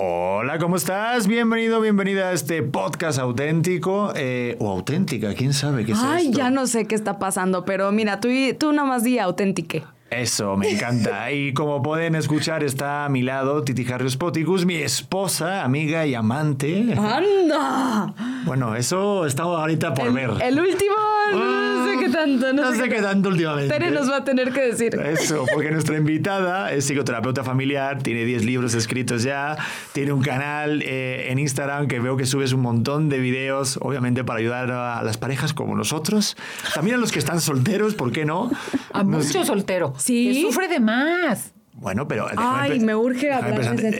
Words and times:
Hola, 0.00 0.60
¿cómo 0.60 0.76
estás? 0.76 1.26
Bienvenido, 1.26 1.80
bienvenida 1.80 2.28
a 2.28 2.32
este 2.32 2.62
podcast 2.62 3.18
auténtico 3.18 4.12
eh, 4.14 4.54
o 4.60 4.70
auténtica, 4.70 5.34
quién 5.34 5.52
sabe 5.52 5.84
qué 5.84 5.90
es 5.90 5.98
Ay, 6.00 6.26
esto? 6.26 6.38
ya 6.38 6.50
no 6.50 6.68
sé 6.68 6.86
qué 6.86 6.94
está 6.94 7.18
pasando, 7.18 7.64
pero 7.64 7.90
mira, 7.90 8.20
tú, 8.20 8.28
tú 8.60 8.70
nada 8.72 8.86
más 8.86 9.02
di 9.02 9.18
auténtique. 9.18 9.82
Eso, 10.10 10.56
me 10.56 10.70
encanta. 10.70 11.30
Y 11.38 11.52
como 11.52 11.82
pueden 11.82 12.14
escuchar, 12.14 12.62
está 12.64 13.04
a 13.04 13.08
mi 13.08 13.22
lado 13.22 13.62
Titi 13.62 13.90
Harrius 13.92 14.16
Poticus, 14.16 14.64
mi 14.64 14.76
esposa, 14.76 15.62
amiga 15.62 16.06
y 16.06 16.14
amante. 16.14 16.94
¡Anda! 16.96 18.14
Bueno, 18.44 18.74
eso 18.74 19.26
está 19.26 19.42
ahorita 19.42 19.92
por 19.94 20.06
el, 20.08 20.12
ver. 20.14 20.30
El 20.42 20.58
último, 20.58 20.94
no 21.32 21.86
sé 21.86 21.98
qué 21.98 22.08
tanto. 22.08 22.52
No, 22.54 22.62
No 22.70 22.72
sé 22.74 22.88
qué 22.88 23.02
tanto 23.02 23.28
últimamente. 23.28 23.72
Tere 23.72 23.90
nos 23.90 24.10
va 24.10 24.18
a 24.18 24.24
tener 24.24 24.52
que 24.52 24.62
decir. 24.62 24.94
Eso, 24.94 25.44
porque 25.52 25.70
nuestra 25.70 25.96
invitada 25.98 26.72
es 26.72 26.86
psicoterapeuta 26.86 27.44
familiar, 27.44 28.02
tiene 28.02 28.24
10 28.24 28.44
libros 28.46 28.74
escritos 28.74 29.22
ya, 29.22 29.56
tiene 29.92 30.12
un 30.12 30.22
canal 30.22 30.82
eh, 30.82 31.26
en 31.30 31.38
Instagram 31.38 31.88
que 31.88 32.00
veo 32.00 32.16
que 32.16 32.24
subes 32.24 32.52
un 32.54 32.60
montón 32.62 33.08
de 33.10 33.18
videos, 33.18 33.78
obviamente 33.82 34.24
para 34.24 34.38
ayudar 34.40 34.70
a 34.70 35.02
las 35.02 35.18
parejas 35.18 35.52
como 35.52 35.76
nosotros, 35.76 36.36
también 36.74 36.96
a 36.96 36.98
los 36.98 37.12
que 37.12 37.18
están 37.18 37.40
solteros, 37.42 37.94
¿por 37.94 38.12
qué 38.12 38.24
no? 38.24 38.50
A 38.94 39.02
Nos- 39.02 39.26
mucho 39.26 39.44
soltero. 39.44 39.94
¿Sí? 39.98 40.32
Que 40.32 40.40
sufre 40.42 40.68
de 40.68 40.80
más. 40.80 41.52
Bueno, 41.74 42.08
pero... 42.08 42.26
Ay, 42.36 42.80
me 42.80 42.96
urge 42.96 43.32
hablar 43.32 43.76
de 43.76 43.88
ese. 43.88 43.96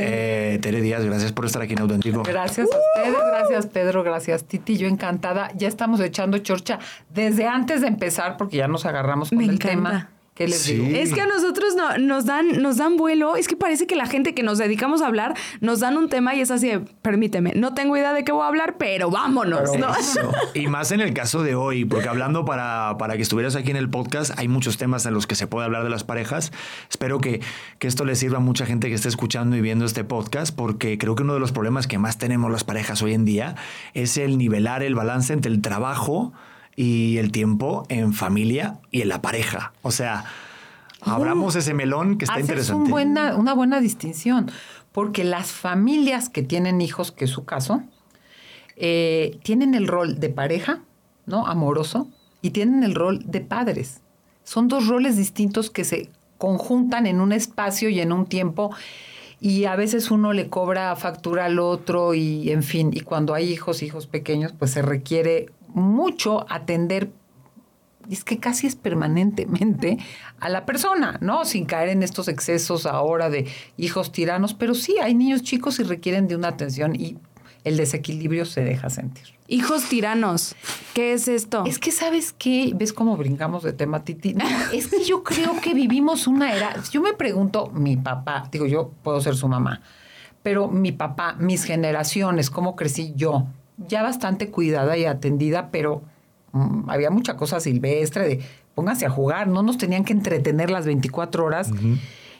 Eh, 0.55 0.59
Tere 0.59 0.80
Díaz, 0.80 1.05
gracias 1.05 1.30
por 1.33 1.47
estar 1.47 1.62
aquí 1.62 1.74
en 1.74 1.80
Auténtico. 1.80 2.24
Gracias 2.24 2.66
a 2.73 2.77
ustedes, 2.77 3.16
gracias 3.30 3.66
Pedro, 3.66 4.02
gracias 4.02 4.45
Titi. 4.45 4.77
Yo 4.77 4.88
encantada. 4.88 5.52
Ya 5.55 5.69
estamos 5.69 6.01
echando 6.01 6.38
chorcha 6.38 6.80
desde 7.09 7.47
antes 7.47 7.80
de 7.83 7.87
empezar 7.87 8.37
porque 8.37 8.57
ya 8.57 8.66
nos 8.66 8.84
agarramos 8.84 9.29
con 9.29 9.38
Me 9.38 9.45
el 9.45 9.51
encanta. 9.51 9.69
tema. 9.69 10.11
¿Qué 10.38 10.47
les 10.47 10.60
Sí. 10.62 10.74
digo? 10.74 10.97
Es 10.97 11.12
que 11.12 11.20
a 11.20 11.27
nosotros 11.27 11.74
no- 11.74 11.98
nos, 11.98 12.24
dan, 12.24 12.62
nos 12.62 12.77
dan 12.77 12.96
vuelo. 12.96 13.34
Es 13.37 13.48
que 13.48 13.56
parece 13.56 13.88
que 13.88 13.96
la 13.96 14.06
gente 14.06 14.34
que 14.34 14.45
nos 14.45 14.59
dedicamos 14.59 15.02
a 15.02 15.06
hablar 15.09 15.34
nos 15.60 15.80
dan 15.80 15.96
un 15.98 16.09
tema 16.09 16.34
y 16.37 16.41
es 16.41 16.52
así 16.52 16.69
de, 16.69 16.79
permíteme, 16.79 17.52
no 17.56 17.74
tengo 17.74 17.96
idea 17.96 18.12
de 18.15 18.23
qué 18.23 18.30
voy 18.30 18.45
a 18.45 18.46
hablar, 18.46 18.77
pero 18.79 19.10
vámonos, 19.10 19.77
¿no? 19.77 19.93
Eso. 19.96 20.30
Y 20.54 20.68
más 20.68 20.93
en 20.93 21.01
el 21.01 21.12
caso 21.12 21.43
de 21.43 21.57
hoy, 21.57 21.85
porque 21.85 22.09
hablando 22.09 22.45
para, 22.45 22.96
para 22.99 23.16
que 23.16 23.23
estuvieras 23.23 23.57
aquí 23.57 23.73
en 23.73 23.77
el 23.77 23.90
podcast, 23.90 24.38
hay 24.38 24.46
muchos 24.46 24.79
temas 24.79 25.04
en 25.07 25.15
los 25.15 25.27
que 25.27 25.35
se 25.35 25.49
puede 25.49 25.65
hablar 25.66 25.82
de 25.82 25.90
las 25.90 26.04
parejas. 26.04 26.52
Espero 26.88 27.18
que, 27.21 27.40
que 27.80 27.88
esto 27.88 28.05
le 28.05 28.15
sirva 28.15 28.37
a 28.37 28.40
mucha 28.40 28.65
gente 28.65 28.87
que 28.88 28.95
esté 28.95 29.09
escuchando 29.09 29.57
y 29.57 29.60
viendo 29.60 29.84
este 29.84 30.05
podcast, 30.05 30.55
porque 30.55 30.99
creo 30.99 31.16
que 31.16 31.24
uno 31.24 31.34
de 31.34 31.40
los 31.40 31.51
problemas 31.51 31.88
que 31.88 31.99
más 31.99 32.16
tenemos 32.16 32.51
las 32.52 32.62
parejas 32.62 33.02
hoy 33.02 33.12
en 33.15 33.24
día 33.24 33.57
es 33.95 34.16
el 34.16 34.38
nivelar 34.38 34.84
el 34.84 34.95
balance 34.95 35.32
entre 35.32 35.51
el 35.51 35.60
trabajo 35.62 36.32
y 36.79 37.18
el 37.18 37.32
tiempo 37.32 37.84
en 37.88 38.12
familia 38.12 38.79
y 38.93 39.02
en 39.02 39.09
la 39.09 39.21
pareja. 39.21 39.73
O 39.82 39.90
sea, 39.90 40.26
abramos 41.01 41.57
ese 41.57 41.74
melón 41.74 42.18
que 42.18 42.24
está 42.24 42.34
Haces 42.34 42.45
interesante. 42.45 42.84
un 42.84 42.88
buena, 42.88 43.34
una 43.34 43.52
buena 43.52 43.80
distinción, 43.80 44.48
porque 44.93 45.24
las 45.24 45.51
familias 45.51 46.29
que 46.29 46.45
tienen 46.45 46.80
hijos, 46.80 47.10
que 47.10 47.24
es 47.24 47.32
su 47.32 47.45
caso, 47.45 47.82
eh, 48.76 49.40
tienen 49.43 49.74
el 49.74 49.88
rol 49.88 50.21
de 50.21 50.29
pareja, 50.29 50.79
¿no? 51.26 51.49
Amoroso, 51.49 52.06
y 52.43 52.51
tienen 52.51 52.84
el 52.84 52.95
rol 52.95 53.24
de 53.26 53.40
padres. 53.40 54.01
Son 54.45 54.68
dos 54.68 54.87
roles 54.87 55.16
distintos 55.16 55.71
que 55.71 55.82
se 55.82 56.10
conjuntan 56.38 57.09
en 57.09 57.21
un 57.21 57.32
espacio 57.32 57.88
y 57.88 57.99
en 57.99 58.12
un 58.12 58.24
tiempo. 58.24 58.71
Y 59.40 59.65
a 59.65 59.74
veces 59.74 60.12
uno 60.12 60.32
le 60.32 60.49
cobra 60.49 60.95
factura 60.95 61.46
al 61.46 61.59
otro 61.59 62.15
y 62.15 62.52
en 62.52 62.62
fin, 62.62 62.93
y 62.95 63.01
cuando 63.01 63.34
hay 63.34 63.52
hijos, 63.52 63.82
hijos 63.82 64.06
pequeños, 64.06 64.53
pues 64.56 64.71
se 64.71 64.82
requiere 64.82 65.49
mucho 65.75 66.47
atender 66.49 67.11
es 68.11 68.25
que 68.25 68.38
casi 68.38 68.66
es 68.66 68.77
permanentemente 68.77 69.99
a 70.41 70.49
la 70.49 70.65
persona, 70.65 71.19
¿no? 71.21 71.44
Sin 71.44 71.66
caer 71.66 71.91
en 71.91 72.03
estos 72.03 72.28
excesos 72.28 72.87
ahora 72.87 73.28
de 73.28 73.47
hijos 73.77 74.12
tiranos, 74.12 74.55
pero 74.55 74.75
sí 74.75 74.97
hay 75.03 75.15
niños 75.15 75.43
chicos 75.43 75.78
y 75.78 75.83
requieren 75.83 76.27
de 76.27 76.37
una 76.37 76.49
atención 76.49 76.97
y 76.97 77.19
el 77.65 77.77
desequilibrio 77.77 78.47
se 78.47 78.65
deja 78.65 78.89
sentir. 78.89 79.25
Hijos 79.47 79.89
tiranos, 79.89 80.55
¿qué 80.94 81.12
es 81.12 81.28
esto? 81.28 81.65
Es 81.66 81.78
que 81.78 81.91
sabes 81.91 82.33
qué, 82.33 82.72
ves 82.75 82.93
cómo 82.93 83.16
brincamos 83.16 83.62
de 83.62 83.73
tema, 83.73 84.05
Titi. 84.05 84.34
No, 84.34 84.45
es 84.73 84.89
que 84.89 85.05
yo 85.05 85.23
creo 85.23 85.61
que 85.61 85.75
vivimos 85.75 86.27
una 86.27 86.55
era. 86.55 86.77
Yo 86.91 87.03
me 87.03 87.15
pregunto, 87.15 87.71
mi 87.71 87.97
papá, 87.97 88.49
digo 88.51 88.67
yo 88.67 88.91
puedo 89.03 89.21
ser 89.21 89.37
su 89.37 89.49
mamá, 89.49 89.83
pero 90.43 90.69
mi 90.69 90.93
papá, 90.93 91.34
mis 91.39 91.65
generaciones, 91.65 92.51
cómo 92.51 92.77
crecí 92.77 93.12
yo, 93.17 93.47
ya 93.87 94.03
bastante 94.03 94.50
cuidada 94.50 94.97
y 94.97 95.05
atendida, 95.05 95.71
pero 95.71 96.03
mm, 96.53 96.91
había 96.91 97.11
mucha 97.11 97.37
cosa 97.37 97.61
silvestre 97.61 98.28
de 98.28 98.41
pónganse 98.75 99.06
a 99.06 99.11
jugar, 99.11 99.49
no 99.49 99.62
nos 99.62 99.78
tenían 99.78 100.05
que 100.05 100.12
entretener 100.12 100.71
las 100.71 100.87
24 100.87 101.44
horas. 101.44 101.71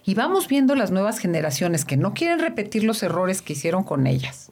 Y 0.05 0.15
vamos 0.15 0.49
viendo 0.49 0.75
las 0.75 0.91
nuevas 0.91 1.19
generaciones 1.19 1.85
que 1.85 1.97
no 1.97 2.15
quieren 2.15 2.39
repetir 2.39 2.85
los 2.85 3.03
errores 3.03 3.43
que 3.43 3.55
hicieron 3.55 3.83
con 3.83 4.07
ellas, 4.07 4.51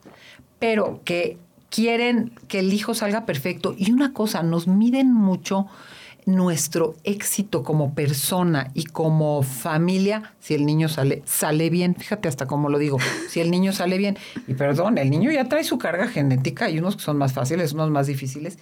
pero 0.59 1.01
que 1.03 1.37
quieren 1.69 2.33
que 2.47 2.59
el 2.59 2.73
hijo 2.73 2.93
salga 2.93 3.25
perfecto. 3.25 3.73
Y 3.77 3.91
una 3.91 4.13
cosa, 4.13 4.43
nos 4.43 4.67
miden 4.67 5.13
mucho 5.13 5.67
nuestro 6.27 6.95
éxito 7.05 7.63
como 7.63 7.93
persona 7.93 8.69
y 8.73 8.83
como 8.83 9.43
familia 9.43 10.33
si 10.41 10.55
el 10.55 10.65
niño 10.65 10.89
sale 10.89 11.23
sale 11.25 11.69
bien. 11.69 11.95
Fíjate 11.95 12.27
hasta 12.27 12.47
cómo 12.47 12.67
lo 12.67 12.77
digo, 12.77 12.97
si 13.29 13.39
el 13.39 13.49
niño 13.49 13.71
sale 13.71 13.97
bien. 13.97 14.17
Y 14.45 14.53
perdón, 14.53 14.97
el 14.97 15.09
niño 15.09 15.31
ya 15.31 15.45
trae 15.45 15.63
su 15.63 15.77
carga 15.77 16.09
genética, 16.09 16.65
hay 16.65 16.79
unos 16.79 16.97
que 16.97 17.03
son 17.03 17.17
más 17.17 17.31
fáciles, 17.31 17.71
unos 17.71 17.89
más 17.91 18.07
difíciles. 18.07 18.59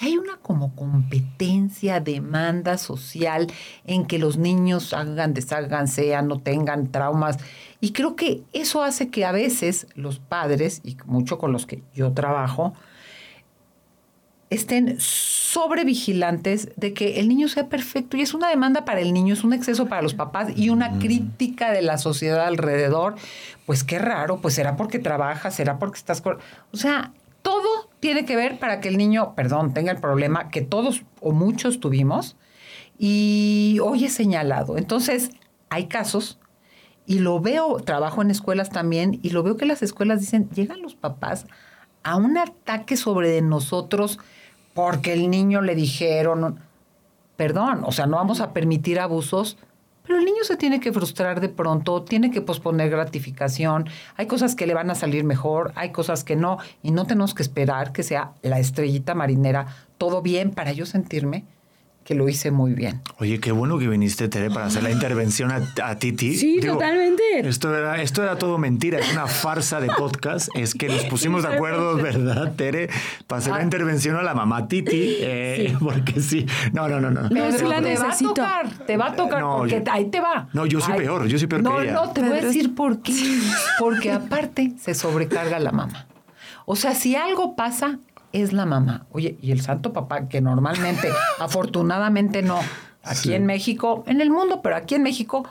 Y 0.00 0.06
hay 0.06 0.16
una 0.16 0.38
como 0.38 0.74
competencia, 0.74 2.00
demanda 2.00 2.78
social 2.78 3.46
en 3.84 4.06
que 4.06 4.18
los 4.18 4.38
niños 4.38 4.94
hagan, 4.94 5.34
deshagan, 5.34 5.88
sean, 5.88 6.28
no 6.28 6.40
tengan 6.40 6.90
traumas. 6.90 7.36
Y 7.82 7.92
creo 7.92 8.16
que 8.16 8.42
eso 8.54 8.82
hace 8.82 9.10
que 9.10 9.26
a 9.26 9.32
veces 9.32 9.86
los 9.96 10.18
padres, 10.18 10.80
y 10.82 10.96
mucho 11.04 11.36
con 11.36 11.52
los 11.52 11.66
que 11.66 11.82
yo 11.94 12.12
trabajo, 12.12 12.72
estén 14.52 14.96
sobrevigilantes 14.98 16.70
de 16.76 16.92
que 16.94 17.20
el 17.20 17.28
niño 17.28 17.48
sea 17.48 17.68
perfecto. 17.68 18.16
Y 18.16 18.22
es 18.22 18.34
una 18.34 18.48
demanda 18.48 18.84
para 18.84 19.00
el 19.00 19.12
niño, 19.12 19.34
es 19.34 19.44
un 19.44 19.52
exceso 19.52 19.86
para 19.86 20.02
los 20.02 20.14
papás 20.14 20.48
y 20.56 20.70
una 20.70 20.98
crítica 20.98 21.72
de 21.72 21.82
la 21.82 21.98
sociedad 21.98 22.46
alrededor. 22.46 23.16
Pues 23.66 23.84
qué 23.84 23.98
raro, 23.98 24.40
pues 24.40 24.54
será 24.54 24.76
porque 24.76 24.98
trabajas, 24.98 25.54
será 25.54 25.78
porque 25.78 25.98
estás... 25.98 26.22
O 26.72 26.76
sea, 26.76 27.12
todo 27.42 27.90
tiene 28.00 28.24
que 28.24 28.36
ver 28.36 28.58
para 28.58 28.80
que 28.80 28.88
el 28.88 28.96
niño, 28.96 29.34
perdón, 29.34 29.74
tenga 29.74 29.92
el 29.92 30.00
problema 30.00 30.48
que 30.48 30.62
todos 30.62 31.02
o 31.20 31.32
muchos 31.32 31.80
tuvimos 31.80 32.36
y 32.98 33.78
hoy 33.82 34.04
es 34.04 34.12
señalado. 34.12 34.78
Entonces, 34.78 35.30
hay 35.70 35.86
casos 35.86 36.38
y 37.06 37.18
lo 37.18 37.40
veo, 37.40 37.76
trabajo 37.80 38.22
en 38.22 38.30
escuelas 38.30 38.70
también, 38.70 39.18
y 39.22 39.30
lo 39.30 39.42
veo 39.42 39.56
que 39.56 39.66
las 39.66 39.82
escuelas 39.82 40.20
dicen, 40.20 40.48
llegan 40.50 40.82
los 40.82 40.94
papás 40.94 41.46
a 42.04 42.16
un 42.16 42.38
ataque 42.38 42.96
sobre 42.96 43.28
de 43.28 43.42
nosotros 43.42 44.18
porque 44.74 45.12
el 45.12 45.30
niño 45.30 45.60
le 45.60 45.74
dijeron, 45.74 46.60
perdón, 47.36 47.82
o 47.84 47.92
sea, 47.92 48.06
no 48.06 48.16
vamos 48.16 48.40
a 48.40 48.52
permitir 48.52 49.00
abusos, 49.00 49.58
pero 50.04 50.18
el 50.18 50.24
niño 50.24 50.42
se 50.42 50.56
tiene 50.56 50.80
que 50.80 50.92
frustrar 50.92 51.40
de 51.40 51.48
pronto, 51.48 52.02
tiene 52.02 52.30
que 52.30 52.40
posponer 52.40 52.90
gratificación, 52.90 53.88
hay 54.16 54.26
cosas 54.26 54.54
que 54.54 54.66
le 54.66 54.74
van 54.74 54.90
a 54.90 54.94
salir 54.94 55.24
mejor, 55.24 55.72
hay 55.76 55.90
cosas 55.90 56.24
que 56.24 56.36
no, 56.36 56.58
y 56.82 56.90
no 56.90 57.06
tenemos 57.06 57.34
que 57.34 57.42
esperar 57.42 57.92
que 57.92 58.02
sea 58.02 58.32
la 58.42 58.58
estrellita 58.58 59.14
marinera, 59.14 59.66
todo 59.98 60.22
bien 60.22 60.50
para 60.50 60.72
yo 60.72 60.86
sentirme 60.86 61.44
que 62.04 62.14
lo 62.14 62.28
hice 62.28 62.50
muy 62.50 62.72
bien. 62.74 63.00
Oye, 63.18 63.38
qué 63.40 63.52
bueno 63.52 63.78
que 63.78 63.86
viniste, 63.88 64.28
Tere, 64.28 64.50
para 64.50 64.66
hacer 64.66 64.82
la 64.82 64.90
intervención 64.90 65.50
a, 65.52 65.62
a 65.84 65.96
Titi. 65.98 66.34
Sí, 66.34 66.58
totalmente. 66.60 67.22
Esto 67.40 67.76
era, 67.76 68.02
esto 68.02 68.22
era 68.22 68.36
todo 68.38 68.58
mentira, 68.58 68.98
es 68.98 69.12
una 69.12 69.26
farsa 69.26 69.80
de 69.80 69.88
podcast. 69.88 70.48
Es 70.56 70.74
que 70.74 70.88
nos 70.88 71.04
pusimos 71.04 71.42
de 71.44 71.54
acuerdo, 71.54 71.94
¿verdad, 71.96 72.54
Tere? 72.56 72.88
Para 73.26 73.38
hacer 73.40 73.52
Ah. 73.52 73.58
la 73.58 73.62
intervención 73.64 74.16
a 74.16 74.22
la 74.22 74.34
mamá 74.34 74.66
Titi. 74.68 75.16
eh, 75.20 75.76
Porque 75.80 76.20
sí. 76.20 76.44
No, 76.72 76.88
no, 76.88 77.00
no, 77.00 77.10
no. 77.10 77.22
La 77.22 77.50
te 77.82 77.96
va 77.96 78.10
a 78.10 78.18
tocar, 78.18 78.68
te 78.86 78.96
va 78.96 79.06
a 79.06 79.16
tocar, 79.16 79.40
No, 79.40 79.58
porque 79.58 79.82
yo- 79.84 79.92
ahí 79.92 80.06
te 80.06 80.20
va. 80.20 80.48
No, 80.52 80.66
yo 80.66 80.80
soy 80.80 80.94
Ay, 80.94 80.98
peor, 81.00 81.26
yo 81.26 81.38
soy 81.38 81.46
peor 81.46 81.62
no, 81.62 81.76
que 81.76 81.82
ella. 81.84 81.92
No, 81.92 82.10
te 82.12 82.20
voy 82.22 82.38
a 82.38 82.42
decir 82.42 82.74
por 82.74 83.00
qué. 83.02 83.12
Porque 83.78 84.10
aparte 84.12 84.72
se 84.80 84.94
sobrecarga 84.94 85.58
la 85.60 85.72
mamá. 85.72 86.06
O 86.66 86.76
sea, 86.76 86.94
si 86.94 87.16
algo 87.16 87.56
pasa, 87.56 87.98
es 88.32 88.52
la 88.52 88.66
mamá. 88.66 89.06
Oye, 89.12 89.36
y 89.42 89.52
el 89.52 89.60
santo 89.60 89.92
papá, 89.92 90.28
que 90.28 90.40
normalmente, 90.40 91.08
afortunadamente 91.40 92.42
no, 92.42 92.58
aquí 93.04 93.28
Sí. 93.28 93.34
en 93.34 93.46
México, 93.46 94.04
en 94.06 94.20
el 94.20 94.30
mundo, 94.30 94.60
pero 94.62 94.76
aquí 94.76 94.94
en 94.94 95.02
México, 95.02 95.46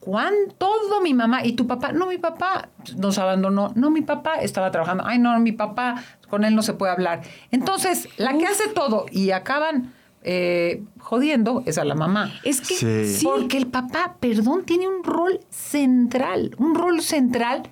¿cuán 0.00 0.32
todo 0.58 1.00
mi 1.02 1.14
mamá 1.14 1.44
y 1.44 1.52
tu 1.52 1.66
papá? 1.66 1.92
No, 1.92 2.06
mi 2.06 2.18
papá 2.18 2.68
nos 2.96 3.18
abandonó. 3.18 3.72
No, 3.74 3.90
mi 3.90 4.02
papá 4.02 4.36
estaba 4.36 4.70
trabajando. 4.70 5.04
Ay, 5.06 5.18
no, 5.18 5.38
mi 5.40 5.52
papá, 5.52 6.02
con 6.28 6.44
él 6.44 6.54
no 6.54 6.62
se 6.62 6.72
puede 6.74 6.92
hablar. 6.92 7.22
Entonces, 7.50 8.08
la 8.16 8.36
que 8.36 8.46
hace 8.46 8.68
todo 8.68 9.06
y 9.10 9.30
acaban 9.30 9.92
eh, 10.22 10.82
jodiendo 10.98 11.62
es 11.64 11.78
a 11.78 11.84
la 11.84 11.94
mamá. 11.94 12.30
Es 12.44 12.60
que 12.60 12.74
Sí. 12.74 13.06
sí. 13.06 13.24
Porque 13.24 13.56
el 13.56 13.66
papá, 13.68 14.16
perdón, 14.20 14.64
tiene 14.66 14.86
un 14.86 15.02
rol 15.02 15.40
central, 15.48 16.54
un 16.58 16.74
rol 16.74 17.00
central, 17.00 17.62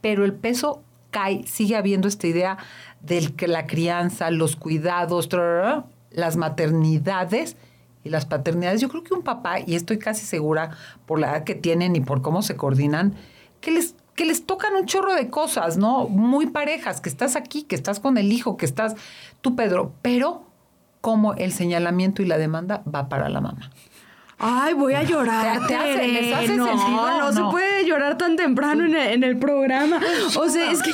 pero 0.00 0.24
el 0.24 0.32
peso 0.32 0.82
cae, 1.10 1.46
sigue 1.46 1.76
habiendo 1.76 2.08
esta 2.08 2.26
idea 2.26 2.56
de 3.00 3.32
que 3.34 3.48
la 3.48 3.66
crianza, 3.66 4.30
los 4.30 4.56
cuidados, 4.56 5.28
las 6.10 6.36
maternidades 6.36 7.56
y 8.04 8.10
las 8.10 8.26
paternidades. 8.26 8.80
Yo 8.80 8.88
creo 8.88 9.02
que 9.04 9.14
un 9.14 9.22
papá, 9.22 9.60
y 9.60 9.74
estoy 9.74 9.98
casi 9.98 10.24
segura 10.24 10.70
por 11.06 11.18
la 11.18 11.30
edad 11.30 11.44
que 11.44 11.54
tienen 11.54 11.96
y 11.96 12.00
por 12.00 12.22
cómo 12.22 12.42
se 12.42 12.56
coordinan, 12.56 13.14
que 13.60 13.70
les 13.70 13.94
que 14.16 14.26
les 14.26 14.44
tocan 14.44 14.74
un 14.74 14.84
chorro 14.84 15.14
de 15.14 15.30
cosas, 15.30 15.78
¿no? 15.78 16.06
Muy 16.06 16.46
parejas, 16.48 17.00
que 17.00 17.08
estás 17.08 17.36
aquí, 17.36 17.62
que 17.62 17.74
estás 17.74 18.00
con 18.00 18.18
el 18.18 18.32
hijo, 18.32 18.58
que 18.58 18.66
estás 18.66 18.94
tú, 19.40 19.56
Pedro, 19.56 19.94
pero 20.02 20.44
como 21.00 21.32
el 21.34 21.52
señalamiento 21.52 22.20
y 22.20 22.26
la 22.26 22.36
demanda 22.36 22.82
va 22.92 23.08
para 23.08 23.30
la 23.30 23.40
mamá. 23.40 23.70
Ay, 24.38 24.74
voy 24.74 24.92
a 24.92 25.04
llorar. 25.04 25.66
¿Te- 25.66 25.74
hace- 25.74 26.08
les 26.08 26.34
hace 26.34 26.54
no, 26.56 26.66
sentido 26.66 27.18
no, 27.18 27.32
se 27.32 27.42
puede 27.50 27.86
llorar 27.86 28.18
tan 28.18 28.36
temprano 28.36 28.84
en 28.84 28.94
el, 28.94 29.08
en 29.08 29.24
el 29.24 29.38
programa. 29.38 30.00
O 30.38 30.48
sea, 30.50 30.70
es 30.70 30.82
que. 30.82 30.92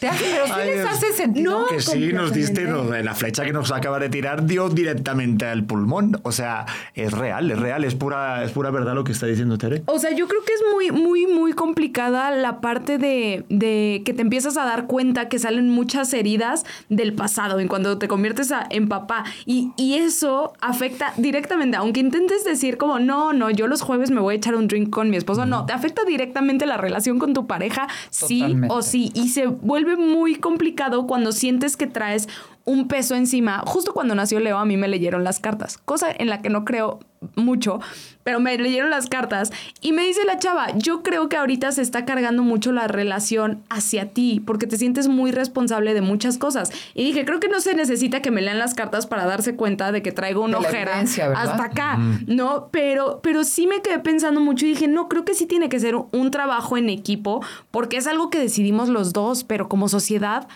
¿Te 0.00 0.08
hace- 0.08 0.24
pero 0.30 0.46
sí 0.46 0.52
Ay, 0.54 0.68
les 0.70 0.80
es- 0.80 0.86
hace 0.86 1.12
sentido. 1.12 1.60
No, 1.60 1.66
Que 1.66 1.80
sí, 1.80 2.12
nos 2.12 2.32
diste, 2.32 2.64
nos- 2.64 2.88
la 2.90 3.14
flecha 3.14 3.44
que 3.44 3.52
nos 3.52 3.70
acaba 3.72 3.98
de 3.98 4.08
tirar 4.08 4.44
dio 4.46 4.68
directamente 4.68 5.46
al 5.46 5.64
pulmón. 5.64 6.18
O 6.22 6.32
sea, 6.32 6.66
es 6.94 7.12
real, 7.12 7.50
es 7.50 7.58
real, 7.58 7.84
es 7.84 7.94
pura, 7.94 8.44
es 8.44 8.50
pura 8.52 8.70
verdad 8.70 8.94
lo 8.94 9.04
que 9.04 9.12
está 9.12 9.26
diciendo 9.26 9.58
Tere. 9.58 9.82
O 9.86 9.98
sea, 9.98 10.10
yo 10.12 10.28
creo 10.28 10.40
que 10.44 10.52
es 10.52 10.62
muy, 10.72 10.90
muy, 10.90 11.26
muy 11.26 11.52
complicada 11.52 12.30
la 12.30 12.60
parte 12.60 12.98
de, 12.98 13.44
de 13.48 14.02
que 14.04 14.12
te 14.14 14.22
empiezas 14.22 14.56
a 14.56 14.64
dar 14.64 14.86
cuenta 14.86 15.28
que 15.28 15.38
salen 15.38 15.70
muchas 15.70 16.12
heridas 16.12 16.64
del 16.88 17.12
pasado 17.14 17.60
en 17.60 17.68
cuando 17.68 17.98
te 17.98 18.08
conviertes 18.08 18.52
a- 18.52 18.66
en 18.70 18.88
papá. 18.88 19.24
Y, 19.44 19.72
y 19.76 19.94
eso 19.94 20.52
afecta 20.60 21.12
directamente, 21.16 21.76
aunque 21.76 22.00
intentes 22.00 22.44
decir 22.44 22.76
como, 22.76 22.98
no, 22.98 23.32
no, 23.32 23.50
yo 23.50 23.66
los 23.66 23.82
jueves 23.82 24.10
me 24.10 24.20
voy 24.20 24.34
a 24.34 24.36
echar 24.36 24.54
un 24.56 24.66
drink 24.68 24.90
con 24.90 25.10
mi 25.10 25.16
esposo. 25.16 25.46
No, 25.46 25.66
te 25.66 25.72
afecta 25.72 26.02
directamente 26.04 26.66
la 26.66 26.76
relación 26.76 27.18
con 27.18 27.34
tu 27.34 27.46
pareja, 27.46 27.88
sí 28.10 28.40
Totalmente. 28.40 28.74
o 28.74 28.82
sí. 28.82 29.10
Y 29.14 29.28
se 29.28 29.46
vuelve 29.46 29.85
muy 29.94 30.34
complicado 30.34 31.06
cuando 31.06 31.30
sientes 31.30 31.76
que 31.76 31.86
traes 31.86 32.28
un 32.66 32.88
peso 32.88 33.14
encima. 33.14 33.62
Justo 33.64 33.94
cuando 33.94 34.14
nació 34.14 34.40
Leo, 34.40 34.58
a 34.58 34.64
mí 34.66 34.76
me 34.76 34.88
leyeron 34.88 35.24
las 35.24 35.40
cartas, 35.40 35.78
cosa 35.78 36.08
en 36.10 36.28
la 36.28 36.42
que 36.42 36.50
no 36.50 36.64
creo 36.64 36.98
mucho, 37.34 37.80
pero 38.24 38.40
me 38.40 38.58
leyeron 38.58 38.90
las 38.90 39.08
cartas 39.08 39.52
y 39.80 39.92
me 39.92 40.02
dice 40.02 40.24
la 40.24 40.38
chava, 40.38 40.76
yo 40.76 41.02
creo 41.02 41.28
que 41.28 41.36
ahorita 41.36 41.72
se 41.72 41.82
está 41.82 42.04
cargando 42.04 42.42
mucho 42.42 42.72
la 42.72 42.88
relación 42.88 43.62
hacia 43.70 44.10
ti 44.10 44.42
porque 44.44 44.66
te 44.66 44.76
sientes 44.76 45.08
muy 45.08 45.30
responsable 45.30 45.94
de 45.94 46.02
muchas 46.02 46.38
cosas. 46.38 46.70
Y 46.94 47.04
dije, 47.04 47.24
creo 47.24 47.40
que 47.40 47.48
no 47.48 47.60
se 47.60 47.74
necesita 47.74 48.20
que 48.20 48.30
me 48.30 48.42
lean 48.42 48.58
las 48.58 48.74
cartas 48.74 49.06
para 49.06 49.26
darse 49.26 49.54
cuenta 49.54 49.92
de 49.92 50.02
que 50.02 50.12
traigo 50.12 50.42
una 50.42 50.58
ojera 50.58 51.00
hasta 51.00 51.64
acá, 51.64 51.98
¿no? 52.26 52.68
Pero, 52.72 53.20
pero 53.22 53.44
sí 53.44 53.66
me 53.66 53.80
quedé 53.80 54.00
pensando 54.00 54.40
mucho 54.40 54.66
y 54.66 54.70
dije, 54.70 54.88
no, 54.88 55.08
creo 55.08 55.24
que 55.24 55.34
sí 55.34 55.46
tiene 55.46 55.68
que 55.68 55.80
ser 55.80 55.94
un 55.96 56.30
trabajo 56.30 56.76
en 56.76 56.90
equipo 56.90 57.44
porque 57.70 57.96
es 57.96 58.06
algo 58.06 58.30
que 58.30 58.38
decidimos 58.38 58.88
los 58.88 59.12
dos, 59.12 59.44
pero 59.44 59.68
como 59.68 59.88
sociedad 59.88 60.48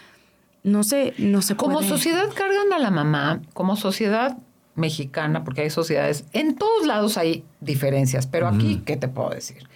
no 0.63 0.83
se, 0.83 1.15
no 1.19 1.43
se 1.43 1.57
Como 1.57 1.77
puede. 1.79 1.89
sociedad 1.89 2.29
cargan 2.35 2.73
a 2.73 2.79
la 2.79 2.91
mamá, 2.91 3.43
como 3.55 3.77
sociedad 3.77 4.39
mexicana, 4.75 5.45
porque 5.45 5.63
hay 5.63 5.71
sociedades, 5.71 6.25
en 6.33 6.55
todos 6.57 6.87
lados 6.87 7.19
hay 7.19 7.45
diferencias, 7.61 8.27
pero 8.27 8.49
aquí, 8.49 8.83
¿qué 8.85 8.97
te 8.97 9.09
puedo 9.09 9.31
decir? 9.31 9.69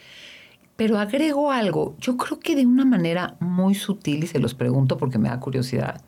Pero 0.77 0.99
agrego 0.99 1.51
algo, 1.53 1.95
yo 2.01 2.17
creo 2.17 2.41
que 2.41 2.57
de 2.57 2.67
una 2.67 2.85
manera 2.85 3.37
muy 3.41 3.75
sutil, 3.75 4.25
y 4.25 4.27
se 4.27 4.39
los 4.39 4.55
pregunto 4.55 4.97
porque 4.97 5.19
me 5.19 5.29
da 5.29 5.41
curiosidad, 5.41 6.01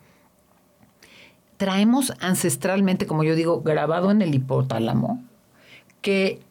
traemos 1.57 2.13
ancestralmente, 2.19 3.07
como 3.07 3.23
yo 3.23 3.35
digo, 3.35 3.61
grabado 3.61 4.11
en 4.11 4.21
el 4.21 4.33
hipotálamo, 4.33 5.23
que 6.01 6.41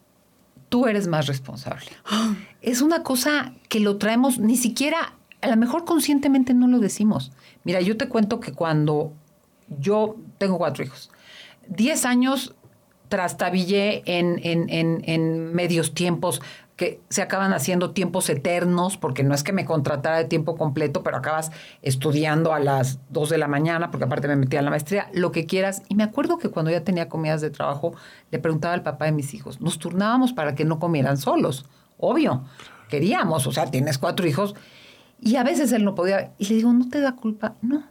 tú 0.69 0.87
eres 0.87 1.07
más 1.07 1.27
responsable. 1.27 1.87
Es 2.63 2.83
una 2.83 3.05
cosa 3.05 3.53
que 3.69 3.79
lo 3.79 3.97
traemos, 3.97 4.41
ni 4.41 4.57
siquiera, 4.57 5.15
a 5.41 5.47
lo 5.47 5.57
mejor 5.57 5.85
conscientemente 5.85 6.53
no 6.53 6.67
lo 6.67 6.81
decimos. 6.81 7.31
Mira, 7.67 7.81
yo 7.81 7.97
te 7.97 8.09
cuento 8.09 8.39
que 8.39 8.53
cuando 8.53 9.13
yo 9.81 10.15
tengo 10.39 10.57
cuatro 10.57 10.85
hijos, 10.85 11.11
diez 11.67 12.05
años 12.05 12.55
trastabillé 13.09 14.05
en, 14.07 14.39
en, 14.45 14.71
en, 14.71 15.03
en 15.05 15.53
medios 15.53 15.93
tiempos 15.93 16.41
que 16.77 17.01
se 17.09 17.23
acaban 17.23 17.53
haciendo 17.53 17.91
tiempos 17.91 18.31
eternos, 18.31 18.97
porque 18.97 19.25
no 19.25 19.35
es 19.35 19.43
que 19.43 19.53
me 19.53 19.65
contratara 19.65 20.19
de 20.19 20.27
tiempo 20.27 20.57
completo, 20.57 21.03
pero 21.03 21.17
acabas 21.17 21.51
estudiando 21.83 22.55
a 22.55 22.61
las 22.61 23.01
2 23.09 23.31
de 23.31 23.39
la 23.39 23.49
mañana, 23.49 23.91
porque 23.91 24.05
aparte 24.05 24.29
me 24.29 24.37
metía 24.37 24.61
en 24.61 24.67
la 24.67 24.71
maestría, 24.71 25.09
lo 25.13 25.33
que 25.33 25.45
quieras. 25.47 25.83
Y 25.89 25.97
me 25.97 26.05
acuerdo 26.05 26.39
que 26.39 26.51
cuando 26.51 26.71
ya 26.71 26.85
tenía 26.85 27.09
comidas 27.09 27.41
de 27.41 27.51
trabajo, 27.51 27.97
le 28.31 28.39
preguntaba 28.39 28.75
al 28.75 28.85
papá 28.85 29.07
de 29.07 29.13
mis 29.13 29.35
hijos, 29.35 29.61
nos 29.61 29.81
turnábamos 29.81 30.33
para 30.33 30.55
que 30.55 30.65
no 30.65 30.79
comieran 30.79 31.17
solos, 31.17 31.67
obvio, 31.99 32.45
queríamos, 32.89 33.45
o 33.49 33.53
sea, 33.53 33.67
tienes 33.73 33.99
cuatro 33.99 34.25
hijos, 34.25 34.55
y 35.21 35.37
a 35.37 35.43
veces 35.45 35.73
él 35.73 35.85
no 35.85 35.95
podía, 35.95 36.33
y 36.39 36.47
le 36.47 36.55
digo, 36.57 36.73
¿no 36.73 36.89
te 36.89 37.01
da 37.01 37.13
culpa? 37.13 37.55
No, 37.63 37.85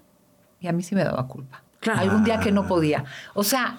y 0.60 0.68
a 0.68 0.72
mí 0.72 0.84
sí 0.84 0.96
me 0.96 1.04
daba 1.04 1.28
culpa. 1.28 1.64
Claro. 1.80 2.02
Algún 2.02 2.24
día 2.24 2.40
que 2.40 2.52
no 2.52 2.68
podía. 2.68 3.06
O 3.36 3.44
sea, 3.44 3.78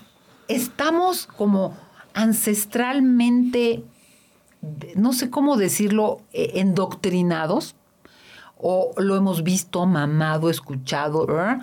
estamos 0.48 1.26
como 1.26 1.76
ancestralmente, 2.14 3.84
no 4.94 5.12
sé 5.12 5.31
cómo 5.31 5.56
decirlo, 5.56 6.22
eh, 6.32 6.52
endoctrinados, 6.54 7.75
o 8.56 8.93
lo 8.96 9.16
hemos 9.16 9.43
visto, 9.43 9.84
mamado, 9.87 10.49
escuchado, 10.49 11.26
¿eh? 11.38 11.58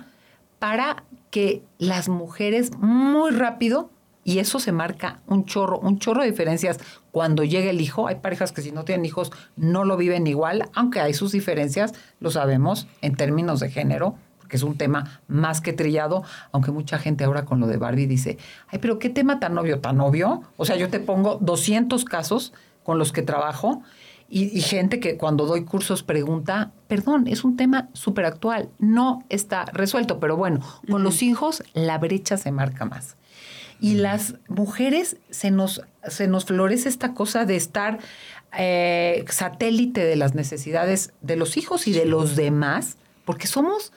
para 0.58 1.04
que 1.30 1.64
las 1.78 2.08
mujeres 2.08 2.76
muy 2.78 3.32
rápido, 3.32 3.90
y 4.24 4.38
eso 4.38 4.58
se 4.58 4.72
marca 4.72 5.20
un 5.26 5.44
chorro, 5.44 5.78
un 5.78 5.98
chorro 5.98 6.22
de 6.22 6.30
diferencias 6.30 6.80
cuando 7.10 7.44
llega 7.44 7.70
el 7.70 7.80
hijo. 7.80 8.08
Hay 8.08 8.16
parejas 8.16 8.52
que 8.52 8.62
si 8.62 8.72
no 8.72 8.84
tienen 8.84 9.04
hijos 9.04 9.30
no 9.56 9.84
lo 9.84 9.96
viven 9.96 10.26
igual, 10.26 10.68
aunque 10.74 11.00
hay 11.00 11.14
sus 11.14 11.32
diferencias, 11.32 11.92
lo 12.20 12.30
sabemos, 12.30 12.88
en 13.02 13.14
términos 13.14 13.60
de 13.60 13.70
género, 13.70 14.16
porque 14.38 14.56
es 14.56 14.62
un 14.62 14.76
tema 14.76 15.20
más 15.28 15.60
que 15.60 15.74
trillado, 15.74 16.24
aunque 16.52 16.70
mucha 16.70 16.98
gente 16.98 17.24
ahora 17.24 17.44
con 17.44 17.60
lo 17.60 17.66
de 17.66 17.76
Barbie 17.76 18.06
dice, 18.06 18.38
ay, 18.68 18.78
pero 18.80 18.98
qué 18.98 19.10
tema 19.10 19.38
tan 19.38 19.56
obvio, 19.58 19.80
tan 19.80 20.00
obvio. 20.00 20.42
O 20.56 20.64
sea, 20.64 20.76
yo 20.76 20.88
te 20.88 21.00
pongo 21.00 21.38
200 21.40 22.04
casos 22.04 22.54
con 22.82 22.98
los 22.98 23.12
que 23.12 23.22
trabajo 23.22 23.82
y, 24.28 24.44
y 24.56 24.62
gente 24.62 25.00
que 25.00 25.18
cuando 25.18 25.44
doy 25.46 25.64
cursos 25.64 26.02
pregunta, 26.02 26.72
perdón, 26.88 27.26
es 27.26 27.44
un 27.44 27.56
tema 27.56 27.88
súper 27.92 28.24
actual, 28.24 28.70
no 28.78 29.22
está 29.28 29.66
resuelto, 29.66 30.18
pero 30.18 30.36
bueno, 30.36 30.60
con 30.90 31.02
los 31.02 31.22
hijos 31.22 31.62
la 31.74 31.98
brecha 31.98 32.38
se 32.38 32.50
marca 32.50 32.86
más. 32.86 33.16
Y 33.84 33.94
las 33.96 34.34
mujeres 34.48 35.16
se 35.30 35.50
nos, 35.50 35.82
se 36.08 36.26
nos 36.26 36.44
florece 36.46 36.88
esta 36.88 37.12
cosa 37.12 37.44
de 37.44 37.56
estar 37.56 37.98
eh, 38.56 39.24
satélite 39.28 40.04
de 40.04 40.16
las 40.16 40.34
necesidades 40.34 41.12
de 41.20 41.36
los 41.36 41.56
hijos 41.56 41.86
y 41.86 41.92
de 41.92 42.06
los 42.06 42.34
demás, 42.36 42.96
porque 43.24 43.46
somos, 43.46 43.92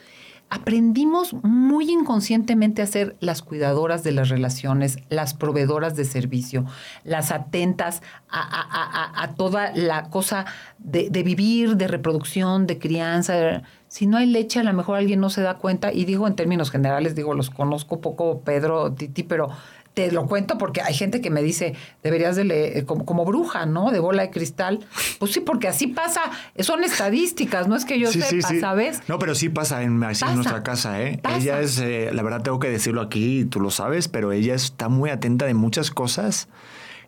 aprendimos 0.50 1.34
muy 1.44 1.92
inconscientemente 1.92 2.82
a 2.82 2.88
ser 2.88 3.16
las 3.20 3.42
cuidadoras 3.42 4.04
de 4.04 4.12
las 4.14 4.30
relaciones, 4.30 4.98
las 5.10 5.34
proveedoras 5.34 5.96
de 5.96 6.06
servicio, 6.06 6.66
las 7.04 7.32
atentas 7.32 8.02
a, 8.30 8.42
a- 8.42 9.22
a- 9.22 9.24
a 9.24 9.36
toda 9.36 9.72
la 9.76 10.10
cosa 10.10 10.46
de, 10.80 11.10
de 11.10 11.24
vivir, 11.24 11.76
de 11.78 11.88
reproducción, 11.88 12.66
de 12.66 12.78
crianza. 12.80 13.62
Si 13.90 14.06
no 14.08 14.18
hay 14.18 14.26
leche, 14.26 14.60
a 14.60 14.64
lo 14.64 14.74
mejor 14.74 14.98
alguien 14.98 15.20
no 15.20 15.30
se 15.30 15.42
da 15.42 15.56
cuenta, 15.58 15.94
y 15.94 16.06
digo 16.06 16.28
en 16.28 16.36
términos 16.36 16.72
generales, 16.72 17.14
digo, 17.16 17.34
los 17.34 17.50
conozco 17.50 18.00
poco, 18.02 18.42
Pedro, 18.42 18.92
Titi, 18.94 19.24
pero 19.24 19.50
te 19.98 20.12
lo 20.12 20.28
cuento 20.28 20.60
porque 20.60 20.84
hay 20.84 20.94
gente 20.94 21.22
que 21.22 21.32
me 21.32 21.42
dice, 21.42 21.74
deberías 22.04 22.36
de 22.36 22.44
leer, 22.44 22.86
como, 22.86 23.04
como 23.04 23.26
bruja, 23.26 23.66
¿no? 23.66 23.90
De 23.90 23.98
bola 23.98 24.22
de 24.22 24.30
cristal. 24.30 24.86
Pues 25.18 25.32
sí, 25.32 25.40
porque 25.40 25.68
así 25.68 25.88
pasa, 25.88 26.22
son 26.60 26.84
estadísticas, 26.84 27.68
no 27.68 27.76
es 27.76 27.84
que 27.84 28.00
yo 28.00 28.12
Sí, 28.12 28.22
sepa, 28.22 28.48
sí. 28.48 28.60
¿sabes? 28.60 29.02
No, 29.08 29.18
pero 29.18 29.34
sí 29.34 29.50
pasa 29.50 29.82
en, 29.82 30.04
así 30.04 30.24
en 30.24 30.36
nuestra 30.36 30.62
casa, 30.62 31.02
¿eh? 31.02 31.20
Pasa. 31.20 31.38
Ella 31.38 31.62
es, 31.62 31.80
eh, 31.80 32.12
la 32.14 32.22
verdad 32.22 32.44
tengo 32.44 32.60
que 32.60 32.70
decirlo 32.70 33.02
aquí, 33.02 33.46
tú 33.46 33.60
lo 33.60 33.72
sabes, 33.72 34.08
pero 34.08 34.32
ella 34.32 34.54
está 34.54 34.88
muy 34.88 35.10
atenta 35.10 35.48
de 35.48 35.56
muchas 35.56 35.90
cosas 35.90 36.48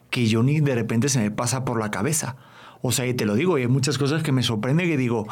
que 0.10 0.26
yo 0.26 0.42
ni 0.42 0.60
de 0.60 0.74
repente 0.74 1.10
se 1.10 1.20
me 1.20 1.30
pasa 1.30 1.66
por 1.66 1.80
la 1.80 1.92
cabeza. 1.92 2.38
O 2.82 2.92
sea, 2.92 3.06
y 3.06 3.14
te 3.14 3.26
lo 3.26 3.36
digo, 3.36 3.60
y 3.60 3.62
hay 3.62 3.68
muchas 3.68 4.00
cosas 4.00 4.24
que 4.24 4.32
me 4.32 4.42
sorprende 4.42 4.86
que 4.86 4.98
digo. 4.98 5.28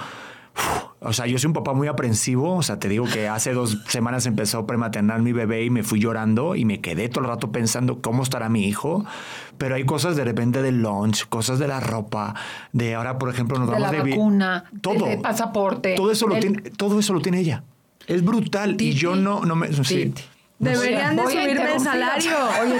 O 1.00 1.14
sea, 1.14 1.28
yo 1.28 1.38
soy 1.38 1.48
un 1.48 1.54
papá 1.54 1.74
muy 1.74 1.88
aprensivo, 1.88 2.56
o 2.56 2.64
sea, 2.64 2.80
te 2.80 2.90
digo 2.90 3.06
que 3.06 3.28
hace 3.28 3.54
dos 3.54 3.78
semanas 3.88 4.26
empezó 4.26 4.60
a 4.60 4.68
prematernar 4.68 5.22
mi 5.22 5.32
bebé 5.32 5.64
y 5.64 5.70
me 5.70 5.84
fui 5.84 6.00
llorando 6.00 6.56
y 6.56 6.66
me 6.66 6.82
quedé 6.82 7.08
todo 7.08 7.24
el 7.24 7.30
rato 7.30 7.52
pensando 7.52 8.02
cómo 8.02 8.24
estará 8.24 8.50
mi 8.50 8.68
hijo, 8.68 9.06
pero 9.58 9.76
hay 9.76 9.86
cosas 9.86 10.16
de 10.16 10.24
repente 10.24 10.62
del 10.62 10.82
lunch, 10.82 11.28
cosas 11.30 11.60
de 11.60 11.68
la 11.68 11.80
ropa, 11.80 12.34
de 12.74 12.96
ahora, 12.96 13.20
por 13.20 13.30
ejemplo, 13.30 13.60
nos 13.60 13.68
De 13.68 13.74
vamos 13.74 13.92
la 13.92 14.04
de 14.04 14.10
vacuna, 14.10 14.64
todo, 14.82 15.06
del 15.06 15.22
pasaporte, 15.22 15.96
todo 15.96 16.12
eso 16.12 16.28
lo 16.28 16.40
tiene, 16.40 16.62
todo 16.72 17.00
eso 17.00 17.14
lo 17.14 17.22
tiene 17.22 17.40
ella. 17.40 17.64
Es 18.08 18.24
brutal. 18.24 18.78
Y 18.80 18.94
yo 18.94 19.16
no, 19.16 19.46
no 19.46 19.56
me, 19.56 19.72
sí. 19.84 20.14
Deberían 20.60 21.16
de 21.16 21.24
subirme 21.24 21.74
el 21.74 21.80
salario. 21.80 22.32
Oye, 22.62 22.80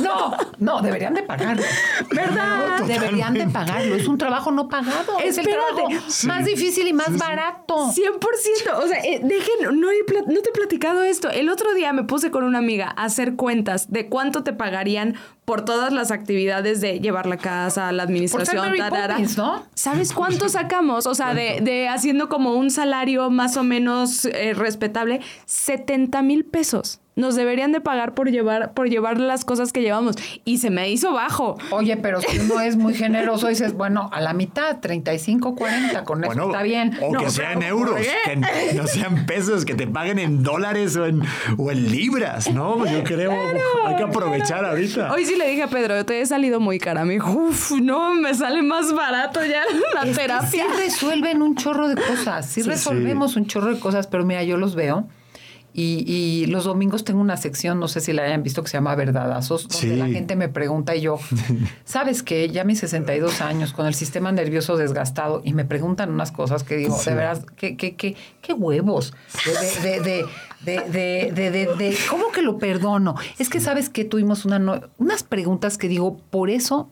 no, 0.00 0.36
no, 0.58 0.82
deberían 0.82 1.14
de 1.14 1.22
pagarlo. 1.22 1.62
¿Verdad? 2.10 2.78
No, 2.78 2.86
deberían 2.86 3.32
de 3.34 3.46
pagarlo. 3.46 3.94
Es 3.94 4.06
un 4.06 4.18
trabajo 4.18 4.50
no 4.50 4.68
pagado. 4.68 5.18
Es 5.18 5.38
el 5.38 5.48
Espérate. 5.48 5.74
trabajo 5.74 6.06
más 6.26 6.44
difícil 6.44 6.86
y 6.88 6.92
más 6.92 7.16
barato. 7.16 7.90
100%. 7.90 8.72
O 8.76 8.86
sea, 8.86 8.98
eh, 8.98 9.20
dejen, 9.22 9.79
no, 10.26 10.40
te 10.40 10.50
he 10.50 10.52
platicado 10.52 11.02
esto. 11.02 11.30
El 11.30 11.48
otro 11.48 11.74
día 11.74 11.92
me 11.92 12.04
puse 12.04 12.30
con 12.30 12.44
una 12.44 12.58
amiga 12.58 12.92
a 12.96 13.04
hacer 13.04 13.36
cuentas 13.36 13.90
de 13.90 14.08
cuánto 14.08 14.42
te 14.42 14.52
pagarían 14.52 15.14
por 15.44 15.64
todas 15.64 15.92
las 15.92 16.10
actividades 16.10 16.80
de 16.80 17.00
llevar 17.00 17.26
la 17.26 17.36
casa, 17.36 17.90
la 17.92 18.04
Por 18.04 18.08
ser 18.08 18.14
administración, 18.14 18.66
Mary 18.66 18.78
tarara. 18.78 19.14
Poppins, 19.14 19.36
¿no? 19.36 19.66
¿Sabes 19.74 20.12
cuánto 20.12 20.48
sacamos? 20.50 21.06
O 21.06 21.14
sea, 21.14 21.34
de, 21.34 21.60
de 21.60 21.88
haciendo 21.88 22.28
como 22.28 22.54
un 22.54 22.70
salario 22.70 23.30
más 23.30 23.56
o 23.56 23.64
menos 23.64 24.24
eh, 24.26 24.54
respetable, 24.54 25.20
70 25.46 26.22
mil 26.22 26.44
pesos. 26.44 27.00
Nos 27.20 27.36
deberían 27.36 27.72
de 27.72 27.80
pagar 27.80 28.14
por 28.14 28.30
llevar, 28.30 28.72
por 28.72 28.88
llevar 28.88 29.18
las 29.18 29.44
cosas 29.44 29.72
que 29.72 29.82
llevamos. 29.82 30.16
Y 30.44 30.58
se 30.58 30.70
me 30.70 30.90
hizo 30.90 31.12
bajo. 31.12 31.56
Oye, 31.70 31.96
pero 31.96 32.20
si 32.20 32.38
uno 32.38 32.60
es 32.60 32.76
muy 32.76 32.94
generoso, 32.94 33.48
dices, 33.48 33.74
bueno, 33.74 34.10
a 34.12 34.20
la 34.20 34.32
mitad, 34.32 34.80
35, 34.80 35.54
40, 35.54 36.04
con 36.04 36.24
eso 36.24 36.46
está 36.46 36.62
bien. 36.62 36.98
O 37.02 37.12
que 37.12 37.30
sean 37.30 37.62
euros, 37.62 38.00
que 38.24 38.74
no 38.74 38.86
sean 38.86 39.26
pesos, 39.26 39.64
que 39.64 39.74
te 39.74 39.86
paguen 39.86 40.18
en 40.18 40.42
dólares 40.42 40.96
o 40.96 41.06
en, 41.06 41.22
o 41.56 41.70
en 41.70 41.90
libras, 41.90 42.52
¿no? 42.52 42.84
Yo 42.86 43.04
creo, 43.04 43.32
hay 43.84 43.96
que 43.96 44.02
aprovechar 44.02 44.64
ahorita. 44.64 45.12
Hoy 45.12 45.24
sí 45.26 45.36
le 45.36 45.48
dije 45.48 45.62
a 45.64 45.68
Pedro, 45.68 46.04
te 46.04 46.20
he 46.20 46.26
salido 46.26 46.60
muy 46.60 46.78
cara. 46.78 47.04
Me 47.04 47.14
dijo, 47.14 47.30
uff, 47.30 47.72
no, 47.72 48.14
me 48.14 48.34
sale 48.34 48.62
más 48.62 48.92
barato 48.92 49.44
ya 49.44 49.62
la 49.94 50.10
terapia. 50.12 50.48
sí 50.50 50.60
resuelven 50.76 51.42
un 51.42 51.54
chorro 51.54 51.88
de 51.88 51.96
cosas, 51.96 52.46
sí, 52.46 52.62
resolvemos 52.62 53.36
un 53.36 53.46
chorro 53.46 53.74
de 53.74 53.80
cosas, 53.80 54.06
pero 54.06 54.24
mira, 54.24 54.42
yo 54.42 54.56
los 54.56 54.74
veo 54.74 55.06
y, 55.72 56.46
los 56.46 56.64
domingos 56.64 57.04
tengo 57.04 57.20
una 57.20 57.36
sección, 57.36 57.78
no 57.78 57.86
sé 57.86 58.00
si 58.00 58.12
la 58.12 58.22
hayan 58.22 58.42
visto, 58.42 58.62
que 58.62 58.68
se 58.68 58.76
llama 58.76 58.94
Verdadazos, 58.94 59.68
donde 59.68 59.96
la 59.96 60.08
gente 60.08 60.34
me 60.34 60.48
pregunta 60.48 60.96
y 60.96 61.02
yo, 61.02 61.18
¿sabes 61.84 62.22
qué? 62.22 62.48
Ya 62.48 62.64
mis 62.64 62.80
62 62.80 63.40
años, 63.40 63.72
con 63.72 63.86
el 63.86 63.94
sistema 63.94 64.32
nervioso 64.32 64.76
desgastado, 64.76 65.42
y 65.44 65.52
me 65.52 65.64
preguntan 65.64 66.10
unas 66.10 66.32
cosas 66.32 66.64
que 66.64 66.76
digo, 66.76 66.98
de 67.00 67.14
veras, 67.14 67.46
¿qué, 67.56 67.76
qué, 67.76 67.94
qué, 67.94 68.16
qué 68.42 68.52
huevos? 68.52 69.14
De, 69.82 70.00
de, 70.00 70.26
de, 70.64 71.32
de, 71.32 71.50
de, 71.50 71.96
¿cómo 72.08 72.30
que 72.32 72.42
lo 72.42 72.58
perdono? 72.58 73.14
Es 73.38 73.48
que 73.48 73.60
sabes 73.60 73.88
que 73.88 74.04
tuvimos 74.04 74.44
una 74.44 74.60
unas 74.98 75.22
preguntas 75.22 75.78
que 75.78 75.88
digo, 75.88 76.18
por 76.30 76.50
eso 76.50 76.90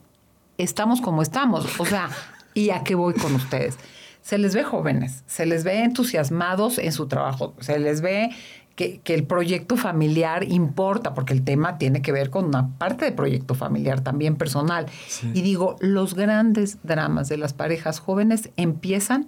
estamos 0.57 1.01
como 1.01 1.21
estamos. 1.21 1.79
O 1.79 1.85
sea, 1.85 2.09
¿y 2.53 2.69
a 2.69 2.83
qué 2.83 2.95
voy 2.95 3.13
con 3.13 3.35
ustedes? 3.35 3.77
Se 4.21 4.37
les 4.37 4.53
ve 4.53 4.63
jóvenes, 4.63 5.23
se 5.27 5.45
les 5.45 5.63
ve 5.63 5.83
entusiasmados 5.83 6.77
en 6.77 6.91
su 6.91 7.07
trabajo, 7.07 7.55
se 7.59 7.79
les 7.79 8.01
ve 8.01 8.29
que, 8.79 9.13
el 9.13 9.25
proyecto 9.25 9.75
familiar 9.75 10.45
importa, 10.45 11.13
porque 11.13 11.33
el 11.33 11.43
tema 11.43 11.77
tiene 11.77 12.01
que 12.01 12.13
ver 12.13 12.29
con 12.29 12.45
una 12.45 12.77
parte 12.77 13.03
de 13.03 13.11
proyecto 13.11 13.53
familiar 13.53 13.99
también 14.01 14.37
personal. 14.37 14.85
Y 15.33 15.41
digo, 15.41 15.75
los 15.81 16.15
grandes 16.15 16.77
dramas 16.83 17.27
de 17.27 17.37
las 17.37 17.51
parejas 17.51 17.99
jóvenes 17.99 18.51
empiezan 18.55 19.27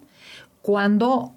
cuando 0.62 1.34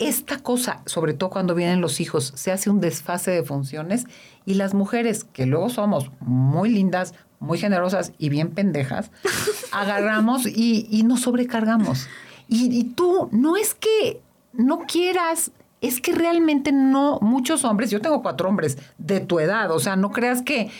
esta 0.00 0.38
cosa, 0.38 0.82
sobre 0.86 1.12
todo 1.12 1.30
cuando 1.30 1.54
vienen 1.54 1.80
los 1.80 2.00
hijos, 2.00 2.32
se 2.34 2.50
hace 2.50 2.70
un 2.70 2.80
desfase 2.80 3.30
de 3.30 3.44
funciones 3.44 4.06
y 4.44 4.54
las 4.54 4.74
mujeres, 4.74 5.22
que 5.22 5.46
luego 5.46 5.68
somos 5.68 6.10
muy 6.20 6.70
lindas, 6.70 7.14
muy 7.38 7.58
generosas 7.58 8.12
y 8.18 8.30
bien 8.30 8.50
pendejas, 8.50 9.12
agarramos 9.72 10.44
y, 10.44 11.04
nos 11.04 11.20
sobrecargamos. 11.20 12.08
Y, 12.48 12.76
y, 12.76 12.82
tú 12.82 13.28
no 13.30 13.56
es 13.56 13.74
que 13.74 14.22
no 14.52 14.80
quieras 14.80 15.52
es 15.80 16.00
que 16.00 16.12
realmente 16.12 16.72
no, 16.72 17.18
muchos 17.20 17.64
hombres, 17.64 17.90
yo 17.90 18.00
tengo 18.00 18.22
cuatro 18.22 18.48
hombres 18.48 18.78
de 18.98 19.20
tu 19.20 19.38
edad, 19.40 19.70
o 19.70 19.78
sea, 19.78 19.96
no 19.96 20.10
creas 20.10 20.42
que, 20.42 20.70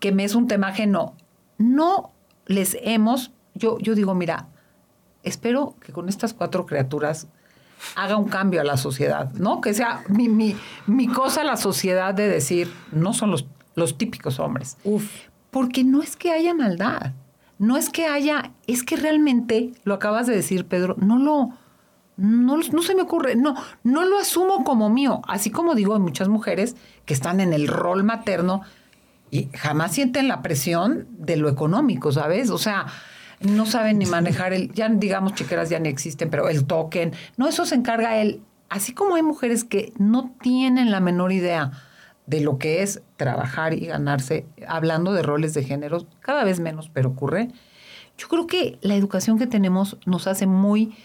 que 0.00 0.12
me 0.12 0.24
es 0.24 0.34
un 0.34 0.48
tema 0.48 0.68
ajeno. 0.68 1.14
No 1.58 2.12
les 2.46 2.76
hemos, 2.82 3.32
yo, 3.54 3.78
yo 3.78 3.94
digo, 3.94 4.14
mira, 4.14 4.48
espero 5.22 5.76
que 5.80 5.92
con 5.92 6.08
estas 6.08 6.34
cuatro 6.34 6.66
criaturas 6.66 7.28
haga 7.94 8.16
un 8.16 8.28
cambio 8.28 8.60
a 8.60 8.64
la 8.64 8.76
sociedad, 8.76 9.32
¿no? 9.34 9.60
Que 9.60 9.74
sea 9.74 10.02
mi, 10.08 10.28
mi, 10.28 10.56
mi 10.86 11.06
cosa 11.06 11.44
la 11.44 11.56
sociedad 11.56 12.14
de 12.14 12.28
decir, 12.28 12.72
no 12.90 13.12
son 13.12 13.30
los, 13.30 13.46
los 13.74 13.96
típicos 13.98 14.40
hombres. 14.40 14.76
Uf. 14.84 15.08
Porque 15.50 15.84
no 15.84 16.02
es 16.02 16.16
que 16.16 16.32
haya 16.32 16.54
maldad, 16.54 17.12
no 17.58 17.76
es 17.76 17.90
que 17.90 18.06
haya, 18.06 18.52
es 18.66 18.82
que 18.82 18.96
realmente, 18.96 19.72
lo 19.84 19.94
acabas 19.94 20.26
de 20.26 20.34
decir, 20.34 20.66
Pedro, 20.66 20.96
no 20.98 21.18
lo 21.18 21.50
no, 22.18 22.56
no 22.56 22.82
se 22.82 22.94
me 22.96 23.02
ocurre, 23.02 23.36
no, 23.36 23.54
no 23.84 24.04
lo 24.04 24.18
asumo 24.18 24.64
como 24.64 24.90
mío. 24.90 25.22
Así 25.26 25.50
como 25.50 25.74
digo, 25.74 25.94
hay 25.94 26.00
muchas 26.00 26.28
mujeres 26.28 26.76
que 27.06 27.14
están 27.14 27.40
en 27.40 27.52
el 27.52 27.68
rol 27.68 28.02
materno 28.02 28.62
y 29.30 29.48
jamás 29.54 29.92
sienten 29.92 30.26
la 30.26 30.42
presión 30.42 31.06
de 31.12 31.36
lo 31.36 31.48
económico, 31.48 32.10
¿sabes? 32.10 32.50
O 32.50 32.58
sea, 32.58 32.86
no 33.40 33.66
saben 33.66 33.98
ni 33.98 34.06
manejar 34.06 34.52
el, 34.52 34.72
ya 34.72 34.88
digamos 34.88 35.34
chiqueras 35.34 35.70
ya 35.70 35.78
ni 35.78 35.88
existen, 35.88 36.28
pero 36.28 36.48
el 36.48 36.64
token, 36.64 37.12
no, 37.36 37.46
eso 37.46 37.64
se 37.64 37.76
encarga 37.76 38.16
él. 38.16 38.42
Así 38.68 38.92
como 38.92 39.14
hay 39.14 39.22
mujeres 39.22 39.62
que 39.62 39.92
no 39.96 40.34
tienen 40.42 40.90
la 40.90 40.98
menor 40.98 41.30
idea 41.30 41.70
de 42.26 42.40
lo 42.40 42.58
que 42.58 42.82
es 42.82 43.00
trabajar 43.16 43.74
y 43.74 43.86
ganarse, 43.86 44.44
hablando 44.66 45.12
de 45.12 45.22
roles 45.22 45.54
de 45.54 45.62
género, 45.62 46.04
cada 46.20 46.42
vez 46.42 46.58
menos, 46.58 46.90
pero 46.92 47.10
ocurre. 47.10 47.48
Yo 48.18 48.26
creo 48.26 48.48
que 48.48 48.78
la 48.82 48.96
educación 48.96 49.38
que 49.38 49.46
tenemos 49.46 49.96
nos 50.04 50.26
hace 50.26 50.46
muy 50.46 50.96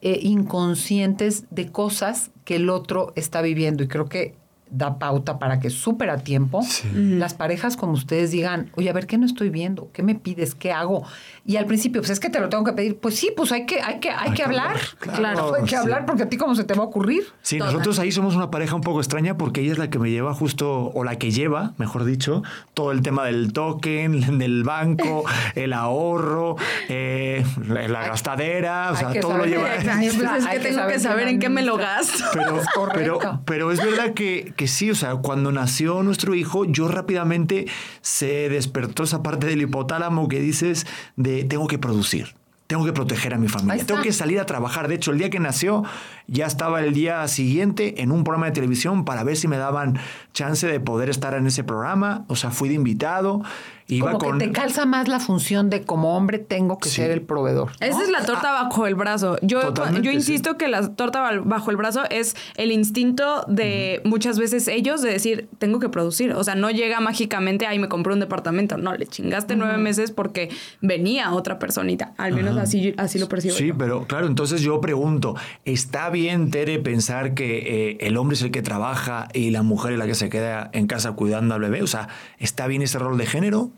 eh, 0.00 0.20
inconscientes 0.22 1.44
de 1.50 1.70
cosas 1.70 2.30
que 2.44 2.56
el 2.56 2.70
otro 2.70 3.12
está 3.16 3.42
viviendo. 3.42 3.82
Y 3.82 3.88
creo 3.88 4.08
que 4.08 4.36
da 4.70 4.98
pauta 4.98 5.38
para 5.38 5.60
que 5.60 5.70
súper 5.70 6.10
a 6.10 6.18
tiempo 6.18 6.60
las 6.94 7.34
parejas 7.34 7.76
como 7.76 7.92
ustedes 7.92 8.30
digan, 8.30 8.70
oye, 8.76 8.90
a 8.90 8.92
ver, 8.92 9.06
¿qué 9.06 9.18
no 9.18 9.26
estoy 9.26 9.50
viendo? 9.50 9.90
¿Qué 9.92 10.02
me 10.02 10.14
pides? 10.14 10.54
¿Qué 10.54 10.72
hago? 10.72 11.04
Y 11.44 11.56
al 11.56 11.66
principio, 11.66 12.00
pues 12.00 12.10
es 12.10 12.20
que 12.20 12.30
te 12.30 12.40
lo 12.40 12.48
tengo 12.48 12.64
que 12.64 12.72
pedir. 12.72 12.98
Pues 12.98 13.16
sí, 13.16 13.32
pues 13.36 13.52
hay 13.52 13.64
que, 13.66 13.80
hay 13.80 14.00
que, 14.00 14.10
hay, 14.10 14.32
que, 14.32 14.42
hablar. 14.42 14.76
Claro, 14.98 15.54
hay 15.54 15.64
que 15.64 15.76
hablar 15.76 16.04
porque 16.06 16.24
a 16.24 16.28
ti 16.28 16.36
cómo 16.36 16.54
se 16.54 16.64
te 16.64 16.74
va 16.74 16.82
a 16.82 16.86
ocurrir. 16.86 17.24
Sí, 17.42 17.58
nosotros 17.58 17.98
ahí 17.98 18.12
somos 18.12 18.36
una 18.36 18.50
pareja 18.50 18.74
un 18.74 18.82
poco 18.82 19.00
extraña 19.00 19.36
porque 19.36 19.62
ella 19.62 19.72
es 19.72 19.78
la 19.78 19.90
que 19.90 19.98
me 19.98 20.10
lleva 20.10 20.34
justo, 20.34 20.90
o 20.94 21.04
la 21.04 21.16
que 21.16 21.30
lleva, 21.30 21.72
mejor 21.78 22.04
dicho, 22.04 22.42
todo 22.74 22.92
el 22.92 23.02
tema 23.02 23.24
del 23.24 23.52
token, 23.52 24.38
del 24.38 24.64
banco, 24.64 25.24
el 25.54 25.72
ahorro, 25.72 26.56
eh, 26.88 27.44
la, 27.66 28.06
gastadera, 28.08 28.90
o 28.92 28.96
sea, 28.96 29.20
todo 29.20 29.38
lo 29.38 29.46
lleva. 29.46 29.68
Pues 29.74 29.86
es 29.86 30.46
que 30.46 30.58
tengo 30.60 30.86
que 30.86 30.98
saber 30.98 31.28
en 31.28 31.38
qué 31.38 31.48
me 31.48 31.62
lo 31.62 31.76
gasto. 31.76 32.24
Pero, 32.32 32.60
pero, 32.94 33.40
pero 33.44 33.72
es 33.72 33.78
verdad 33.78 34.12
que 34.14 34.52
que 34.58 34.68
sí, 34.68 34.90
o 34.90 34.94
sea, 34.94 35.14
cuando 35.16 35.52
nació 35.52 36.02
nuestro 36.02 36.34
hijo, 36.34 36.66
yo 36.66 36.88
rápidamente 36.88 37.66
se 38.02 38.50
despertó 38.50 39.04
esa 39.04 39.22
parte 39.22 39.46
del 39.46 39.62
hipotálamo 39.62 40.28
que 40.28 40.40
dices 40.40 40.86
de 41.16 41.44
tengo 41.44 41.66
que 41.68 41.78
producir 41.78 42.34
tengo 42.68 42.84
que 42.84 42.92
proteger 42.92 43.32
a 43.32 43.38
mi 43.38 43.48
familia, 43.48 43.82
tengo 43.86 44.02
que 44.02 44.12
salir 44.12 44.38
a 44.38 44.44
trabajar. 44.44 44.88
De 44.88 44.96
hecho, 44.96 45.12
el 45.12 45.18
día 45.18 45.30
que 45.30 45.40
nació, 45.40 45.84
ya 46.26 46.44
estaba 46.44 46.80
el 46.82 46.92
día 46.92 47.26
siguiente 47.26 48.02
en 48.02 48.12
un 48.12 48.24
programa 48.24 48.44
de 48.44 48.52
televisión 48.52 49.06
para 49.06 49.24
ver 49.24 49.38
si 49.38 49.48
me 49.48 49.56
daban 49.56 49.98
chance 50.38 50.66
de 50.66 50.78
poder 50.78 51.10
estar 51.10 51.34
en 51.34 51.46
ese 51.48 51.64
programa. 51.64 52.24
O 52.28 52.36
sea, 52.36 52.50
fui 52.50 52.68
de 52.68 52.76
invitado. 52.76 53.42
Iba 53.90 54.12
como 54.12 54.36
que 54.36 54.46
te 54.46 54.52
calza 54.52 54.84
más 54.84 55.08
la 55.08 55.18
función 55.18 55.70
de 55.70 55.82
como 55.82 56.14
hombre 56.14 56.38
tengo 56.38 56.78
que 56.78 56.90
ser 56.90 57.10
el 57.10 57.22
proveedor. 57.22 57.70
Esa 57.80 58.02
es 58.02 58.10
la 58.10 58.22
torta 58.22 58.52
bajo 58.52 58.86
el 58.86 58.94
brazo. 58.94 59.38
Yo, 59.40 59.72
yo 60.02 60.10
insisto 60.10 60.58
que 60.58 60.68
la 60.68 60.94
torta 60.94 61.40
bajo 61.42 61.70
el 61.70 61.78
brazo 61.78 62.02
es 62.10 62.36
el 62.56 62.70
instinto 62.70 63.46
de 63.48 64.02
muchas 64.04 64.38
veces 64.38 64.68
ellos 64.68 65.00
de 65.00 65.10
decir, 65.10 65.48
tengo 65.58 65.80
que 65.80 65.88
producir. 65.88 66.34
O 66.34 66.44
sea, 66.44 66.54
no 66.54 66.70
llega 66.70 67.00
mágicamente, 67.00 67.66
ahí 67.66 67.78
me 67.78 67.88
compré 67.88 68.12
un 68.12 68.20
departamento. 68.20 68.76
No, 68.76 68.94
le 68.94 69.06
chingaste 69.06 69.56
nueve 69.56 69.78
meses 69.78 70.10
porque 70.10 70.50
venía 70.82 71.32
otra 71.32 71.58
personita. 71.58 72.12
Al 72.18 72.34
menos 72.34 72.58
así, 72.58 72.94
así 72.98 73.18
lo 73.18 73.26
percibo. 73.26 73.54
Sí, 73.54 73.72
pero 73.72 74.06
claro, 74.06 74.26
entonces 74.26 74.60
yo 74.60 74.82
pregunto, 74.82 75.34
¿está 75.64 76.10
bien, 76.10 76.50
Tere, 76.50 76.78
pensar 76.78 77.32
que 77.32 77.92
eh, 77.92 77.96
el 78.00 78.18
hombre 78.18 78.34
es 78.34 78.42
el 78.42 78.50
que 78.50 78.60
trabaja 78.60 79.28
y 79.32 79.50
la 79.50 79.62
mujer 79.62 79.94
es 79.94 79.98
la 79.98 80.06
que 80.06 80.14
se 80.14 80.27
queda 80.30 80.70
en 80.72 80.86
casa 80.86 81.12
cuidando 81.12 81.54
al 81.54 81.60
bebé? 81.60 81.82
O 81.82 81.86
sea, 81.86 82.08
¿está 82.38 82.66
bien 82.66 82.82
ese 82.82 82.98
rol 82.98 83.18
de 83.18 83.26
género? 83.26 83.70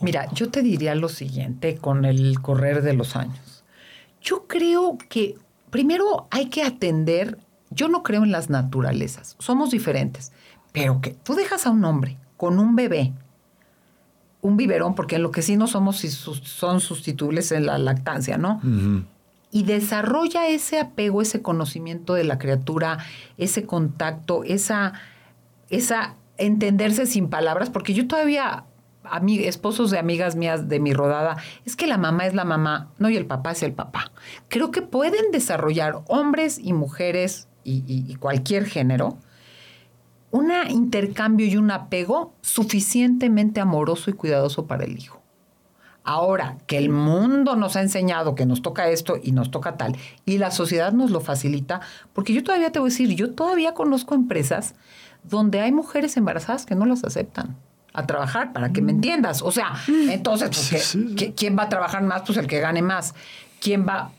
Mira, 0.00 0.30
yo 0.32 0.50
te 0.50 0.62
diría 0.62 0.94
lo 0.94 1.08
siguiente 1.08 1.76
con 1.76 2.04
el 2.04 2.40
correr 2.40 2.82
de 2.82 2.92
los 2.92 3.16
años. 3.16 3.64
Yo 4.22 4.46
creo 4.46 4.98
que 5.08 5.36
primero 5.70 6.28
hay 6.30 6.46
que 6.46 6.62
atender, 6.62 7.38
yo 7.70 7.88
no 7.88 8.02
creo 8.02 8.24
en 8.24 8.32
las 8.32 8.50
naturalezas, 8.50 9.36
somos 9.38 9.70
diferentes, 9.70 10.32
pero 10.72 11.00
que 11.00 11.10
tú 11.10 11.34
dejas 11.34 11.66
a 11.66 11.70
un 11.70 11.84
hombre 11.84 12.16
con 12.36 12.58
un 12.58 12.76
bebé, 12.76 13.12
un 14.40 14.56
biberón, 14.56 14.94
porque 14.94 15.16
en 15.16 15.22
lo 15.22 15.30
que 15.30 15.42
sí 15.42 15.56
no 15.56 15.66
somos 15.66 15.98
son 15.98 16.80
sustituibles 16.80 17.50
en 17.52 17.66
la 17.66 17.78
lactancia, 17.78 18.38
¿no? 18.38 18.60
Y 19.50 19.64
desarrolla 19.64 20.46
ese 20.48 20.78
apego, 20.78 21.22
ese 21.22 21.42
conocimiento 21.42 22.14
de 22.14 22.24
la 22.24 22.38
criatura, 22.38 22.98
ese 23.38 23.64
contacto, 23.64 24.44
esa, 24.44 24.92
esa 25.70 26.16
entenderse 26.36 27.06
sin 27.06 27.28
palabras, 27.28 27.70
porque 27.70 27.94
yo 27.94 28.06
todavía 28.06 28.64
esposos 29.26 29.90
de 29.90 29.98
amigas 29.98 30.36
mías 30.36 30.68
de 30.68 30.80
mi 30.80 30.92
rodada, 30.92 31.36
es 31.64 31.76
que 31.76 31.86
la 31.86 31.98
mamá 31.98 32.26
es 32.26 32.34
la 32.34 32.44
mamá, 32.44 32.90
no, 32.98 33.08
y 33.08 33.16
el 33.16 33.26
papá 33.26 33.52
es 33.52 33.62
el 33.62 33.72
papá. 33.72 34.12
Creo 34.48 34.70
que 34.70 34.82
pueden 34.82 35.30
desarrollar 35.32 36.00
hombres 36.06 36.58
y 36.58 36.72
mujeres 36.72 37.48
y, 37.64 38.14
cualquier 38.16 38.64
género 38.64 39.18
un 40.30 40.50
intercambio 40.68 41.46
y 41.46 41.56
un 41.56 41.70
apego 41.70 42.34
suficientemente 42.42 43.60
amoroso 43.60 44.10
y 44.10 44.12
cuidadoso 44.12 44.66
para 44.66 44.84
el 44.84 44.98
hijo. 44.98 45.22
Ahora 46.04 46.58
que 46.66 46.76
el 46.78 46.90
mundo 46.90 47.56
nos 47.56 47.76
ha 47.76 47.82
enseñado 47.82 48.34
que 48.34 48.46
nos 48.46 48.62
toca 48.62 48.88
esto 48.88 49.18
y 49.22 49.32
nos 49.32 49.50
toca 49.50 49.76
tal, 49.76 49.96
y 50.26 50.38
la 50.38 50.50
sociedad 50.50 50.92
nos 50.92 51.10
lo 51.10 51.20
facilita, 51.20 51.80
porque 52.12 52.34
yo 52.34 52.42
todavía 52.42 52.72
te 52.72 52.78
voy 52.78 52.88
a 52.88 52.92
decir, 52.92 53.14
yo 53.14 53.32
todavía 53.32 53.74
conozco 53.74 54.14
empresas 54.14 54.74
donde 55.24 55.60
hay 55.60 55.72
mujeres 55.72 56.16
embarazadas 56.16 56.66
que 56.66 56.74
no 56.74 56.86
las 56.86 57.04
aceptan 57.04 57.56
a 57.92 58.06
trabajar, 58.06 58.52
para 58.52 58.72
que 58.72 58.82
me 58.82 58.92
entiendas. 58.92 59.42
O 59.42 59.50
sea, 59.50 59.72
entonces, 59.88 60.50
pues, 60.70 61.32
¿quién 61.34 61.58
va 61.58 61.64
a 61.64 61.68
trabajar 61.68 62.02
más? 62.02 62.22
Pues 62.22 62.38
el 62.38 62.46
que 62.46 62.60
gane 62.60 62.82
más. 62.82 63.14
¿Quién 63.60 63.86
va? 63.86 64.12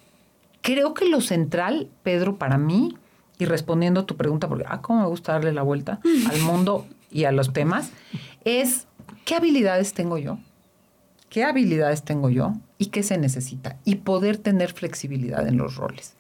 Creo 0.62 0.94
que 0.94 1.06
lo 1.06 1.22
central, 1.22 1.90
Pedro, 2.04 2.38
para 2.38 2.58
mí, 2.58 2.98
y 3.38 3.46
respondiendo 3.46 4.02
a 4.02 4.06
tu 4.06 4.18
pregunta, 4.18 4.50
porque, 4.50 4.66
ah, 4.68 4.82
cómo 4.82 5.02
me 5.02 5.08
gusta 5.08 5.34
darle 5.34 5.54
la 5.54 5.62
vuelta 5.62 6.00
al 6.30 6.42
mundo, 6.42 6.86
y 7.12 7.26
a 7.26 7.32
los 7.32 7.54
temas, 7.54 7.92
es 8.46 8.88
qué 9.26 9.36
habilidades 9.36 9.94
tengo 9.94 10.18
yo, 10.18 10.40
qué 11.30 11.44
habilidades 11.44 12.04
tengo 12.04 12.30
yo 12.30 12.54
y 12.78 12.88
qué 12.88 13.04
se 13.04 13.18
necesita. 13.18 13.78
Y 13.86 13.96
poder 13.96 14.38
tener 14.38 14.74
flexibilidad 14.74 15.48
en 15.48 15.58
los 15.58 15.76
roles, 15.76 16.16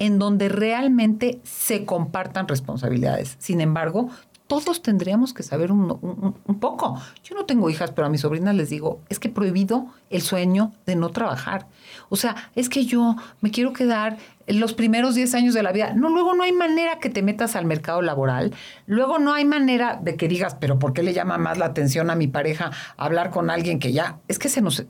en 0.00 0.18
donde 0.18 0.48
realmente 0.48 1.40
se 1.44 1.84
compartan 1.84 2.48
responsabilidades. 2.48 3.36
Sin 3.38 3.60
embargo, 3.60 4.08
todos 4.48 4.82
tendríamos 4.82 5.32
que 5.32 5.44
saber 5.44 5.70
un, 5.70 6.34
poco. 6.58 7.00
Yo 7.22 7.36
no 7.36 7.44
tengo 7.44 7.70
hijas, 7.70 7.92
pero 7.92 8.06
a 8.06 8.10
mis 8.10 8.22
sobrinas 8.22 8.56
les 8.56 8.70
digo, 8.70 9.00
es 9.08 9.20
que 9.20 9.28
prohibido 9.28 9.86
el 10.08 10.22
sueño 10.22 10.72
de 10.86 10.96
no 10.96 11.10
trabajar. 11.10 11.68
O 12.08 12.16
sea, 12.16 12.34
es 12.56 12.68
que 12.68 12.84
yo 12.84 13.14
me 13.42 13.52
quiero 13.52 13.72
quedar 13.72 14.16
los 14.48 14.72
primeros 14.72 15.14
10 15.14 15.34
años 15.34 15.54
de 15.54 15.62
la 15.62 15.70
vida. 15.70 15.92
No, 15.94 16.08
luego 16.08 16.34
no 16.34 16.42
hay 16.42 16.52
manera 16.52 16.98
que 16.98 17.10
te 17.10 17.22
metas 17.22 17.54
al 17.54 17.66
mercado 17.66 18.02
laboral. 18.02 18.52
Luego 18.86 19.20
no 19.20 19.34
hay 19.34 19.44
manera 19.44 20.00
de 20.02 20.16
que 20.16 20.26
digas, 20.26 20.56
pero 20.58 20.80
¿por 20.80 20.94
qué 20.94 21.04
le 21.04 21.12
llama 21.12 21.38
más 21.38 21.58
la 21.58 21.66
atención 21.66 22.10
a 22.10 22.16
mi 22.16 22.26
pareja 22.26 22.72
hablar 22.96 23.30
con 23.30 23.50
alguien 23.50 23.78
que 23.78 23.92
ya... 23.92 24.18
Es 24.26 24.40
que 24.40 24.48
se 24.48 24.62
nos 24.62 24.84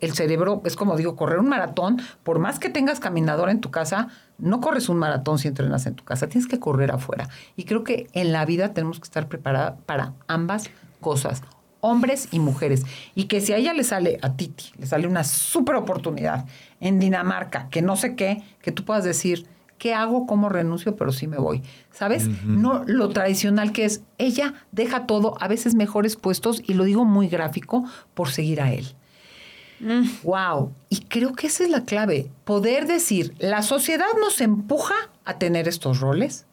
el 0.00 0.14
cerebro 0.14 0.62
es 0.64 0.76
como 0.76 0.96
digo, 0.96 1.16
correr 1.16 1.38
un 1.38 1.48
maratón, 1.48 2.00
por 2.22 2.38
más 2.38 2.58
que 2.58 2.70
tengas 2.70 3.00
caminador 3.00 3.50
en 3.50 3.60
tu 3.60 3.70
casa, 3.70 4.08
no 4.38 4.60
corres 4.60 4.88
un 4.88 4.98
maratón 4.98 5.38
si 5.38 5.48
entrenas 5.48 5.86
en 5.86 5.94
tu 5.94 6.04
casa, 6.04 6.28
tienes 6.28 6.48
que 6.48 6.58
correr 6.58 6.92
afuera. 6.92 7.28
Y 7.56 7.64
creo 7.64 7.84
que 7.84 8.08
en 8.12 8.32
la 8.32 8.44
vida 8.44 8.72
tenemos 8.72 8.98
que 8.98 9.04
estar 9.04 9.28
preparados 9.28 9.80
para 9.84 10.14
ambas 10.26 10.70
cosas, 11.00 11.42
hombres 11.80 12.28
y 12.30 12.38
mujeres. 12.38 12.84
Y 13.14 13.24
que 13.24 13.40
si 13.40 13.52
a 13.52 13.56
ella 13.56 13.72
le 13.74 13.84
sale, 13.84 14.18
a 14.22 14.34
Titi, 14.34 14.72
le 14.78 14.86
sale 14.86 15.06
una 15.06 15.24
súper 15.24 15.76
oportunidad 15.76 16.46
en 16.80 16.98
Dinamarca, 16.98 17.68
que 17.68 17.82
no 17.82 17.96
sé 17.96 18.14
qué, 18.14 18.42
que 18.62 18.72
tú 18.72 18.84
puedas 18.84 19.04
decir, 19.04 19.46
¿qué 19.78 19.94
hago? 19.94 20.26
¿Cómo 20.26 20.48
renuncio? 20.48 20.96
Pero 20.96 21.12
sí 21.12 21.26
me 21.26 21.38
voy. 21.38 21.62
¿Sabes? 21.90 22.28
No 22.44 22.84
lo 22.86 23.08
tradicional 23.10 23.72
que 23.72 23.84
es, 23.84 24.02
ella 24.18 24.54
deja 24.72 25.06
todo, 25.06 25.34
a 25.40 25.48
veces 25.48 25.74
mejores 25.74 26.16
puestos, 26.16 26.62
y 26.66 26.74
lo 26.74 26.84
digo 26.84 27.04
muy 27.04 27.28
gráfico, 27.28 27.84
por 28.14 28.30
seguir 28.30 28.60
a 28.60 28.72
él. 28.72 28.94
Wow. 30.22 30.72
Y 30.88 31.00
creo 31.00 31.32
que 31.34 31.46
esa 31.46 31.64
es 31.64 31.70
la 31.70 31.84
clave. 31.84 32.30
Poder 32.44 32.86
decir, 32.86 33.34
la 33.38 33.62
sociedad 33.62 34.06
nos 34.20 34.40
empuja 34.40 34.94
a 35.24 35.38
tener 35.38 35.68
estos 35.68 36.00
roles. 36.00 36.46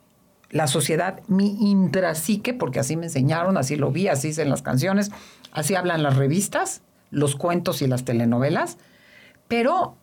La 0.52 0.68
sociedad, 0.68 1.22
mi 1.28 1.58
intrasique, 1.70 2.54
porque 2.54 2.80
así 2.80 2.96
me 2.96 3.08
enseñaron, 3.08 3.58
así 3.58 3.76
lo 3.76 3.92
vi, 3.92 4.08
así 4.08 4.34
en 4.40 4.50
las 4.50 4.62
canciones, 4.62 5.12
así 5.52 5.76
hablan 5.76 6.04
las 6.04 6.16
revistas, 6.16 6.82
los 7.10 7.36
cuentos 7.36 7.82
y 7.82 7.88
las 7.88 8.06
telenovelas. 8.06 8.78
Pero, 9.48 9.98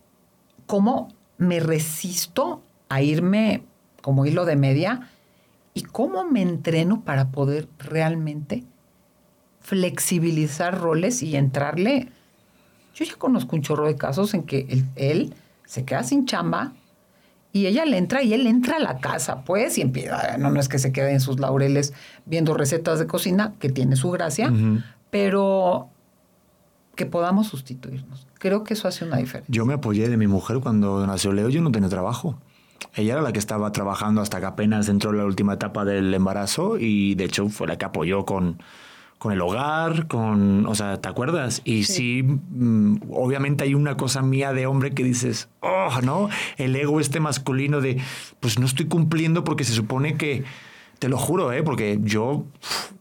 ¿cómo 0.67 1.09
me 1.39 1.61
resisto 1.61 2.63
a 2.89 3.03
irme 3.03 3.65
como 4.03 4.27
hilo 4.27 4.45
de 4.45 4.57
media? 4.57 5.09
¿Y 5.75 5.83
cómo 5.83 6.25
me 6.25 6.43
entreno 6.43 7.03
para 7.03 7.31
poder 7.31 7.69
realmente 7.79 8.65
flexibilizar 9.61 10.79
roles 10.79 11.23
y 11.23 11.37
entrarle 11.37 12.11
yo 12.95 13.05
ya 13.05 13.17
conozco 13.17 13.57
un 13.57 13.63
chorro 13.63 13.87
de 13.87 13.97
casos 13.97 14.35
en 14.35 14.43
que 14.43 14.85
él, 14.97 15.35
se 15.65 15.85
queda 15.85 16.03
sin 16.03 16.27
chamba 16.27 16.73
y 17.53 17.67
ella 17.67 17.85
le 17.85 17.97
entra 17.97 18.23
y 18.23 18.35
él 18.35 18.47
entra 18.47 18.77
a 18.77 18.81
la 18.81 18.99
casa, 18.99 19.43
pues, 19.45 19.79
y 19.79 19.83
empieza, 19.83 20.37
no, 20.39 20.51
no 20.51 20.61
es 20.61 20.69
que 20.69 20.79
se 20.79 20.93
quede 20.93 21.13
en 21.13 21.21
sus 21.21 21.41
laureles 21.41 21.93
viendo 22.27 22.55
recetas 22.55 22.99
de 22.99 23.07
cocina, 23.07 23.55
que 23.59 23.71
tiene 23.71 23.97
su 23.97 24.11
gracia, 24.11 24.53
pero 25.11 25.89
que 26.95 27.07
podamos 27.07 27.47
sustituirnos. 27.49 28.27
Creo 28.39 28.65
que 28.65 28.75
eso 28.75 28.89
hace 28.89 29.05
una 29.05 29.17
diferencia. 29.17 29.53
Yo 29.53 29.65
me 29.65 29.75
apoyé 29.75 30.09
de 30.09 30.17
mi 30.17 30.27
mujer 30.27 30.61
cuando 30.61 31.07
nació 31.07 31.33
Leo, 31.33 31.49
yo 31.49 31.63
no 31.63 31.73
tenía 31.73 31.89
trabajo. 31.89 32.39
Ella 32.95 33.15
era 33.15 33.23
la 33.23 33.33
que 33.33 33.39
estaba 33.39 33.71
trabajando 33.73 34.21
hasta 34.21 34.41
que 34.41 34.47
apenas 34.47 34.89
entró 34.89 35.11
en 35.11 35.19
la 35.19 35.25
última 35.25 35.55
etapa 35.55 35.85
del 35.85 36.13
embarazo 36.13 36.79
y 36.79 37.15
de 37.15 37.25
hecho 37.25 37.49
fue 37.49 37.67
la 37.67 37.79
que 37.79 37.85
apoyó 37.85 38.25
con, 38.25 38.59
con 39.23 39.33
el 39.33 39.41
hogar, 39.41 40.09
con, 40.09 40.67
o 40.67 40.75
sea, 40.75 41.01
¿te 41.01 41.09
acuerdas? 41.09 41.63
Y 41.65 41.85
sí, 41.85 42.25
mm, 42.25 43.03
obviamente 43.13 43.63
hay 43.63 43.73
una 43.73 43.97
cosa 43.97 44.21
mía 44.21 44.53
de 44.53 44.67
hombre 44.67 44.91
que 44.91 45.05
dices, 45.05 45.49
oh, 45.61 46.01
¿no? 46.03 46.29
El 46.57 46.75
ego 46.75 46.99
este 46.99 47.21
masculino 47.21 47.81
de, 47.81 48.01
pues 48.41 48.59
no 48.59 48.67
estoy 48.67 48.87
cumpliendo 48.87 49.45
porque 49.45 49.63
se 49.63 49.75
supone 49.75 50.17
que, 50.17 50.43
te 51.03 51.09
lo 51.09 51.19
juro, 51.19 51.53
¿eh? 51.53 51.65
Porque 51.65 51.99
yo 52.01 52.47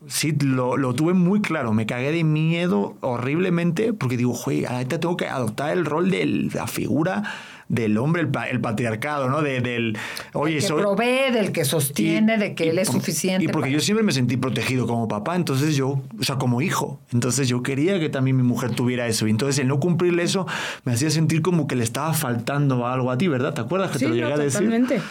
sí 0.08 0.36
lo, 0.41 0.76
lo 0.76 0.95
tuve 0.95 1.13
muy 1.13 1.39
claro, 1.39 1.71
me 1.71 1.86
cagué 1.86 2.12
de 2.12 2.23
miedo 2.23 2.97
horriblemente 3.02 3.93
porque 3.93 4.17
digo, 4.17 4.34
güey, 4.43 4.65
ahorita 4.65 4.99
tengo 4.99 5.15
que 5.15 5.28
adoptar 5.28 5.69
el 5.78 5.86
rol 5.86 6.10
de 6.10 6.49
la 6.52 6.65
figura 6.65 7.21
del 7.69 7.99
hombre, 7.99 8.23
el, 8.49 8.60
patriarcado, 8.60 9.30
¿no? 9.30 9.43
De, 9.43 9.62
del, 9.62 9.95
oye, 10.34 10.58
el 10.58 10.65
que 10.65 10.73
provee, 10.73 11.32
del 11.32 11.52
que 11.52 11.63
sostiene, 11.63 12.39
de 12.39 12.56
que 12.56 12.71
él 12.71 12.80
es 12.80 12.88
suficiente. 12.88 13.45
Y 13.45 13.49
porque 13.49 13.69
yo 13.69 13.80
siempre 13.80 14.04
me 14.04 14.13
sentí 14.13 14.36
protegido 14.36 14.88
como 14.88 15.08
papá, 15.08 15.36
entonces 15.36 15.76
yo, 15.76 16.02
o 16.19 16.23
sea, 16.23 16.38
como 16.38 16.63
hijo, 16.63 16.99
entonces 17.13 17.47
yo 17.47 17.62
quería 17.62 17.99
que 17.99 18.10
también 18.10 18.36
mi 18.36 18.41
mujer 18.41 18.71
tuviera 18.71 19.06
eso. 19.06 19.28
Y 19.28 19.30
entonces 19.30 19.60
el 19.60 19.67
no 19.67 19.80
cumplirle 19.80 20.23
eso 20.23 20.47
me 20.86 20.93
hacía 20.93 21.12
sentir 21.12 21.43
como 21.43 21.67
que 21.67 21.76
le 21.76 21.84
estaba 21.84 22.15
faltando 22.15 22.88
algo 22.88 23.12
a 23.12 23.19
ti, 23.19 23.28
¿verdad? 23.28 23.54
¿Te 23.54 23.62
acuerdas 23.62 23.91
que 23.91 23.99
te 23.99 24.10
lo 24.10 24.15
llegué 24.15 24.34
a 24.34 24.38
decir? 24.38 24.62
Totalmente. 24.62 25.02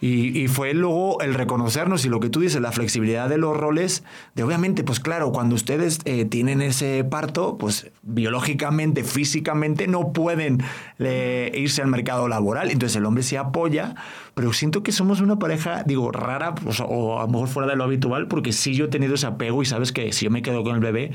Y, 0.00 0.46
fue 0.48 0.74
luego 0.74 1.20
el 1.20 1.34
reconocernos 1.34 2.04
y 2.04 2.08
lo 2.08 2.20
que 2.20 2.30
tú 2.30 2.40
dices, 2.40 2.60
la 2.60 2.70
flexibilidad 2.70 3.28
de 3.28 3.36
los 3.36 3.56
roles, 3.56 4.04
de 4.34 4.44
obviamente, 4.44 4.84
pues 4.84 5.00
claro, 5.00 5.32
cuando 5.32 5.56
ustedes 5.56 5.98
eh, 6.04 6.24
tienen 6.24 6.62
ese 6.62 7.04
parto, 7.04 7.58
pues 7.58 7.90
biológicamente, 8.02 9.02
físicamente 9.02 9.88
no 9.88 10.12
pueden 10.12 10.62
eh, 11.00 11.50
irse 11.54 11.82
al 11.82 11.88
mercado 11.88 12.28
laboral. 12.28 12.70
Entonces 12.70 12.96
el 12.96 13.04
hombre 13.06 13.24
se 13.24 13.38
apoya, 13.38 13.96
pero 14.34 14.52
siento 14.52 14.84
que 14.84 14.92
somos 14.92 15.20
una 15.20 15.38
pareja, 15.38 15.82
digo, 15.84 16.12
rara, 16.12 16.54
o 16.86 17.18
a 17.18 17.22
lo 17.22 17.28
mejor 17.28 17.48
fuera 17.48 17.68
de 17.68 17.74
lo 17.74 17.84
habitual, 17.84 18.28
porque 18.28 18.52
sí 18.52 18.74
yo 18.74 18.84
he 18.84 18.88
tenido 18.88 19.14
ese 19.14 19.26
apego 19.26 19.62
y 19.62 19.66
sabes 19.66 19.90
que 19.90 20.12
si 20.12 20.26
yo 20.26 20.30
me 20.30 20.42
quedo 20.42 20.62
con 20.62 20.76
el 20.76 20.80
bebé, 20.80 21.10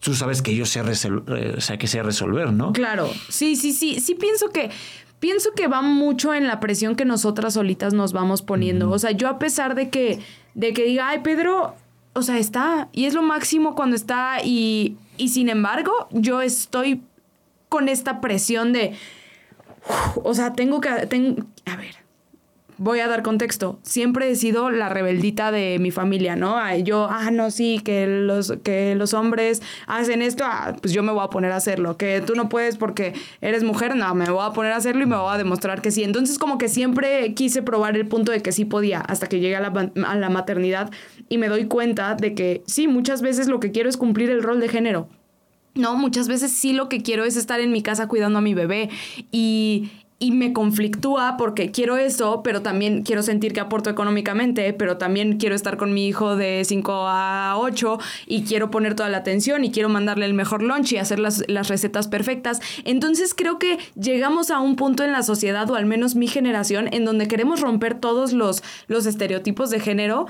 tú 0.00 0.14
sabes 0.14 0.42
que 0.42 0.54
yo 0.54 0.64
sé, 0.64 0.80
eh, 0.80 1.54
o 1.56 1.60
sea, 1.60 1.76
que 1.76 1.88
sé 1.88 2.02
resolver, 2.04 2.52
¿no? 2.52 2.72
Claro, 2.72 3.10
sí, 3.28 3.56
sí, 3.56 3.72
sí, 3.72 3.98
sí 3.98 4.14
pienso 4.14 4.50
que 4.50 4.70
pienso 5.20 5.52
que 5.54 5.66
va 5.66 5.82
mucho 5.82 6.34
en 6.34 6.46
la 6.46 6.60
presión 6.60 6.96
que 6.96 7.04
nosotras 7.04 7.54
solitas 7.54 7.94
nos 7.94 8.12
vamos 8.12 8.42
poniendo. 8.42 8.90
O 8.90 8.98
sea, 8.98 9.10
yo 9.10 9.28
a 9.28 9.38
pesar 9.38 9.74
de 9.74 9.90
que, 9.90 10.20
de 10.54 10.72
que 10.72 10.84
diga, 10.84 11.08
ay, 11.08 11.20
Pedro, 11.20 11.74
o 12.14 12.22
sea, 12.22 12.38
está, 12.38 12.88
y 12.92 13.04
es 13.06 13.14
lo 13.14 13.22
máximo 13.22 13.74
cuando 13.74 13.96
está, 13.96 14.42
y, 14.44 14.96
y 15.16 15.28
sin 15.28 15.48
embargo, 15.48 15.92
yo 16.10 16.40
estoy 16.40 17.02
con 17.68 17.88
esta 17.88 18.20
presión 18.20 18.72
de, 18.72 18.94
o 20.22 20.34
sea, 20.34 20.52
tengo 20.54 20.80
que, 20.80 20.90
tengo, 21.06 21.44
a 21.66 21.76
ver, 21.76 21.96
voy 22.78 23.00
a 23.00 23.08
dar 23.08 23.22
contexto. 23.22 23.78
Siempre 23.82 24.30
he 24.30 24.36
sido 24.36 24.70
la 24.70 24.88
rebeldita 24.88 25.50
de 25.50 25.78
mi 25.78 25.90
familia, 25.90 26.36
¿no? 26.36 26.56
Yo, 26.78 27.08
ah, 27.10 27.30
no, 27.30 27.50
sí, 27.50 27.80
que 27.84 28.06
los, 28.06 28.54
que 28.62 28.94
los 28.94 29.14
hombres 29.14 29.60
hacen 29.86 30.22
esto, 30.22 30.44
ah, 30.46 30.76
pues 30.80 30.92
yo 30.92 31.02
me 31.02 31.12
voy 31.12 31.24
a 31.24 31.28
poner 31.28 31.52
a 31.52 31.56
hacerlo. 31.56 31.96
Que 31.96 32.20
tú 32.20 32.34
no 32.34 32.48
puedes 32.48 32.76
porque 32.76 33.12
eres 33.40 33.64
mujer, 33.64 33.96
no, 33.96 34.14
me 34.14 34.30
voy 34.30 34.44
a 34.44 34.52
poner 34.52 34.72
a 34.72 34.76
hacerlo 34.76 35.02
y 35.02 35.06
me 35.06 35.16
voy 35.16 35.34
a 35.34 35.38
demostrar 35.38 35.82
que 35.82 35.90
sí. 35.90 36.04
Entonces, 36.04 36.38
como 36.38 36.56
que 36.58 36.68
siempre 36.68 37.34
quise 37.34 37.62
probar 37.62 37.96
el 37.96 38.06
punto 38.06 38.32
de 38.32 38.40
que 38.40 38.52
sí 38.52 38.64
podía, 38.64 39.00
hasta 39.00 39.26
que 39.26 39.40
llegué 39.40 39.56
a 39.56 39.60
la, 39.60 39.92
a 40.06 40.16
la 40.16 40.30
maternidad 40.30 40.90
y 41.28 41.38
me 41.38 41.48
doy 41.48 41.66
cuenta 41.66 42.14
de 42.14 42.34
que 42.34 42.62
sí, 42.66 42.88
muchas 42.88 43.22
veces 43.22 43.48
lo 43.48 43.60
que 43.60 43.72
quiero 43.72 43.88
es 43.88 43.96
cumplir 43.96 44.30
el 44.30 44.42
rol 44.42 44.60
de 44.60 44.68
género. 44.68 45.08
No, 45.74 45.96
muchas 45.96 46.26
veces 46.28 46.52
sí 46.52 46.72
lo 46.72 46.88
que 46.88 47.02
quiero 47.02 47.24
es 47.24 47.36
estar 47.36 47.60
en 47.60 47.70
mi 47.70 47.82
casa 47.82 48.08
cuidando 48.08 48.38
a 48.38 48.42
mi 48.42 48.54
bebé 48.54 48.90
y, 49.30 49.90
y 50.20 50.32
me 50.32 50.52
conflictúa 50.52 51.36
porque 51.36 51.70
quiero 51.70 51.96
eso, 51.96 52.42
pero 52.42 52.60
también 52.60 53.02
quiero 53.02 53.22
sentir 53.22 53.52
que 53.52 53.60
aporto 53.60 53.88
económicamente, 53.88 54.72
pero 54.72 54.96
también 54.96 55.38
quiero 55.38 55.54
estar 55.54 55.76
con 55.76 55.94
mi 55.94 56.08
hijo 56.08 56.34
de 56.34 56.64
5 56.64 56.92
a 57.06 57.54
8 57.56 57.98
y 58.26 58.42
quiero 58.42 58.70
poner 58.70 58.94
toda 58.94 59.08
la 59.08 59.18
atención 59.18 59.64
y 59.64 59.70
quiero 59.70 59.88
mandarle 59.88 60.26
el 60.26 60.34
mejor 60.34 60.62
lunch 60.62 60.92
y 60.92 60.96
hacer 60.96 61.20
las, 61.20 61.44
las 61.46 61.68
recetas 61.68 62.08
perfectas. 62.08 62.60
Entonces 62.84 63.32
creo 63.32 63.58
que 63.58 63.78
llegamos 63.94 64.50
a 64.50 64.58
un 64.58 64.74
punto 64.74 65.04
en 65.04 65.12
la 65.12 65.22
sociedad, 65.22 65.70
o 65.70 65.76
al 65.76 65.86
menos 65.86 66.16
mi 66.16 66.26
generación, 66.26 66.88
en 66.92 67.04
donde 67.04 67.28
queremos 67.28 67.60
romper 67.60 67.94
todos 67.94 68.32
los, 68.32 68.64
los 68.88 69.06
estereotipos 69.06 69.70
de 69.70 69.78
género 69.78 70.26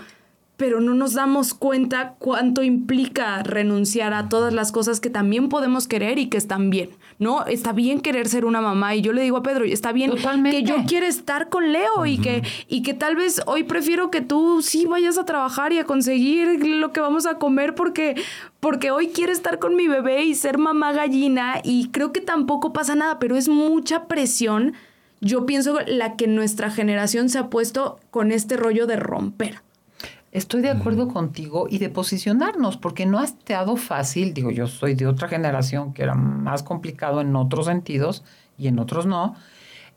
pero 0.59 0.81
no 0.81 0.93
nos 0.93 1.15
damos 1.15 1.55
cuenta 1.55 2.17
cuánto 2.19 2.65
implica 2.65 3.45
renunciar 3.45 4.13
a 4.13 4.29
todas 4.29 4.53
las 4.53 4.73
cosas 4.73 4.99
que 4.99 5.09
también 5.09 5.49
podemos 5.49 5.87
querer 5.87 6.19
y 6.19 6.27
que 6.27 6.37
están 6.37 6.69
bien, 6.69 6.91
¿no? 7.21 7.47
Está 7.47 7.73
bien 7.73 8.01
querer 8.01 8.29
ser 8.29 8.45
una 8.45 8.61
mamá 8.61 8.97
y 8.97 9.01
yo 9.01 9.13
le 9.13 9.23
digo 9.23 9.37
a 9.37 9.43
Pedro, 9.45 9.65
está 9.65 9.93
bien 9.93 10.15
que 10.51 10.65
yo 10.65 10.79
quiero 10.89 11.07
estar 11.07 11.49
con 11.49 11.71
Leo 11.71 12.05
y, 12.07 12.19
que, 12.19 12.43
y 12.67 12.83
que 12.83 12.93
tal 12.93 13.15
vez 13.15 13.41
hoy 13.47 13.63
prefiero 13.63 14.11
que 14.11 14.21
tú 14.21 14.61
sí 14.61 14.85
vayas 14.85 15.17
a 15.17 15.25
trabajar 15.25 15.73
y 15.73 15.79
a 15.79 15.85
conseguir 15.85 16.67
lo 16.67 16.93
que 16.93 17.01
vamos 17.01 17.25
a 17.27 17.39
comer 17.39 17.77
porque, 17.77 18.17
porque 18.59 18.91
hoy 18.91 19.11
quiero 19.15 19.31
estar 19.33 19.61
con 19.61 19.77
mi 19.77 19.87
bebé 19.87 20.25
y 20.25 20.35
ser 20.35 20.59
mamá 20.59 20.93
gallina 20.93 21.61
y 21.63 21.91
creo 21.91 22.13
que 22.13 22.21
tampoco 22.21 22.73
pasa 22.73 22.97
nada, 22.97 23.21
pero 23.21 23.37
es 23.37 23.49
mucha 23.49 24.07
presión. 24.07 24.73
Yo 25.21 25.47
pienso 25.47 25.79
la 25.87 26.17
que 26.17 26.27
nuestra 26.27 26.69
generación 26.69 27.29
se 27.29 27.39
ha 27.39 27.49
puesto 27.49 28.01
con 28.11 28.33
este 28.33 28.57
rollo 28.57 28.89
de 28.89 28.97
romper. 28.97 29.68
Estoy 30.31 30.61
de 30.61 30.69
acuerdo 30.69 31.09
contigo 31.09 31.69
y 31.71 31.79
de 31.79 31.89
posicionarnos, 31.89 32.77
porque 32.77 33.07
no 33.07 33.19
ha 33.19 33.25
estado 33.25 33.77
fácil, 33.77 34.35
digo, 34.35 34.51
yo 34.51 34.67
soy 34.67 34.95
de 34.95 35.07
otra 35.07 35.27
generación 35.27 35.95
que 35.95 36.03
era 36.03 36.15
más 36.15 36.63
complicado 36.63 37.23
en 37.23 37.35
otros 37.35 37.67
sentidos 37.67 38.25
y 38.59 38.69
en 38.69 38.79
otros 38.79 39.07
no, 39.07 39.35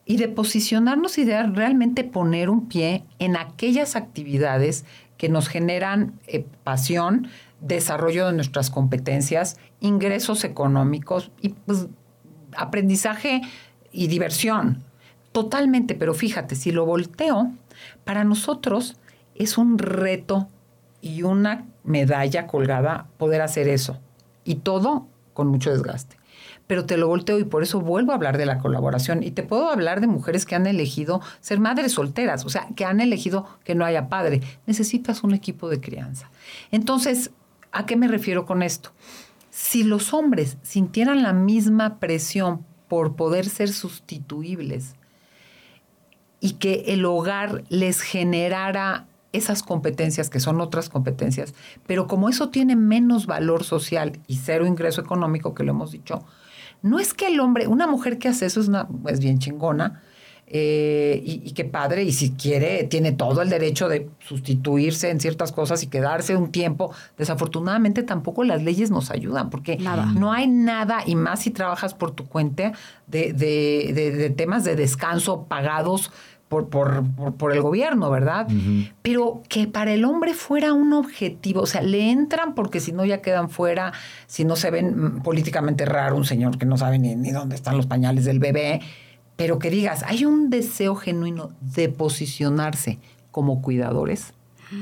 y 0.06 0.15
de 0.15 0.30
posicionarnos 0.30 1.17
y 1.17 1.26
de 1.26 1.44
realmente 1.44 2.06
poner 2.06 2.50
un 2.50 2.67
pie 2.70 3.04
en 3.20 3.36
aquellas 3.36 3.98
actividades 3.98 4.86
que 5.17 5.28
nos 5.28 5.50
generan 5.50 6.20
eh, 6.28 6.46
pasión, 6.63 7.28
desarrollo 7.60 8.28
de 8.28 8.34
nuestras 8.34 8.70
competencias, 8.70 9.58
ingresos 9.82 10.46
económicos 10.46 11.32
y 11.41 11.50
pues 11.50 11.88
aprendizaje 12.56 13.41
y 13.91 14.08
diversión. 14.08 14.84
Totalmente, 15.32 15.94
pero 15.94 16.13
fíjate, 16.13 16.56
si 16.56 16.72
lo 16.72 16.86
volteo, 16.86 17.52
para 18.04 18.24
nosotros 18.24 18.96
es 19.36 19.58
un 19.58 19.78
reto 19.78 20.48
y 21.02 21.24
una 21.24 21.65
medalla 21.84 22.48
colgada 22.48 23.08
poder 23.17 23.41
hacer 23.41 23.67
eso. 23.67 24.00
Y 24.44 24.56
todo 24.56 25.08
con 25.34 25.48
mucho 25.48 25.72
desgaste. 25.72 26.17
Pero 26.67 26.86
te 26.86 26.98
lo 26.98 27.08
volteo 27.08 27.38
y 27.38 27.44
por 27.44 27.63
eso 27.63 27.82
vuelvo 27.82 28.12
a 28.12 28.15
hablar 28.15 28.38
de 28.38 28.46
la 28.46 28.60
colaboración. 28.60 29.24
Y 29.24 29.32
te 29.32 29.44
puedo 29.44 29.70
hablar 29.70 30.00
de 30.00 30.08
mujeres 30.08 30.46
que 30.46 30.56
han 30.56 30.67
elegido 30.67 31.22
ser 31.41 31.60
madres 31.60 31.94
solteras, 31.94 32.46
o 32.46 32.50
sea, 32.50 32.67
que 32.76 32.86
han 32.86 33.02
elegido 33.02 33.46
que 33.63 33.76
no 33.76 33.84
haya 33.84 34.08
padre. 34.08 34.41
Necesitas 34.67 35.24
un 35.24 35.34
equipo 35.34 35.70
de 35.70 35.82
crianza. 35.82 36.32
Entonces, 36.72 37.32
¿a 37.72 37.86
qué 37.86 37.96
me 37.98 38.08
refiero 38.08 38.46
con 38.46 38.63
esto? 38.63 38.91
Si 39.50 39.84
los 39.84 40.13
hombres 40.13 40.58
sintieran 40.62 41.24
la 41.24 41.34
misma 41.34 42.00
presión 42.00 42.65
por 42.88 43.15
poder 43.15 43.50
ser 43.50 43.70
sustituibles 43.70 44.96
y 46.39 46.54
que 46.54 46.86
el 46.88 47.06
hogar 47.06 47.63
les 47.70 48.02
generara 48.02 49.08
esas 49.32 49.63
competencias 49.63 50.30
que 50.30 50.39
son 50.39 50.62
otras 50.62 50.89
competencias, 50.89 51.54
pero 51.88 52.08
como 52.08 52.30
eso 52.30 52.50
tiene 52.50 52.76
menos 52.76 53.26
valor 53.26 53.63
social 53.63 54.20
y 54.28 54.38
cero 54.38 54.65
ingreso 54.65 55.02
económico, 55.02 55.54
que 55.54 55.63
lo 55.63 55.72
hemos 55.72 55.91
dicho, 55.91 56.24
no 56.82 57.00
es 57.00 57.13
que 57.13 57.28
el 57.28 57.39
hombre, 57.39 57.67
una 57.67 57.88
mujer 57.88 58.17
que 58.17 58.28
hace 58.28 58.46
eso 58.46 58.60
es, 58.60 58.67
una, 58.67 58.88
es 59.08 59.20
bien 59.20 59.39
chingona, 59.39 60.02
eh, 60.54 61.24
y, 61.24 61.41
y, 61.46 61.52
qué 61.54 61.63
padre, 61.63 62.04
y 62.04 62.12
si 62.12 62.32
quiere, 62.32 62.84
tiene 62.84 63.13
todo 63.13 63.41
el 63.41 63.50
derecho 63.50 63.88
de 63.88 64.10
sustituirse 64.20 65.10
en 65.10 65.22
ciertas 65.22 65.54
cosas 65.54 65.82
y 65.82 65.88
quedarse 65.88 66.36
un 66.36 66.52
tiempo. 66.52 66.94
Desafortunadamente 67.17 68.04
tampoco 68.04 68.44
las 68.44 68.62
leyes 68.62 68.91
nos 68.91 69.12
ayudan, 69.12 69.50
porque 69.50 69.78
no 69.78 70.34
hay 70.34 70.50
nada, 70.50 71.04
y 71.06 71.15
más 71.15 71.44
si 71.44 71.52
trabajas 71.52 71.94
por 71.94 72.12
tu 72.12 72.26
cuenta, 72.26 72.74
de, 73.08 73.32
de, 73.32 73.94
de 73.94 74.30
temas 74.32 74.65
de 74.65 74.76
descanso 74.76 75.46
pagados 75.46 76.12
por, 76.52 76.68
por, 76.68 77.06
por, 77.38 77.54
el 77.54 77.62
gobierno, 77.62 78.12
¿verdad? 78.12 78.46
Pero 79.02 79.42
que 79.48 79.68
para 79.68 79.94
el 79.94 80.04
hombre 80.04 80.34
fuera 80.34 80.74
un 80.74 80.92
objetivo, 80.92 81.62
o 81.62 81.66
sea, 81.66 81.82
le 81.82 82.12
entran 82.12 82.56
porque 82.56 82.82
si 82.82 82.92
no 82.92 83.06
ya 83.06 83.22
quedan 83.22 83.50
fuera, 83.50 83.94
si 84.28 84.44
no 84.44 84.58
se 84.58 84.70
ven 84.70 85.00
mm, 85.00 85.22
políticamente 85.22 85.86
raro 85.86 86.18
un 86.18 86.26
señor 86.26 86.58
que 86.58 86.66
no 86.66 86.78
sabe 86.78 87.00
ni, 87.00 87.16
ni 87.16 87.32
dónde 87.32 87.56
están 87.56 87.78
los 87.78 87.86
pañales 87.86 88.26
del 88.26 88.40
bebé, 88.40 88.82
pero 89.38 89.60
que 89.60 89.70
digas, 89.70 90.04
hay 90.06 90.26
un 90.26 90.50
deseo 90.50 90.96
genuino 90.96 91.52
de 91.62 91.88
posicionarse 91.88 93.00
como 93.32 93.62
cuidadores, 93.62 94.34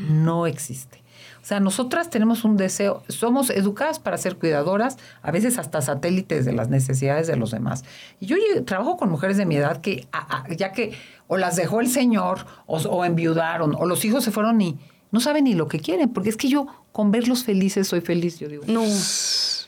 no 0.09 0.47
existe. 0.47 0.98
O 1.41 1.45
sea, 1.45 1.59
nosotras 1.59 2.09
tenemos 2.09 2.43
un 2.43 2.57
deseo, 2.57 3.03
somos 3.07 3.49
educadas 3.49 3.99
para 3.99 4.17
ser 4.17 4.35
cuidadoras, 4.35 4.97
a 5.21 5.31
veces 5.31 5.57
hasta 5.57 5.81
satélites 5.81 6.45
de 6.45 6.53
las 6.53 6.69
necesidades 6.69 7.27
de 7.27 7.35
los 7.37 7.51
demás. 7.51 7.85
Y 8.19 8.27
yo 8.27 8.35
trabajo 8.65 8.97
con 8.97 9.09
mujeres 9.09 9.37
de 9.37 9.45
mi 9.45 9.55
edad 9.55 9.81
que, 9.81 10.07
ya 10.55 10.71
que 10.71 10.93
o 11.27 11.37
las 11.37 11.55
dejó 11.55 11.79
el 11.79 11.87
Señor, 11.87 12.45
o, 12.65 13.05
enviudaron, 13.05 13.75
o 13.75 13.85
los 13.85 14.03
hijos 14.03 14.23
se 14.23 14.31
fueron 14.31 14.59
y 14.61 14.77
no 15.11 15.19
saben 15.19 15.45
ni 15.45 15.53
lo 15.53 15.67
que 15.67 15.79
quieren, 15.79 16.09
porque 16.09 16.29
es 16.29 16.37
que 16.37 16.49
yo 16.49 16.67
con 16.91 17.11
verlos 17.11 17.43
felices 17.43 17.87
soy 17.87 18.01
feliz, 18.01 18.39
yo 18.39 18.47
digo. 18.47 18.63
No. 18.67 18.83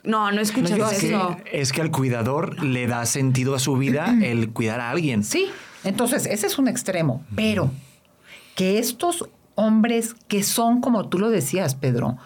No, 0.03 0.31
no 0.31 0.41
escuchas 0.41 1.03
eso. 1.03 1.37
es 1.51 1.71
que 1.71 1.81
al 1.81 1.91
cuidador 1.91 2.63
le 2.63 2.87
da 2.87 3.05
sentido 3.05 3.53
a 3.53 3.59
su 3.59 3.77
vida 3.77 4.15
el 4.21 4.49
cuidar 4.51 4.79
a 4.79 4.89
alguien. 4.89 5.23
Sí, 5.23 5.47
entonces 5.83 6.25
ese 6.25 6.47
es 6.47 6.57
un 6.57 6.67
extremo, 6.67 7.23
pero 7.35 7.69
que 8.55 8.79
estos 8.79 9.29
hombres 9.55 10.15
que 10.27 10.43
son, 10.43 10.81
como 10.81 11.09
tú 11.09 11.19
lo 11.19 11.29
decías, 11.29 11.75
Pedro, 11.75 12.17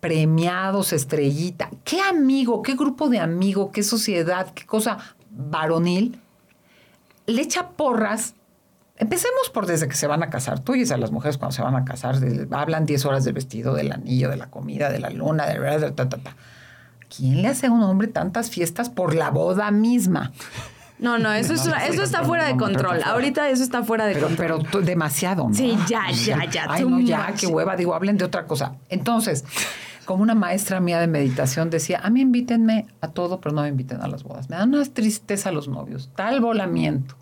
premiados, 0.00 0.92
estrellita, 0.92 1.70
qué 1.84 2.00
amigo, 2.00 2.62
qué 2.62 2.74
grupo 2.74 3.08
de 3.08 3.20
amigos, 3.20 3.70
qué 3.72 3.82
sociedad, 3.82 4.52
qué 4.52 4.66
cosa 4.66 4.98
varonil, 5.30 6.20
le 7.26 7.42
echa 7.42 7.70
porras. 7.70 8.34
Empecemos 8.96 9.50
por 9.52 9.66
desde 9.66 9.88
que 9.88 9.94
se 9.94 10.06
van 10.06 10.22
a 10.22 10.30
casar. 10.30 10.60
Tú 10.60 10.74
y 10.74 10.90
a 10.90 10.96
las 10.96 11.12
mujeres 11.12 11.38
cuando 11.38 11.54
se 11.54 11.62
van 11.62 11.76
a 11.76 11.84
casar, 11.84 12.16
hablan 12.50 12.84
10 12.86 13.04
horas 13.06 13.24
del 13.24 13.34
vestido, 13.34 13.74
del 13.74 13.92
anillo, 13.92 14.28
de 14.28 14.36
la 14.36 14.50
comida, 14.50 14.90
de 14.90 14.98
la 14.98 15.10
luna, 15.10 15.46
de 15.46 15.90
ta, 15.92 16.08
ta, 16.08 16.18
ta. 16.18 16.36
¿Quién 17.14 17.42
le 17.42 17.48
hace 17.48 17.66
a 17.66 17.70
un 17.70 17.82
hombre 17.82 18.08
tantas 18.08 18.50
fiestas 18.50 18.90
por 18.90 19.14
la 19.14 19.30
boda 19.30 19.70
misma? 19.70 20.32
No, 21.02 21.18
no, 21.18 21.32
eso, 21.32 21.54
es, 21.54 21.66
eso 21.88 22.04
está 22.04 22.22
fuera 22.22 22.46
de 22.46 22.56
control. 22.56 23.00
Ahorita 23.04 23.48
eso 23.48 23.64
está 23.64 23.82
fuera 23.82 24.06
de 24.06 24.20
control. 24.20 24.64
Pero 24.70 24.82
demasiado, 24.82 25.48
¿no? 25.48 25.54
Sí, 25.54 25.76
ya, 25.88 26.08
ya, 26.12 26.44
ya. 26.48 26.66
Ay, 26.68 26.84
no, 26.84 27.00
ya, 27.00 27.34
qué 27.38 27.48
hueva. 27.48 27.74
Digo, 27.74 27.92
hablen 27.92 28.16
de 28.18 28.24
otra 28.24 28.46
cosa. 28.46 28.76
Entonces, 28.88 29.44
como 30.04 30.22
una 30.22 30.36
maestra 30.36 30.78
mía 30.78 31.00
de 31.00 31.08
meditación 31.08 31.70
decía, 31.70 32.00
a 32.04 32.08
mí 32.08 32.20
invítenme 32.20 32.86
a 33.00 33.08
todo, 33.08 33.40
pero 33.40 33.52
no 33.52 33.62
me 33.62 33.68
inviten 33.68 34.00
a 34.00 34.06
las 34.06 34.22
bodas. 34.22 34.48
Me 34.48 34.54
dan 34.54 34.72
una 34.72 34.84
tristeza 34.84 35.48
a 35.48 35.52
los 35.52 35.66
novios, 35.66 36.08
tal 36.14 36.40
volamiento, 36.40 37.16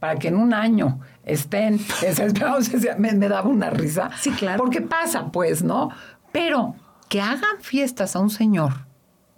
para 0.00 0.16
que 0.16 0.28
en 0.28 0.36
un 0.36 0.54
año 0.54 1.00
estén 1.22 1.78
desesperados. 2.00 2.70
me, 2.98 3.12
me 3.12 3.28
daba 3.28 3.50
una 3.50 3.68
risa. 3.68 4.12
Sí, 4.18 4.30
claro. 4.30 4.56
Porque 4.56 4.80
pasa, 4.80 5.30
pues, 5.30 5.62
¿no? 5.62 5.90
Pero 6.32 6.74
que 7.10 7.20
hagan 7.20 7.60
fiestas 7.60 8.16
a 8.16 8.20
un 8.20 8.30
señor 8.30 8.86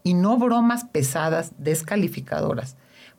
y 0.04 0.14
no 0.14 0.38
bromas 0.38 0.84
pesadas, 0.84 1.50
descalificadoras 1.58 2.76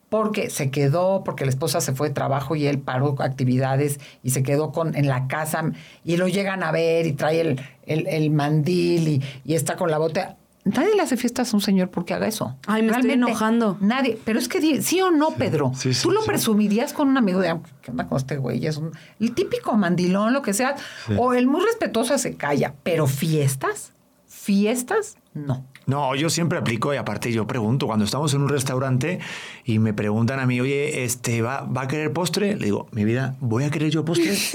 porque 0.10 0.50
se 0.50 0.72
quedó, 0.72 1.24
porque 1.24 1.46
la 1.46 1.52
esposa 1.52 1.82
se 1.82 1.94
fue 1.94 2.10
de 2.10 2.14
trabajo 2.14 2.56
y 2.56 2.66
él 2.66 2.80
paró 2.80 3.16
actividades 3.20 4.00
y 4.24 4.32
se 4.32 4.44
quedó 4.44 4.72
con, 4.72 4.96
en 4.96 5.08
la 5.08 5.28
casa 5.28 5.72
y 6.04 6.18
lo 6.18 6.28
llegan 6.28 6.64
a 6.64 6.72
ver 6.72 7.06
y 7.06 7.14
trae 7.14 7.42
el, 7.42 7.62
el, 7.86 8.32
mandil 8.32 9.24
y, 9.46 9.54
está 9.54 9.76
con 9.76 9.92
la 9.92 10.00
bota. 10.00 10.38
Nadie 10.66 10.96
le 10.96 11.02
hace 11.02 11.16
fiestas 11.16 11.54
a 11.54 11.58
un 11.58 11.62
señor 11.62 11.90
porque 11.90 12.14
haga 12.14 12.28
eso. 12.28 12.58
Ay, 12.68 12.84
me 12.84 12.92
estoy 12.92 13.12
enojando. 13.12 13.78
Nadie. 13.80 14.20
Pero 14.26 14.40
es 14.40 14.48
que 14.48 14.82
sí 14.82 15.02
o 15.02 15.10
no, 15.10 15.32
Pedro. 15.32 15.72
Tú 16.02 16.12
lo 16.12 16.24
presumirías 16.24 16.94
con 16.94 17.08
un 17.08 17.18
amigo 17.18 17.40
de, 17.40 17.58
¿qué 17.82 17.92
onda 17.92 18.08
con 18.08 18.18
este 18.18 18.38
güey? 18.38 18.66
Es 18.66 18.78
un, 18.78 18.92
el 19.20 19.34
típico 19.34 19.76
mandilón, 19.78 20.34
lo 20.34 20.42
que 20.42 20.54
sea. 20.54 20.76
O 21.18 21.34
el 21.34 21.48
muy 21.48 21.62
respetuoso 21.64 22.18
se 22.18 22.36
calla. 22.36 22.76
Pero 22.84 23.08
fiestas, 23.08 23.94
fiestas, 24.28 25.18
no. 25.34 25.66
No, 25.86 26.14
yo 26.16 26.30
siempre 26.30 26.60
aplico 26.60 26.94
y 26.94 26.98
aparte 26.98 27.32
yo 27.32 27.48
pregunto, 27.48 27.88
cuando 27.88 28.06
estamos 28.06 28.34
en 28.34 28.42
un 28.42 28.50
restaurante 28.50 29.20
y 29.66 29.80
me 29.80 29.94
preguntan 29.94 30.40
a 30.40 30.46
mí, 30.46 30.62
oye, 30.62 31.04
este, 31.04 31.42
¿va, 31.42 31.62
¿va 31.62 31.84
a 31.84 31.88
querer 31.88 32.14
postre? 32.14 32.56
Le 32.56 32.66
digo, 32.66 32.88
mi 32.92 33.06
vida, 33.06 33.36
¿voy 33.40 33.64
a 33.64 33.72
querer 33.72 33.90
yo 33.90 34.06
postre? 34.06 34.38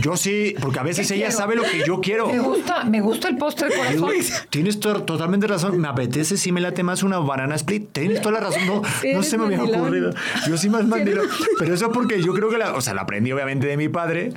Yo 0.00 0.16
sí, 0.16 0.54
porque 0.60 0.78
a 0.78 0.82
veces 0.82 1.10
ella 1.10 1.30
sabe 1.30 1.56
lo 1.56 1.62
que 1.62 1.84
yo 1.86 2.00
quiero. 2.00 2.26
Me 2.28 2.38
gusta, 2.38 2.84
me 2.84 3.00
gusta 3.00 3.28
el 3.28 3.36
postre 3.36 3.68
corazón. 3.74 4.10
Tienes 4.50 4.80
totalmente 4.80 5.46
razón. 5.46 5.80
Me 5.80 5.88
apetece 5.88 6.36
si 6.36 6.52
me 6.52 6.60
late 6.60 6.82
más 6.82 7.02
una 7.02 7.18
banana 7.18 7.54
split. 7.54 7.92
Tienes 7.92 8.20
toda 8.20 8.40
la 8.40 8.40
razón. 8.40 8.66
No, 8.66 8.82
no 9.14 9.22
se 9.22 9.38
me 9.38 9.44
había 9.44 9.62
ocurrido. 9.62 10.12
Yo 10.48 10.56
sí 10.56 10.68
más 10.68 10.86
mandilón. 10.86 11.26
Pero 11.58 11.74
eso 11.74 11.90
porque 11.92 12.22
yo 12.22 12.34
creo 12.34 12.50
que 12.50 12.58
la, 12.58 12.74
o 12.74 12.80
sea, 12.80 12.94
la 12.94 13.02
aprendí 13.02 13.32
obviamente 13.32 13.66
de 13.66 13.76
mi 13.76 13.88
padre, 13.88 14.32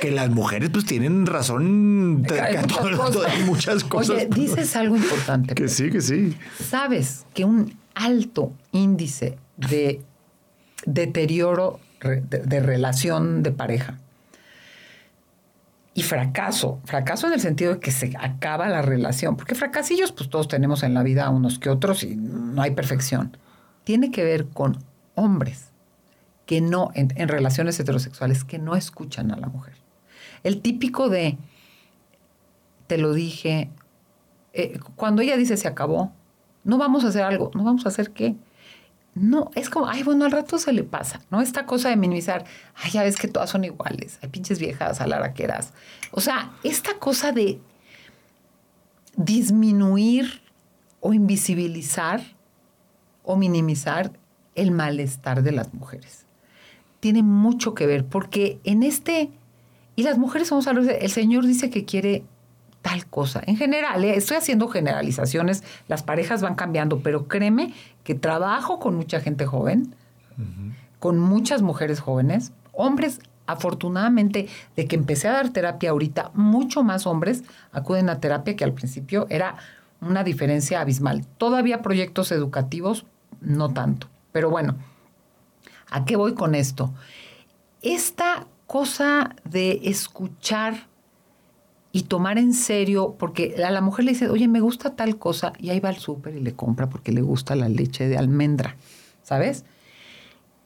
que 0.00 0.10
las 0.10 0.30
mujeres 0.30 0.70
pues 0.70 0.84
tienen 0.84 1.26
razón 1.26 2.24
en 2.28 3.46
muchas 3.46 3.84
cosas. 3.84 4.16
Oye, 4.16 4.28
dices 4.46 4.76
algo 4.76 4.96
importante. 4.96 5.54
Que 5.54 5.68
sí, 5.68 5.90
que 5.90 6.00
sí. 6.00 6.36
Sabes 6.58 7.26
que 7.34 7.44
un 7.44 7.76
alto 7.94 8.52
índice 8.72 9.38
de 9.56 10.00
deterioro 10.86 11.80
de 12.02 12.60
relación 12.60 13.42
de 13.42 13.50
pareja 13.50 13.98
y 15.94 16.02
fracaso. 16.02 16.80
Fracaso 16.84 17.28
en 17.28 17.34
el 17.34 17.40
sentido 17.40 17.74
de 17.74 17.80
que 17.80 17.92
se 17.92 18.12
acaba 18.18 18.68
la 18.68 18.82
relación. 18.82 19.36
Porque 19.36 19.54
fracasillos, 19.54 20.12
pues 20.12 20.28
todos 20.28 20.48
tenemos 20.48 20.82
en 20.82 20.92
la 20.92 21.02
vida 21.02 21.30
unos 21.30 21.58
que 21.58 21.70
otros 21.70 22.02
y 22.02 22.16
no 22.16 22.60
hay 22.60 22.72
perfección. 22.72 23.36
Tiene 23.84 24.10
que 24.10 24.24
ver 24.24 24.46
con 24.48 24.78
hombres 25.14 25.70
que 26.46 26.60
no, 26.60 26.90
en, 26.94 27.10
relaciones 27.28 27.78
heterosexuales, 27.80 28.44
que 28.44 28.58
no 28.58 28.76
escuchan 28.76 29.30
a 29.30 29.36
la 29.36 29.46
mujer. 29.46 29.74
El 30.42 30.60
típico 30.60 31.08
de, 31.08 31.38
te 32.86 32.98
lo 32.98 33.14
dije, 33.14 33.70
eh, 34.54 34.78
cuando 34.94 35.20
ella 35.20 35.36
dice 35.36 35.56
se 35.56 35.66
acabó, 35.66 36.12
no 36.62 36.78
vamos 36.78 37.04
a 37.04 37.08
hacer 37.08 37.22
algo, 37.22 37.50
no 37.54 37.64
vamos 37.64 37.84
a 37.84 37.88
hacer 37.88 38.12
qué. 38.12 38.36
No, 39.14 39.50
es 39.54 39.68
como, 39.68 39.88
ay, 39.88 40.02
bueno, 40.02 40.24
al 40.24 40.32
rato 40.32 40.58
se 40.58 40.72
le 40.72 40.82
pasa, 40.82 41.20
¿no? 41.30 41.40
Esta 41.40 41.66
cosa 41.66 41.88
de 41.88 41.96
minimizar, 41.96 42.44
ay, 42.74 42.90
ya 42.92 43.02
ves 43.02 43.16
que 43.16 43.28
todas 43.28 43.50
son 43.50 43.64
iguales, 43.64 44.18
hay 44.22 44.28
pinches 44.28 44.58
viejas 44.58 45.00
alaraqueras. 45.00 45.72
O 46.10 46.20
sea, 46.20 46.52
esta 46.64 46.98
cosa 46.98 47.32
de 47.32 47.60
disminuir 49.16 50.40
o 51.00 51.12
invisibilizar 51.12 52.22
o 53.22 53.36
minimizar 53.36 54.12
el 54.54 54.70
malestar 54.70 55.42
de 55.42 55.52
las 55.52 55.74
mujeres. 55.74 56.26
Tiene 57.00 57.22
mucho 57.22 57.74
que 57.74 57.86
ver, 57.86 58.06
porque 58.06 58.60
en 58.64 58.82
este, 58.82 59.30
y 59.96 60.04
las 60.04 60.18
mujeres 60.18 60.48
somos 60.48 60.66
el 60.66 61.10
Señor 61.10 61.46
dice 61.46 61.70
que 61.70 61.84
quiere 61.84 62.24
tal 62.84 63.06
cosa. 63.06 63.42
En 63.46 63.56
general, 63.56 64.04
¿eh? 64.04 64.14
estoy 64.14 64.36
haciendo 64.36 64.68
generalizaciones, 64.68 65.64
las 65.88 66.02
parejas 66.02 66.42
van 66.42 66.54
cambiando, 66.54 67.00
pero 67.00 67.28
créeme 67.28 67.72
que 68.04 68.14
trabajo 68.14 68.78
con 68.78 68.94
mucha 68.94 69.20
gente 69.20 69.46
joven, 69.46 69.94
con 70.98 71.18
muchas 71.18 71.62
mujeres 71.62 72.00
jóvenes, 72.00 72.52
hombres 72.72 73.20
afortunadamente, 73.46 74.48
de 74.76 74.86
que 74.86 74.96
empecé 74.96 75.28
a 75.28 75.32
dar 75.32 75.48
terapia 75.48 75.90
ahorita, 75.90 76.30
mucho 76.34 76.82
más 76.82 77.06
hombres 77.06 77.42
acuden 77.72 78.10
a 78.10 78.20
terapia 78.20 78.54
que 78.54 78.64
al 78.64 78.74
principio 78.74 79.26
era 79.30 79.56
una 80.02 80.22
diferencia 80.22 80.82
abismal. 80.82 81.24
Todavía 81.38 81.80
proyectos 81.80 82.32
educativos, 82.32 83.06
no 83.40 83.72
tanto. 83.72 84.08
Pero 84.30 84.50
bueno, 84.50 84.76
¿a 85.90 86.04
qué 86.04 86.16
voy 86.16 86.34
con 86.34 86.54
esto? 86.54 86.92
Esta 87.80 88.46
cosa 88.66 89.36
de 89.44 89.80
escuchar 89.84 90.92
y 91.94 92.02
tomar 92.02 92.38
en 92.38 92.54
serio, 92.54 93.14
porque 93.20 93.54
a 93.64 93.70
la 93.70 93.80
mujer 93.80 94.04
le 94.04 94.10
dice, 94.10 94.28
oye, 94.28 94.48
me 94.48 94.58
gusta 94.60 94.96
tal 94.96 95.16
cosa, 95.16 95.52
y 95.60 95.70
ahí 95.70 95.78
va 95.78 95.90
al 95.90 95.96
súper 95.98 96.34
y 96.34 96.40
le 96.40 96.52
compra 96.52 96.88
porque 96.88 97.12
le 97.12 97.22
gusta 97.22 97.54
la 97.54 97.68
leche 97.68 98.08
de 98.08 98.18
almendra, 98.18 98.74
¿sabes? 99.22 99.64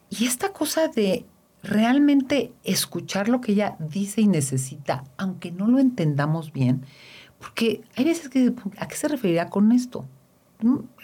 Y 0.08 0.24
esta 0.24 0.54
cosa 0.54 0.88
de 0.88 1.26
realmente 1.62 2.54
escuchar 2.64 3.28
lo 3.28 3.42
que 3.42 3.52
ella 3.52 3.76
dice 3.78 4.22
y 4.22 4.26
necesita, 4.26 5.04
aunque 5.18 5.52
no 5.52 5.68
lo 5.68 5.78
entendamos 5.80 6.54
bien, 6.54 6.86
porque 7.38 7.82
hay 7.94 8.06
veces 8.06 8.30
que, 8.30 8.54
¿a 8.78 8.88
qué 8.88 8.96
se 8.96 9.08
referirá 9.08 9.50
con 9.50 9.70
esto? 9.72 10.06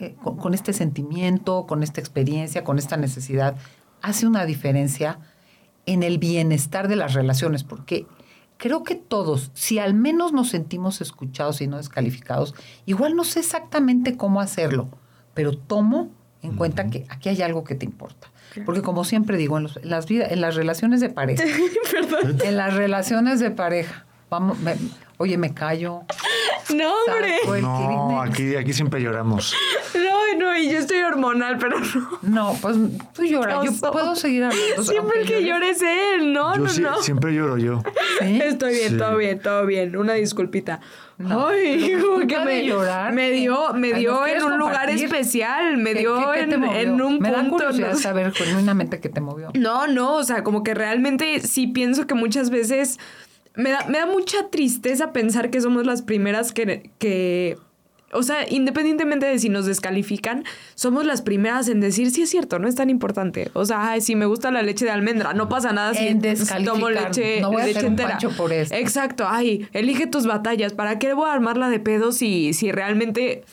Eh, 0.00 0.16
con, 0.22 0.38
con, 0.38 0.54
este 0.54 0.72
sentimiento, 0.72 1.66
con 1.66 1.82
esta 1.82 2.00
experiencia, 2.00 2.64
con 2.64 2.78
esta 2.78 2.96
necesidad, 2.96 3.56
hace 4.00 4.26
una 4.26 4.46
diferencia 4.46 5.18
en 5.84 6.02
el 6.02 6.16
bienestar 6.16 6.88
de 6.88 6.96
las 6.96 7.12
relaciones, 7.12 7.62
porque 7.62 8.06
creo 8.64 8.82
que 8.82 8.94
todos, 8.94 9.50
si 9.52 9.78
al 9.78 9.92
menos 9.92 10.32
nos 10.32 10.48
sentimos 10.48 11.02
escuchados 11.02 11.60
y 11.60 11.66
no 11.66 11.76
descalificados, 11.76 12.54
igual 12.86 13.14
no 13.14 13.22
sé 13.22 13.40
exactamente 13.40 14.16
cómo 14.16 14.40
hacerlo, 14.40 14.88
pero 15.34 15.54
tomo 15.54 16.10
en 16.40 16.56
cuenta 16.56 16.88
que 16.88 17.04
aquí 17.10 17.28
hay 17.28 17.42
algo 17.42 17.62
que 17.62 17.74
te 17.74 17.84
importa. 17.84 18.30
Porque 18.64 18.80
como 18.80 19.04
siempre 19.04 19.36
digo, 19.36 19.58
en, 19.58 19.68
las, 19.82 20.06
vidas, 20.06 20.32
en 20.32 20.40
las 20.40 20.54
relaciones 20.54 21.02
de 21.02 21.10
pareja, 21.10 21.44
en 22.42 22.56
las 22.56 22.72
relaciones 22.72 23.38
de 23.38 23.50
pareja, 23.50 24.06
vamos, 24.30 24.56
oye, 25.18 25.36
me 25.36 25.52
callo. 25.52 26.04
No, 26.74 26.90
hombre. 27.06 27.60
No, 27.60 28.22
aquí, 28.22 28.56
aquí 28.56 28.72
siempre 28.72 29.02
lloramos. 29.02 29.54
No, 29.94 30.13
no, 30.36 30.56
y 30.56 30.70
yo 30.70 30.78
estoy 30.78 30.98
hormonal, 30.98 31.58
pero 31.58 31.78
no. 31.80 32.18
No, 32.22 32.58
pues 32.60 32.76
tú 33.14 33.24
lloras. 33.24 33.64
Yo 33.64 33.92
puedo 33.92 34.14
seguir 34.14 34.44
hablando. 34.44 34.82
Siempre 34.82 35.22
que 35.24 35.44
llores 35.44 35.80
él, 35.82 36.32
no, 36.32 36.56
no, 36.56 36.72
no. 36.72 37.02
Siempre 37.02 37.34
lloro 37.34 37.58
yo. 37.58 37.82
Estoy 38.20 38.74
bien, 38.74 38.98
todo 38.98 39.16
bien, 39.16 39.40
todo 39.40 39.66
bien. 39.66 39.96
Una 39.96 40.14
disculpita. 40.14 40.80
Ay, 41.18 41.94
como 42.02 42.26
que 42.26 42.38
me, 42.40 42.66
llorar, 42.66 43.12
me 43.12 43.30
dio, 43.30 43.72
me 43.74 43.92
dio 43.92 44.26
en 44.26 44.42
un 44.42 44.58
lugar 44.58 44.90
especial, 44.90 45.76
me 45.76 45.94
dio 45.94 46.34
en, 46.34 46.52
en, 46.52 47.00
un 47.00 47.18
me 47.20 47.30
punto. 47.32 47.72
Da 47.72 47.72
no 47.72 47.96
saber 47.96 48.32
genuinamente 48.32 49.00
qué 49.00 49.08
te 49.08 49.20
movió. 49.20 49.50
No, 49.54 49.86
no, 49.86 50.16
o 50.16 50.24
sea, 50.24 50.42
como 50.42 50.64
que 50.64 50.74
realmente 50.74 51.40
sí 51.40 51.68
pienso 51.68 52.06
que 52.08 52.14
muchas 52.14 52.50
veces 52.50 52.98
me 53.54 53.70
da, 53.70 53.86
me 53.88 53.98
da 53.98 54.06
mucha 54.06 54.48
tristeza 54.50 55.12
pensar 55.12 55.50
que 55.50 55.60
somos 55.60 55.86
las 55.86 56.02
primeras 56.02 56.52
que, 56.52 56.90
que 56.98 57.58
o 58.14 58.22
sea, 58.22 58.48
independientemente 58.48 59.26
de 59.26 59.38
si 59.38 59.48
nos 59.48 59.66
descalifican, 59.66 60.44
somos 60.74 61.04
las 61.04 61.22
primeras 61.22 61.68
en 61.68 61.80
decir, 61.80 62.10
sí 62.10 62.22
es 62.22 62.30
cierto, 62.30 62.58
no 62.58 62.68
es 62.68 62.74
tan 62.74 62.90
importante. 62.90 63.50
O 63.54 63.64
sea, 63.64 63.90
ay, 63.90 64.00
si 64.00 64.16
me 64.16 64.26
gusta 64.26 64.50
la 64.50 64.62
leche 64.62 64.84
de 64.84 64.90
almendra, 64.90 65.34
no 65.34 65.48
pasa 65.48 65.72
nada 65.72 65.94
si 65.94 66.18
tomo 66.64 66.90
leche, 66.90 67.40
no 67.40 67.50
voy 67.50 67.62
a 67.62 67.66
leche 67.66 67.86
entera. 67.86 68.18
por. 68.36 68.52
Exacto, 68.52 69.26
ay, 69.28 69.68
elige 69.72 70.06
tus 70.06 70.26
batallas. 70.26 70.72
¿Para 70.72 70.98
qué 70.98 71.12
voy 71.14 71.28
a 71.28 71.32
armarla 71.32 71.68
de 71.68 71.80
pedo 71.80 72.12
si, 72.12 72.52
si 72.52 72.72
realmente 72.72 73.44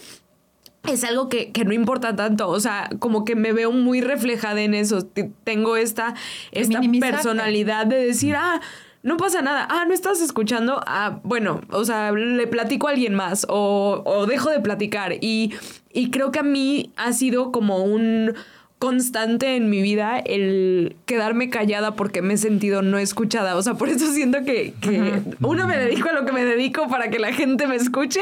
es 0.87 1.03
algo 1.03 1.29
que, 1.29 1.51
que, 1.51 1.65
no 1.65 1.73
importa 1.73 2.15
tanto. 2.15 2.49
O 2.49 2.59
sea, 2.59 2.89
como 2.99 3.23
que 3.25 3.35
me 3.35 3.53
veo 3.53 3.71
muy 3.71 4.01
reflejada 4.01 4.61
en 4.61 4.73
eso. 4.73 5.07
Tengo 5.43 5.77
esta, 5.77 6.15
esta 6.51 6.81
personalidad 6.99 7.85
de 7.85 8.05
decir, 8.05 8.35
ah 8.35 8.61
no 9.03 9.17
pasa 9.17 9.41
nada. 9.41 9.67
Ah, 9.69 9.85
no 9.87 9.93
estás 9.93 10.21
escuchando. 10.21 10.81
Ah, 10.85 11.19
bueno, 11.23 11.61
o 11.71 11.83
sea, 11.85 12.11
le 12.11 12.47
platico 12.47 12.87
a 12.87 12.91
alguien 12.91 13.15
más 13.15 13.45
o, 13.49 14.03
o 14.05 14.25
dejo 14.25 14.49
de 14.49 14.59
platicar. 14.59 15.13
Y, 15.21 15.53
y 15.91 16.11
creo 16.11 16.31
que 16.31 16.39
a 16.39 16.43
mí 16.43 16.91
ha 16.95 17.13
sido 17.13 17.51
como 17.51 17.83
un 17.83 18.33
constante 18.81 19.55
en 19.57 19.69
mi 19.69 19.79
vida 19.83 20.17
el 20.17 20.95
quedarme 21.05 21.51
callada 21.51 21.95
porque 21.95 22.23
me 22.23 22.33
he 22.33 22.37
sentido 22.37 22.81
no 22.81 22.97
escuchada. 22.97 23.55
O 23.55 23.61
sea, 23.61 23.75
por 23.75 23.89
eso 23.89 24.11
siento 24.11 24.43
que, 24.43 24.73
que 24.81 25.21
uno, 25.39 25.67
me 25.67 25.77
dedico 25.77 26.09
a 26.09 26.13
lo 26.13 26.25
que 26.25 26.31
me 26.31 26.43
dedico 26.43 26.87
para 26.87 27.11
que 27.11 27.19
la 27.19 27.31
gente 27.31 27.67
me 27.67 27.75
escuche, 27.75 28.21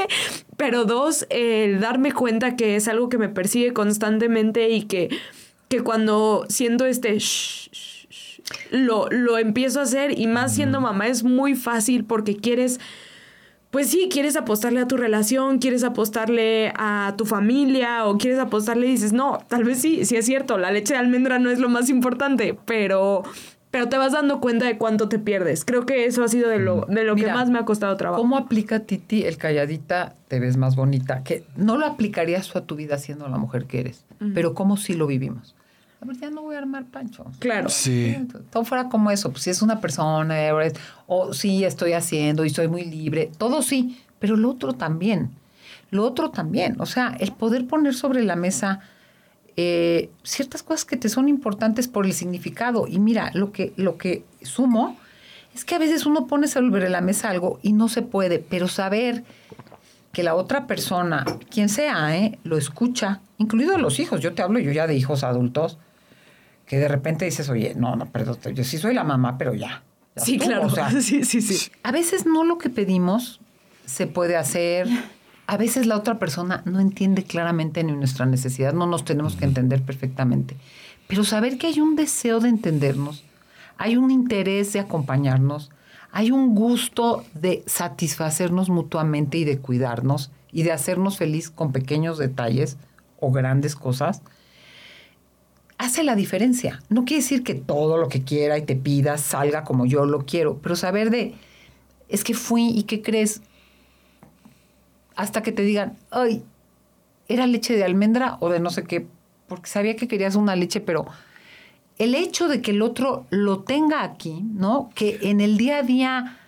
pero 0.57 0.83
dos, 0.83 1.25
el 1.29 1.79
darme 1.79 2.11
cuenta 2.11 2.57
que 2.57 2.75
es 2.75 2.89
algo 2.89 3.07
que 3.07 3.17
me 3.17 3.29
persigue 3.29 3.71
constantemente 3.71 4.69
y 4.69 4.83
que, 4.83 5.09
que 5.69 5.81
cuando 5.81 6.45
siento 6.49 6.85
este... 6.85 7.17
Shh, 7.17 7.98
lo, 8.71 9.09
lo 9.09 9.38
empiezo 9.38 9.79
a 9.79 9.83
hacer 9.83 10.17
y 10.17 10.27
más 10.27 10.55
siendo 10.55 10.81
mamá 10.81 11.07
es 11.07 11.23
muy 11.23 11.55
fácil 11.55 12.05
porque 12.05 12.35
quieres 12.35 12.79
pues 13.71 13.88
sí, 13.89 14.09
quieres 14.12 14.35
apostarle 14.35 14.79
a 14.79 14.88
tu 14.88 14.97
relación, 14.97 15.59
quieres 15.59 15.83
apostarle 15.83 16.73
a 16.75 17.13
tu 17.17 17.25
familia 17.25 18.05
o 18.05 18.17
quieres 18.17 18.39
apostarle 18.39 18.88
y 18.88 18.91
dices, 18.91 19.13
no, 19.13 19.39
tal 19.47 19.63
vez 19.63 19.79
sí, 19.79 20.05
sí 20.05 20.15
es 20.15 20.25
cierto, 20.25 20.57
la 20.57 20.71
leche 20.71 20.93
de 20.93 20.99
almendra 20.99 21.38
no 21.38 21.51
es 21.51 21.59
lo 21.59 21.69
más 21.69 21.89
importante, 21.89 22.57
pero, 22.65 23.21
pero 23.69 23.88
te 23.88 23.97
vas 23.97 24.13
dando 24.13 24.39
cuenta 24.39 24.65
de 24.65 24.79
cuánto 24.79 25.07
te 25.07 25.19
pierdes. 25.19 25.65
Creo 25.65 25.85
que 25.85 26.05
eso 26.05 26.23
ha 26.23 26.27
sido 26.27 26.49
de 26.49 26.57
lo, 26.57 26.88
de 26.89 27.03
lo 27.03 27.15
que 27.15 27.27
más 27.27 27.51
me 27.51 27.59
ha 27.59 27.65
costado 27.65 27.95
trabajo. 27.95 28.23
¿Cómo 28.23 28.38
aplica 28.38 28.79
Titi 28.79 29.23
el 29.23 29.38
calladita 29.38 30.15
te 30.27 30.39
ves 30.39 30.57
más 30.57 30.75
bonita? 30.75 31.23
Que 31.23 31.43
no 31.55 31.77
lo 31.77 31.85
aplicarías 31.85 32.55
a 32.55 32.65
tu 32.65 32.75
vida 32.75 32.97
siendo 32.97 33.27
la 33.27 33.38
mujer 33.38 33.65
que 33.65 33.81
eres, 33.81 34.03
pero 34.33 34.55
cómo 34.55 34.77
sí 34.77 34.95
lo 34.95 35.05
vivimos 35.05 35.55
a 36.01 36.05
ver, 36.05 36.17
ya 36.17 36.29
no 36.29 36.43
voy 36.43 36.55
a 36.55 36.59
armar 36.59 36.85
pancho. 36.85 37.25
Claro. 37.39 37.69
Sí. 37.69 38.15
Todo 38.51 38.63
fuera 38.63 38.88
como 38.88 39.12
eso, 39.12 39.31
pues 39.31 39.43
si 39.43 39.49
es 39.49 39.62
una 39.62 39.81
persona, 39.81 40.35
o 41.07 41.33
sí 41.33 41.65
estoy 41.65 41.93
haciendo 41.93 42.45
y 42.45 42.49
soy 42.49 42.67
muy 42.67 42.85
libre, 42.85 43.29
todo 43.38 43.62
sí, 43.62 43.99
pero 44.17 44.38
lo 44.38 44.51
otro 44.51 44.73
también. 44.73 45.31
Lo 45.91 46.05
otro 46.05 46.29
también, 46.29 46.75
o 46.79 46.85
sea, 46.85 47.17
el 47.19 47.31
poder 47.31 47.65
poner 47.65 47.95
sobre 47.95 48.23
la 48.23 48.35
mesa 48.35 48.81
eh, 49.57 50.12
ciertas 50.23 50.63
cosas 50.63 50.85
que 50.85 50.95
te 50.95 51.09
son 51.09 51.27
importantes 51.27 51.88
por 51.88 52.05
el 52.05 52.13
significado. 52.13 52.88
Y 52.88 52.99
mira, 52.99 53.31
lo 53.33 53.51
que, 53.51 53.73
lo 53.75 53.97
que 53.97 54.23
sumo 54.41 54.97
es 55.53 55.65
que 55.65 55.75
a 55.75 55.79
veces 55.79 56.05
uno 56.05 56.27
pone 56.27 56.47
sobre 56.47 56.89
la 56.89 57.01
mesa 57.01 57.29
algo 57.29 57.59
y 57.62 57.73
no 57.73 57.89
se 57.89 58.03
puede, 58.03 58.39
pero 58.39 58.67
saber 58.67 59.23
que 60.13 60.23
la 60.23 60.35
otra 60.35 60.65
persona, 60.67 61.25
quien 61.49 61.69
sea, 61.69 62.15
¿eh? 62.15 62.39
lo 62.43 62.57
escucha, 62.57 63.19
incluidos 63.38 63.81
los 63.81 63.99
hijos. 63.99 64.21
Yo 64.21 64.33
te 64.33 64.43
hablo 64.43 64.59
yo 64.59 64.71
ya 64.71 64.88
de 64.88 64.95
hijos 64.95 65.23
adultos 65.23 65.77
que 66.69 66.77
de 66.77 66.88
repente 66.88 67.25
dices, 67.25 67.49
oye, 67.49 67.73
no, 67.75 67.95
no, 67.95 68.05
perdón, 68.05 68.38
yo 68.53 68.63
sí 68.63 68.77
soy 68.77 68.93
la 68.93 69.03
mamá, 69.03 69.39
pero 69.39 69.55
ya. 69.55 69.82
sí, 70.15 70.38
claro. 70.38 70.67
O 70.67 70.69
sea, 70.69 70.91
sí, 71.01 71.25
sí, 71.25 71.41
sí. 71.41 71.71
A 71.82 71.91
veces 71.91 72.27
no 72.27 72.43
lo 72.43 72.60
que 72.60 72.69
pedimos 72.69 73.41
se 73.86 74.05
puede 74.05 74.38
hacer. 74.38 74.88
A 75.47 75.58
veces 75.58 75.88
la 75.88 75.97
otra 75.97 76.19
persona 76.19 76.62
no 76.65 76.79
entiende 76.79 77.23
claramente 77.23 77.84
ni 77.84 77.93
nuestra 77.93 78.27
necesidad, 78.27 78.73
no 78.73 78.86
nos 78.86 79.03
tenemos 79.03 79.36
que 79.36 79.45
entender 79.45 79.82
perfectamente. 79.82 80.58
Pero 81.08 81.23
saber 81.23 81.58
que 81.58 81.65
hay 81.65 81.82
un 81.82 81.95
deseo 81.95 82.39
de 82.39 82.49
entendernos, 82.49 83.23
hay 83.79 83.97
un 83.97 84.12
interés 84.12 84.71
de 84.71 84.79
acompañarnos, 84.79 85.71
hay 86.12 86.29
un 86.29 86.53
gusto 86.53 87.25
de 87.34 87.63
satisfacernos 87.65 88.69
mutuamente 88.69 89.39
y 89.39 89.43
de 89.43 89.58
cuidarnos 89.58 90.29
y 90.51 90.62
de 90.62 90.71
hacernos 90.71 91.17
feliz 91.17 91.49
con 91.49 91.71
pequeños 91.71 92.19
detalles 92.19 92.77
o 93.19 93.32
grandes 93.32 93.75
cosas 93.75 94.21
hace 95.79 96.03
la 96.03 96.15
diferencia. 96.15 96.81
No 96.89 97.05
quiere 97.05 97.23
decir 97.23 97.41
que 97.41 97.55
todo 97.55 97.97
lo 97.97 98.09
que 98.09 98.23
quiera 98.23 98.57
y 98.57 98.61
te 98.63 98.75
pida 98.75 99.17
salga 99.17 99.63
como 99.63 99.85
yo 99.85 100.05
lo 100.05 100.25
quiero, 100.25 100.59
pero 100.59 100.75
saber 100.75 101.09
de, 101.09 101.33
es 102.09 102.23
que 102.23 102.35
fui 102.35 102.67
y 102.67 102.83
qué 102.83 103.01
crees, 103.01 103.41
hasta 105.15 105.41
que 105.41 105.53
te 105.53 105.63
digan, 105.63 105.97
ay, 106.11 106.43
era 107.29 107.47
leche 107.47 107.75
de 107.75 107.85
almendra 107.85 108.37
o 108.41 108.49
de 108.49 108.59
no 108.59 108.69
sé 108.69 108.83
qué, 108.83 109.07
porque 109.47 109.69
sabía 109.69 109.95
que 109.95 110.09
querías 110.09 110.35
una 110.35 110.55
leche, 110.55 110.81
pero 110.81 111.05
el 111.97 112.13
hecho 112.13 112.49
de 112.49 112.61
que 112.61 112.71
el 112.71 112.81
otro 112.81 113.25
lo 113.29 113.59
tenga 113.59 114.03
aquí, 114.03 114.41
¿no? 114.53 114.89
Que 114.95 115.19
en 115.23 115.39
el 115.39 115.57
día 115.57 115.77
a 115.77 115.83
día 115.83 116.39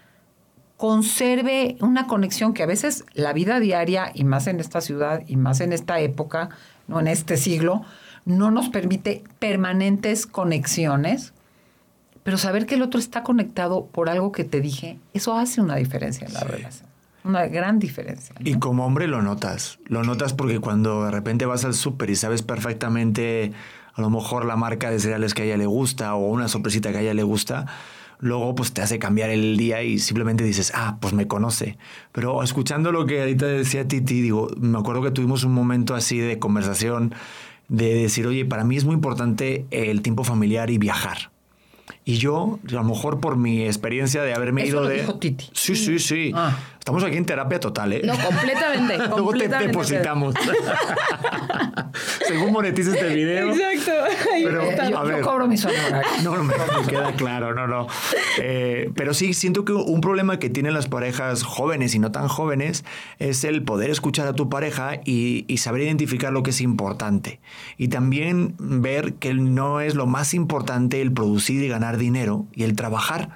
conserve 0.76 1.78
una 1.80 2.06
conexión 2.06 2.54
que 2.54 2.64
a 2.64 2.66
veces 2.66 3.06
la 3.14 3.32
vida 3.32 3.62
diaria, 3.62 4.12
y 4.14 4.26
más 4.26 4.48
en 4.48 4.60
esta 4.60 4.82
ciudad, 4.82 5.24
y 5.26 5.38
más 5.38 5.62
en 5.62 5.72
esta 5.72 6.02
época, 6.02 6.50
no 6.88 7.00
en 7.00 7.08
este 7.08 7.38
siglo, 7.38 7.86
no 8.26 8.52
nos 8.52 8.70
permite 8.70 9.24
permanentes 9.40 10.28
conexiones, 10.28 11.34
pero 12.24 12.38
saber 12.38 12.66
que 12.66 12.76
el 12.76 12.82
otro 12.82 13.00
está 13.00 13.24
conectado 13.24 13.86
por 13.86 14.10
algo 14.10 14.32
que 14.32 14.44
te 14.44 14.62
dije, 14.62 15.00
eso 15.14 15.38
hace 15.38 15.62
una 15.62 15.76
diferencia 15.76 16.28
en 16.28 16.34
la 16.34 16.42
relación. 16.42 16.90
Una 17.24 17.46
gran 17.48 17.80
diferencia. 17.80 18.36
Y 18.40 18.56
como 18.56 18.86
hombre 18.86 19.08
lo 19.08 19.22
notas. 19.22 19.78
Lo 19.86 20.04
notas 20.04 20.34
porque 20.34 20.60
cuando 20.60 21.06
de 21.06 21.12
repente 21.12 21.46
vas 21.46 21.66
al 21.66 21.76
súper 21.76 22.10
y 22.10 22.16
sabes 22.16 22.42
perfectamente 22.42 23.54
a 23.94 24.02
lo 24.02 24.10
mejor 24.10 24.46
la 24.46 24.56
marca 24.56 24.90
de 24.90 25.00
cereales 25.00 25.34
que 25.34 25.44
a 25.44 25.46
ella 25.46 25.58
le 25.58 25.66
gusta 25.66 26.16
o 26.16 26.30
una 26.30 26.48
sorpresita 26.48 26.92
que 26.92 26.98
a 27.00 27.02
ella 27.02 27.14
le 27.14 27.24
gusta, 27.24 27.66
luego 28.20 28.56
pues 28.56 28.72
te 28.74 28.82
hace 28.82 29.00
cambiar 29.00 29.30
el 29.30 29.58
día 29.58 29.84
y 29.84 30.00
simplemente 30.00 30.44
dices, 30.44 30.72
ah, 30.74 30.98
pues 31.02 31.14
me 31.14 31.28
conoce. 31.28 31.78
Pero 32.12 32.42
escuchando 32.44 32.92
lo 32.92 33.06
que 33.06 33.20
ahorita 33.20 33.46
decía 33.46 33.88
Titi, 33.88 34.22
digo, 34.22 34.50
me 34.58 34.80
acuerdo 34.80 35.02
que 35.02 35.12
tuvimos 35.12 35.44
un 35.44 35.54
momento 35.54 35.94
así 35.94 36.20
de 36.20 36.40
conversación 36.40 37.14
de 37.72 37.96
decir, 37.96 38.28
oye, 38.28 38.44
para 38.44 38.66
mí 38.66 38.76
es 38.76 38.84
muy 38.84 38.94
importante 38.94 39.66
el 39.72 40.02
tiempo 40.02 40.26
familiar 40.26 40.70
y 40.70 40.78
viajar. 40.78 41.32
Y 42.04 42.16
yo, 42.18 42.60
a 42.68 42.72
lo 42.74 42.84
mejor 42.84 43.22
por 43.22 43.38
mi 43.38 43.64
experiencia 43.64 44.22
de 44.24 44.34
haberme 44.34 44.64
Eso 44.64 44.70
ido 44.72 44.82
lo 44.82 44.90
de. 44.90 44.96
dijo 45.00 45.16
Titi. 45.20 45.46
Sí, 45.54 45.76
sí, 45.78 46.00
sí. 46.00 46.32
Ah. 46.36 46.58
Estamos 46.82 47.04
aquí 47.04 47.16
en 47.16 47.26
terapia 47.28 47.60
total, 47.60 47.94
¿eh? 47.94 48.02
No, 48.04 48.18
completamente. 48.18 48.98
Luego 49.08 49.34
te 49.34 49.48
depositamos. 49.48 50.34
Según 52.28 52.52
monetiza 52.52 52.96
este 52.96 53.14
video. 53.14 53.52
Exacto. 53.54 53.92
Ahí 54.34 54.44
Pero- 54.44 54.62
está. 54.64 54.90
Yo, 54.90 54.98
a 54.98 55.04
yo 55.04 55.08
ver. 55.10 55.22
cobro 55.22 55.48
mis 55.48 55.64
honorarios. 55.66 56.24
No, 56.24 56.36
no 56.38 56.44
me, 56.44 56.56
me 56.56 56.88
queda 56.88 57.12
claro, 57.14 57.54
no, 57.54 57.68
no. 57.68 57.86
Eh, 58.40 58.90
pero 58.96 59.14
sí, 59.14 59.36
siento 59.36 59.64
que 59.64 59.74
un 59.74 60.02
problema 60.02 60.40
que 60.40 60.50
tienen 60.50 60.74
las 60.74 60.88
parejas 60.88 61.44
jóvenes 61.44 61.94
y 61.94 62.00
no 62.00 62.12
tan 62.12 62.28
jóvenes 62.28 62.84
es 63.20 63.44
el 63.44 63.62
poder 63.62 63.92
escuchar 63.92 64.26
a 64.28 64.34
tu 64.34 64.50
pareja 64.50 64.96
y, 65.06 65.46
y 65.48 65.58
saber 65.58 65.84
identificar 65.84 66.34
lo 66.34 66.42
que 66.42 66.50
es 66.50 66.62
importante. 66.62 67.42
Y 67.78 67.90
también 67.90 68.56
ver 68.58 69.14
que 69.14 69.36
no 69.36 69.82
es 69.82 69.94
lo 69.94 70.08
más 70.08 70.34
importante 70.34 71.00
el 71.00 71.12
producir 71.12 71.62
y 71.62 71.68
ganar 71.68 71.98
dinero 71.98 72.48
y 72.54 72.64
el 72.64 72.76
trabajar. 72.76 73.30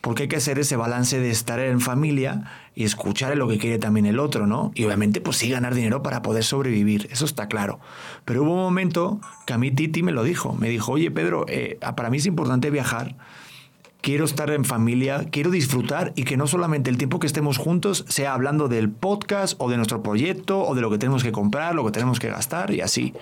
Porque 0.00 0.22
hay 0.22 0.28
que 0.30 0.36
hacer 0.36 0.58
ese 0.58 0.76
balance 0.76 1.20
de 1.20 1.28
estar 1.28 1.60
en 1.60 1.78
familia 1.78 2.44
y 2.80 2.84
escuchar 2.84 3.36
lo 3.36 3.46
que 3.46 3.58
quiere 3.58 3.78
también 3.78 4.06
el 4.06 4.18
otro, 4.18 4.46
¿no? 4.46 4.72
Y 4.74 4.84
obviamente, 4.84 5.20
pues 5.20 5.36
sí, 5.36 5.50
ganar 5.50 5.74
dinero 5.74 6.02
para 6.02 6.22
poder 6.22 6.44
sobrevivir, 6.44 7.08
eso 7.10 7.26
está 7.26 7.46
claro. 7.46 7.78
Pero 8.24 8.42
hubo 8.42 8.54
un 8.54 8.60
momento 8.60 9.20
que 9.44 9.52
a 9.52 9.58
mí 9.58 9.70
Titi 9.70 10.02
me 10.02 10.12
lo 10.12 10.24
dijo. 10.24 10.54
Me 10.54 10.70
dijo, 10.70 10.92
oye, 10.92 11.10
Pedro, 11.10 11.44
eh, 11.46 11.78
para 11.94 12.08
mí 12.08 12.16
es 12.16 12.24
importante 12.24 12.70
viajar. 12.70 13.16
Quiero 14.00 14.24
estar 14.24 14.50
en 14.50 14.64
familia, 14.64 15.26
quiero 15.30 15.50
disfrutar 15.50 16.14
y 16.16 16.22
que 16.22 16.38
no 16.38 16.46
solamente 16.46 16.88
el 16.88 16.96
tiempo 16.96 17.20
que 17.20 17.26
estemos 17.26 17.58
juntos 17.58 18.06
sea 18.08 18.32
hablando 18.32 18.66
del 18.68 18.88
podcast 18.88 19.56
o 19.58 19.68
de 19.68 19.76
nuestro 19.76 20.02
proyecto 20.02 20.66
o 20.66 20.74
de 20.74 20.80
lo 20.80 20.90
que 20.90 20.96
tenemos 20.96 21.22
que 21.22 21.32
comprar, 21.32 21.74
lo 21.74 21.84
que 21.84 21.92
tenemos 21.92 22.18
que 22.18 22.30
gastar 22.30 22.72
y 22.72 22.80
así. 22.80 23.12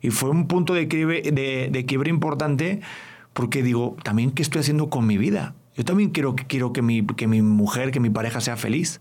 Y 0.00 0.08
fue 0.08 0.30
un 0.30 0.46
punto 0.46 0.72
de 0.72 0.88
quiebre, 0.88 1.20
de, 1.20 1.84
quiebre 1.86 2.08
importante 2.08 2.80
porque 3.34 3.62
digo, 3.62 3.94
también 4.04 4.30
qué 4.30 4.40
estoy 4.40 4.60
haciendo 4.60 4.88
con 4.88 5.06
mi 5.06 5.18
vida. 5.18 5.54
Yo 5.76 5.84
también 5.84 6.10
quiero, 6.10 6.34
quiero 6.34 6.72
que, 6.72 6.82
mi, 6.82 7.04
que 7.06 7.26
mi 7.26 7.42
mujer, 7.42 7.90
que 7.90 8.00
mi 8.00 8.10
pareja 8.10 8.40
sea 8.40 8.56
feliz. 8.56 9.00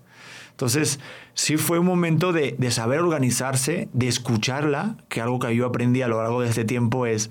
Entonces, 0.52 1.00
sí 1.34 1.58
fue 1.58 1.80
un 1.80 1.86
momento 1.86 2.34
de, 2.34 2.56
de 2.58 2.72
saber 2.72 3.00
organizarse, 3.00 3.90
de 3.94 4.08
escucharla, 4.08 4.96
que 5.10 5.22
algo 5.22 5.40
que 5.40 5.56
yo 5.56 5.66
aprendí 5.66 6.02
a 6.02 6.08
lo 6.08 6.22
largo 6.22 6.42
de 6.42 6.50
este 6.50 6.66
tiempo 6.66 7.06
es, 7.06 7.30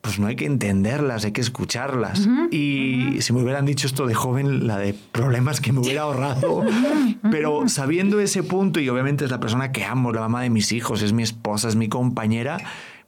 pues 0.00 0.18
no 0.18 0.26
hay 0.26 0.36
que 0.36 0.46
entenderlas, 0.46 1.24
hay 1.24 1.32
que 1.32 1.40
escucharlas. 1.40 2.28
y 2.50 3.20
si 3.20 3.32
me 3.32 3.42
hubieran 3.42 3.66
dicho 3.66 3.86
esto 3.86 4.06
de 4.06 4.14
joven, 4.14 4.66
la 4.66 4.78
de 4.78 4.94
problemas 4.94 5.60
que 5.60 5.72
me 5.72 5.80
hubiera 5.80 6.02
ahorrado, 6.02 6.64
pero 7.30 7.68
sabiendo 7.68 8.20
ese 8.20 8.42
punto, 8.42 8.80
y 8.80 8.88
obviamente 8.88 9.24
es 9.24 9.30
la 9.30 9.40
persona 9.40 9.72
que 9.72 9.84
amo, 9.84 10.12
la 10.12 10.20
mamá 10.20 10.42
de 10.42 10.50
mis 10.50 10.72
hijos, 10.72 11.02
es 11.02 11.12
mi 11.12 11.22
esposa, 11.22 11.68
es 11.68 11.76
mi 11.76 11.88
compañera, 11.88 12.58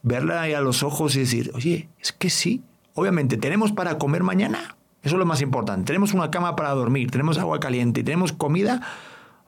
verla 0.03 0.43
ahí 0.43 0.53
a 0.53 0.61
los 0.61 0.83
ojos 0.83 1.17
y 1.17 1.21
decir, 1.21 1.51
oye, 1.55 1.89
es 2.01 2.13
que 2.13 2.29
sí, 2.29 2.63
obviamente 2.95 3.37
tenemos 3.39 3.73
para 3.73 3.97
comer 3.99 4.23
mañana. 4.23 4.77
Eso 5.03 5.17
es 5.17 5.19
lo 5.19 5.27
más 5.27 5.41
importante. 5.41 5.85
Tenemos 5.87 6.15
una 6.15 6.31
cama 6.31 6.55
para 6.57 6.71
dormir, 6.71 7.11
tenemos 7.11 7.39
agua 7.39 7.59
caliente, 7.61 8.05
tenemos 8.05 8.33
comida. 8.33 8.81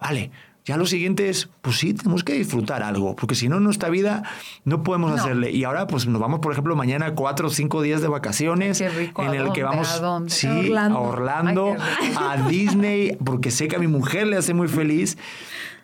Vale, 0.00 0.30
ya 0.64 0.76
lo 0.76 0.86
siguiente 0.86 1.28
es, 1.28 1.48
pues 1.62 1.76
sí, 1.76 1.94
tenemos 1.94 2.24
que 2.24 2.32
disfrutar 2.32 2.82
algo, 2.82 3.14
porque 3.14 3.34
si 3.34 3.48
no, 3.48 3.60
nuestra 3.60 3.88
vida 3.90 4.22
no 4.64 4.82
podemos 4.82 5.10
No. 5.12 5.16
hacerle. 5.16 5.50
Y 5.52 5.64
ahora, 5.64 5.86
pues 5.86 6.06
nos 6.06 6.20
vamos, 6.20 6.40
por 6.40 6.52
ejemplo, 6.52 6.74
mañana 6.74 7.14
cuatro 7.14 7.48
o 7.48 7.50
cinco 7.50 7.82
días 7.82 8.00
de 8.02 8.08
vacaciones 8.08 8.78
Qué 8.78 8.88
rico, 8.88 9.22
en 9.22 9.28
¿a 9.28 9.36
el 9.36 9.52
que 9.52 9.62
vamos, 9.62 9.90
¿A 9.92 10.00
dónde? 10.00 10.30
sí, 10.30 10.46
A 10.48 10.58
Orlando. 10.58 10.98
a 10.98 11.00
Orlando, 11.02 11.76
Ay, 12.00 12.14
a 12.18 12.48
Disney, 12.48 13.16
porque 13.24 13.50
sé 13.50 13.68
que 13.68 13.76
a 13.76 13.78
mi 13.78 13.86
mujer 13.88 14.26
le 14.26 14.36
hace 14.38 14.54
muy 14.54 14.68
feliz. 14.68 15.18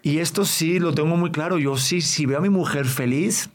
Y 0.02 0.18
esto 0.18 0.44
sí 0.46 0.78
lo 0.80 0.94
tengo 0.94 1.14
muy 1.16 1.30
claro. 1.30 1.58
Yo 1.58 1.76
sí, 1.76 2.00
si 2.00 2.24
veo 2.24 2.38
a 2.38 2.40
mi 2.40 2.48
mujer 2.48 2.86
feliz, 2.86 3.50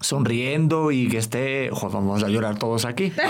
sonriendo 0.00 0.90
y 0.90 1.08
que 1.08 1.18
esté. 1.18 1.70
Joder, 1.72 1.94
vamos 1.94 2.22
a 2.24 2.28
llorar 2.28 2.58
todos 2.58 2.84
aquí. 2.84 3.12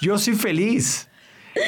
Yo 0.00 0.18
soy 0.18 0.34
feliz. 0.34 1.06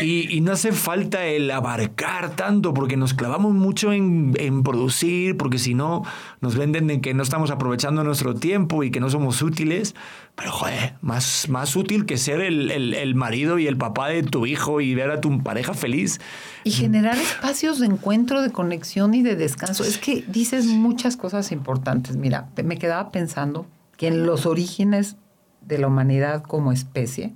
Y, 0.00 0.32
y 0.32 0.40
no 0.42 0.52
hace 0.52 0.70
falta 0.70 1.26
el 1.26 1.50
abarcar 1.50 2.36
tanto, 2.36 2.72
porque 2.72 2.96
nos 2.96 3.14
clavamos 3.14 3.52
mucho 3.52 3.92
en, 3.92 4.32
en 4.38 4.62
producir, 4.62 5.36
porque 5.36 5.58
si 5.58 5.74
no, 5.74 6.04
nos 6.40 6.56
venden 6.56 6.86
de 6.86 7.00
que 7.00 7.14
no 7.14 7.22
estamos 7.24 7.50
aprovechando 7.50 8.04
nuestro 8.04 8.34
tiempo 8.34 8.84
y 8.84 8.92
que 8.92 9.00
no 9.00 9.10
somos 9.10 9.42
útiles. 9.42 9.96
Pero, 10.36 10.52
joder, 10.52 10.94
más, 11.00 11.48
más 11.48 11.74
útil 11.74 12.06
que 12.06 12.16
ser 12.16 12.40
el, 12.40 12.70
el- 12.70 12.94
el 12.94 13.16
marido 13.16 13.58
y 13.58 13.66
el 13.66 13.76
papá 13.76 14.06
de 14.08 14.22
tu 14.22 14.46
hijo 14.46 14.80
y 14.80 14.94
ver 14.94 15.10
a 15.10 15.20
tu 15.20 15.42
pareja 15.42 15.74
feliz. 15.74 16.20
Y 16.62 16.70
generar 16.70 17.18
espacios 17.18 17.80
de 17.80 17.86
encuentro, 17.86 18.40
de 18.40 18.52
conexión 18.52 19.14
y 19.14 19.22
de 19.24 19.34
descanso. 19.34 19.82
Es 19.82 19.98
que 19.98 20.24
dices 20.28 20.66
muchas 20.66 21.16
cosas 21.16 21.50
importantes. 21.50 22.16
Mira, 22.16 22.48
me 22.64 22.78
quedaba 22.78 23.10
pensando 23.10 23.66
que 23.96 24.06
en 24.06 24.26
los 24.26 24.46
orígenes 24.46 25.16
de 25.60 25.78
la 25.78 25.88
humanidad 25.88 26.42
como 26.44 26.70
especie, 26.70 27.34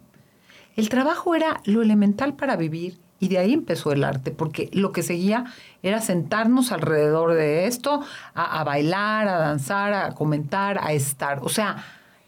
el 0.77 0.89
trabajo 0.89 1.35
era 1.35 1.61
lo 1.65 1.83
elemental 1.83 2.35
para 2.35 2.57
vivir 2.57 2.99
y 3.19 3.29
de 3.29 3.39
ahí 3.39 3.53
empezó 3.53 3.93
el 3.93 4.05
arte, 4.05 4.31
porque 4.31 4.69
lo 4.73 4.93
que 4.93 5.03
seguía 5.03 5.47
era 5.83 6.01
sentarnos 6.01 6.71
alrededor 6.71 7.33
de 7.33 7.67
esto, 7.67 8.03
a, 8.35 8.63
bailar, 8.65 9.27
a 9.29 9.39
danzar, 9.39 9.95
a 9.95 10.13
comentar, 10.13 10.79
a 10.83 10.93
estar. 10.93 11.41
O 11.43 11.49
sea, 11.49 11.85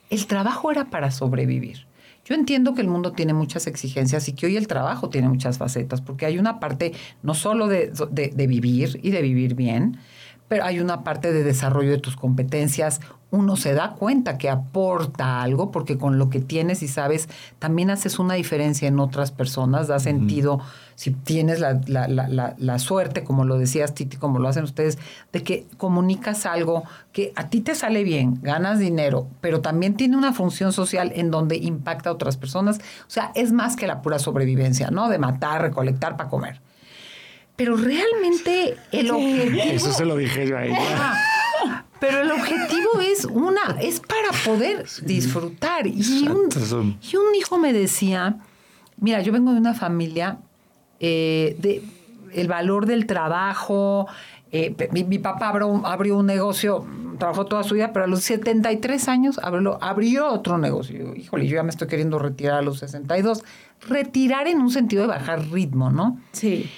el 0.09 0.27
trabajo 0.27 0.71
era 0.71 0.87
para 0.87 1.11
sobrevivir. 1.11 1.87
Yo 2.25 2.35
entiendo 2.35 2.75
que 2.75 2.81
el 2.81 2.89
mundo 2.89 3.13
tiene 3.13 3.35
muchas 3.35 3.67
exigencias 3.67 4.29
y 4.29 4.33
que 4.33 4.47
hoy 4.47 4.57
el 4.57 4.67
trabajo 4.67 5.11
tiene 5.11 5.29
muchas 5.29 5.59
facetas, 5.59 6.01
porque 6.01 6.27
hay 6.27 6.39
una 6.39 6.59
parte 6.59 6.93
no 7.23 7.35
solo 7.35 7.69
de 7.69 8.47
vivir 8.49 8.99
y 9.03 9.11
de 9.11 9.23
vivir 9.23 9.55
bien, 9.55 9.99
pero 10.49 10.65
hay 10.65 10.81
una 10.81 11.05
parte 11.05 11.33
de 11.33 11.45
desarrollo 11.45 11.91
de 11.91 11.99
tus 11.99 12.17
competencias. 12.17 13.01
Uno 13.31 13.57
se 13.57 13.75
da 13.75 13.91
cuenta 13.91 14.39
que 14.39 14.49
aporta 14.49 15.43
algo, 15.43 15.71
porque 15.71 15.99
con 15.99 16.19
lo 16.19 16.31
que 16.31 16.41
tienes 16.41 16.83
y 16.83 16.89
sabes, 16.89 17.29
también 17.59 17.91
haces 17.91 18.19
una 18.19 18.33
diferencia 18.35 18.89
en 18.89 18.99
otras 19.01 19.33
personas, 19.33 19.87
da 19.87 19.99
sentido, 19.99 20.61
si 20.95 21.11
tienes 21.11 21.61
la, 21.61 21.79
la- 21.87 22.09
la- 22.09 22.27
la- 22.27 22.55
la 22.57 22.79
suerte, 22.79 23.25
como 23.25 23.45
lo 23.45 23.59
decías 23.59 23.93
Titi, 23.95 24.17
como 24.17 24.39
lo 24.39 24.49
hacen 24.49 24.65
ustedes, 24.65 24.97
de 25.31 25.43
que 25.43 25.67
comunicas 25.77 26.47
algo 26.47 26.85
que 27.13 27.33
a 27.37 27.51
ti 27.51 27.61
te 27.61 27.75
sale 27.75 28.03
bien, 28.03 28.39
ganas 28.41 28.79
dinero, 28.79 29.27
pero 29.43 29.61
también 29.61 29.95
tiene 29.95 30.17
una 30.17 30.33
función 30.33 30.73
social 30.73 31.13
en 31.15 31.31
donde 31.31 31.57
impacta 31.59 32.09
a 32.09 32.15
otras 32.15 32.39
personas. 32.39 32.79
O 32.79 33.11
sea, 33.11 33.31
es 33.35 33.53
más 33.53 33.77
que 33.77 33.87
la 33.87 34.01
pura 34.01 34.19
sobrevivencia, 34.19 34.91
¿no? 34.91 35.11
De 35.11 35.19
matar, 35.19 35.61
recolectar 35.61 36.17
para 36.17 36.31
comer. 36.31 36.63
Pero 37.57 37.77
realmente 37.77 38.77
el 38.93 39.11
objetivo... 39.11 39.63
Eso 39.65 39.93
se 39.93 40.05
lo 40.05 40.17
dije 40.17 40.47
yo 40.47 40.57
a 40.57 40.65
ella. 40.65 41.15
Pero 42.01 42.23
el 42.23 42.31
objetivo 42.31 43.01
es 43.01 43.25
una, 43.25 43.77
es 43.81 44.01
para 44.01 44.31
poder 44.45 44.87
disfrutar. 45.03 45.87
Y 45.87 46.29
un, 46.29 46.49
y 47.03 47.17
un 47.17 47.35
hijo 47.35 47.59
me 47.59 47.73
decía, 47.73 48.37
mira, 48.99 49.21
yo 49.23 49.33
vengo 49.33 49.53
de 49.53 49.59
una 49.59 49.75
familia 49.75 50.39
eh, 51.01 51.57
de 51.61 51.83
el 52.33 52.47
valor 52.49 52.87
del 52.87 53.07
trabajo. 53.07 54.07
eh, 54.53 54.75
mi, 54.93 55.05
mi 55.05 55.19
papá 55.19 55.49
abrió, 55.49 55.67
un- 55.67 55.85
abrió 55.85 56.17
un 56.19 56.27
negocio, 56.27 56.87
trabajó 57.19 57.47
toda 57.47 57.63
su 57.65 57.75
vida, 57.75 57.93
pero 57.93 58.05
a 58.05 58.09
los 58.09 58.23
73 58.23 59.09
años 59.09 59.39
abrió, 59.43 59.83
abrió 59.83 60.29
otro 60.29 60.57
negocio. 60.59 61.15
Híjole, 61.17 61.47
yo 61.47 61.57
ya 61.57 61.63
me 61.63 61.71
estoy 61.71 61.89
queriendo 61.89 62.19
retirar 62.19 62.59
a 62.59 62.63
los 62.63 62.79
62. 62.79 63.43
Retirar 63.89 64.47
en 64.47 64.61
un 64.61 64.71
sentido 64.71 65.03
de 65.03 65.09
bajar 65.09 65.49
ritmo, 65.51 65.91
¿no? 65.91 66.19
Sí. 66.33 66.71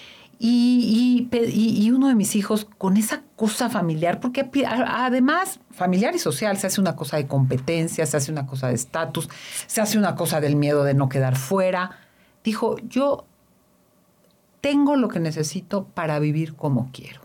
Y, 0.43 1.91
uno 1.93 2.09
de 2.09 2.15
mis 2.15 2.35
hijos 2.35 2.67
con 2.79 2.97
esa 2.97 3.23
cosa 3.37 3.69
familiar, 3.69 4.21
porque 4.21 4.49
además 4.65 5.61
familiar 5.71 6.15
y 6.15 6.19
social 6.19 6.57
se 6.57 6.67
hace 6.67 6.81
una 6.81 6.97
cosa 6.97 7.19
de 7.19 7.27
competencia, 7.27 8.07
se 8.07 8.17
hace 8.17 8.33
una 8.33 8.47
cosa 8.47 8.69
de 8.69 8.75
estatus, 8.75 9.29
se 9.67 9.83
hace 9.83 9.99
una 9.99 10.15
cosa 10.15 10.41
del 10.41 10.57
miedo 10.57 10.83
de 10.83 10.95
no 10.95 11.11
quedar 11.11 11.37
fuera. 11.37 11.99
Dijo, 12.43 12.77
yo 12.89 13.27
tengo 14.63 14.97
lo 14.97 15.09
que 15.09 15.21
necesito 15.21 15.85
para 15.85 16.19
vivir 16.19 16.55
como 16.55 16.89
quiero. 16.91 17.21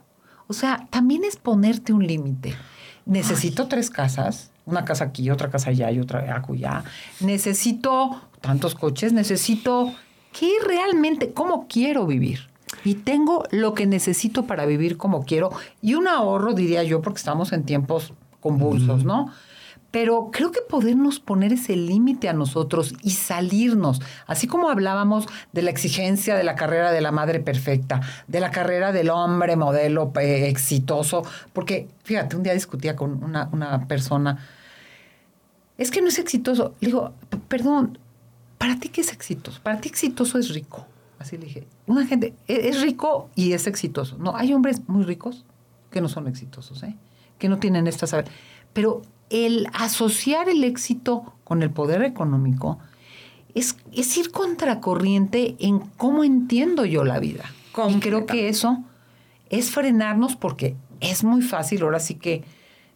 O 0.48 0.54
sea, 0.54 0.86
también 0.90 1.24
es 1.24 1.38
ponerte 1.38 1.94
un 1.94 2.06
límite. 2.06 2.54
Necesito 3.06 3.68
tres 3.68 3.90
casas, 3.90 4.52
una 4.66 4.84
casa 4.84 5.06
aquí, 5.06 5.30
otra 5.30 5.50
casa 5.50 5.70
allá 5.70 5.90
y 5.90 6.02
otra 6.02 6.36
acullá. 6.36 6.84
Necesito 7.22 8.22
tantos 8.42 8.76
coches, 8.76 9.14
necesito 9.14 9.94
qué 10.38 10.52
realmente, 10.66 11.32
cómo 11.32 11.68
quiero 11.70 12.06
vivir. 12.06 12.54
Y 12.84 12.96
tengo 12.96 13.44
lo 13.52 13.74
que 13.74 13.86
necesito 13.86 14.46
para 14.46 14.66
vivir 14.66 14.98
como 14.98 15.24
quiero. 15.26 15.52
Y 15.82 15.96
un 15.96 16.08
ahorro, 16.08 16.54
diría 16.54 16.84
yo, 16.84 17.02
porque 17.02 17.18
estamos 17.18 17.52
en 17.54 17.64
tiempos 17.64 18.14
convulsos, 18.40 19.04
¿no? 19.06 19.32
Pero 19.92 20.30
creo 20.32 20.52
que 20.52 20.60
podernos 20.60 21.22
poner 21.22 21.54
ese 21.54 21.76
límite 21.78 22.28
a 22.28 22.34
nosotros 22.34 22.94
y 23.02 23.12
salirnos, 23.12 24.02
así 24.28 24.46
como 24.46 24.70
hablábamos 24.70 25.26
de 25.54 25.62
la 25.62 25.70
exigencia 25.70 26.36
de 26.36 26.44
la 26.44 26.56
carrera 26.56 26.92
de 26.92 27.00
la 27.00 27.14
madre 27.14 27.40
perfecta, 27.40 28.02
de 28.28 28.40
la 28.42 28.52
carrera 28.52 28.92
del 28.92 29.10
hombre 29.10 29.56
modelo 29.56 30.12
eh, 30.20 30.50
exitoso, 30.50 31.24
porque 31.54 31.88
fíjate, 32.04 32.36
un 32.36 32.44
día 32.44 32.54
discutía 32.54 32.98
con 32.98 33.24
una, 33.24 33.48
una 33.54 33.88
persona, 33.88 34.38
es 35.78 35.92
que 35.92 36.02
no 36.02 36.10
es 36.10 36.20
exitoso. 36.20 36.74
Le 36.82 36.88
digo, 36.88 37.14
"P- 37.30 37.38
perdón, 37.48 37.98
¿para 38.58 38.78
ti 38.80 38.90
qué 38.90 39.00
es 39.02 39.14
exitoso? 39.14 39.62
Para 39.64 39.80
ti 39.80 39.88
exitoso 39.88 40.38
es 40.38 40.50
rico. 40.54 40.86
Así 41.20 41.38
le 41.38 41.46
dije, 41.46 41.68
una 41.88 42.06
gente 42.06 42.34
e- 42.48 42.70
es 42.70 42.82
rico 42.82 43.30
y 43.36 43.54
es 43.54 43.68
exitoso. 43.68 44.18
No, 44.18 44.36
hay 44.36 44.54
hombres 44.54 44.88
muy 44.88 45.04
ricos 45.04 45.46
que 45.92 46.02
no 46.02 46.10
son 46.10 46.28
exitosos, 46.28 46.84
¿eh? 46.84 46.96
que 47.40 47.50
no 47.50 47.58
tienen 47.58 47.88
esta 47.88 48.08
saber. 48.08 48.26
Pero 48.74 49.02
el 49.30 49.68
asociar 49.74 50.50
el 50.50 50.64
éxito 50.64 51.34
con 51.44 51.64
el 51.64 51.72
poder 51.72 52.04
económico 52.04 52.80
es, 53.54 53.78
es 53.94 54.16
ir 54.18 54.32
contracorriente 54.32 55.56
en 55.60 55.80
cómo 55.80 56.24
entiendo 56.24 56.86
yo 56.86 57.04
la 57.04 57.20
vida. 57.20 57.46
Y 57.90 58.00
creo 58.00 58.26
que 58.26 58.50
eso 58.50 58.84
es 59.50 59.72
frenarnos 59.72 60.36
porque 60.36 60.76
es 61.02 61.24
muy 61.24 61.42
fácil, 61.42 61.84
ahora 61.84 62.00
sí 62.00 62.16
que 62.16 62.44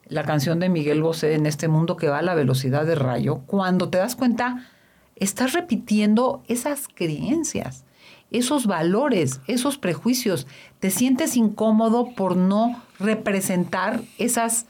la 0.07 0.23
canción 0.23 0.59
de 0.59 0.69
Miguel 0.69 1.03
Bosé 1.03 1.33
en 1.35 1.45
este 1.45 1.67
mundo 1.67 1.95
que 1.95 2.07
va 2.07 2.19
a 2.19 2.23
la 2.23 2.33
velocidad 2.33 2.85
de 2.85 2.95
rayo, 2.95 3.41
cuando 3.45 3.89
te 3.89 3.97
das 3.97 4.15
cuenta, 4.15 4.67
estás 5.15 5.53
repitiendo 5.53 6.43
esas 6.47 6.87
creencias, 6.87 7.85
esos 8.31 8.65
valores, 8.65 9.41
esos 9.47 9.77
prejuicios. 9.77 10.47
Te 10.79 10.91
sientes 10.91 11.35
incómodo 11.35 12.13
por 12.15 12.35
no 12.35 12.81
representar 12.99 14.01
esas 14.17 14.65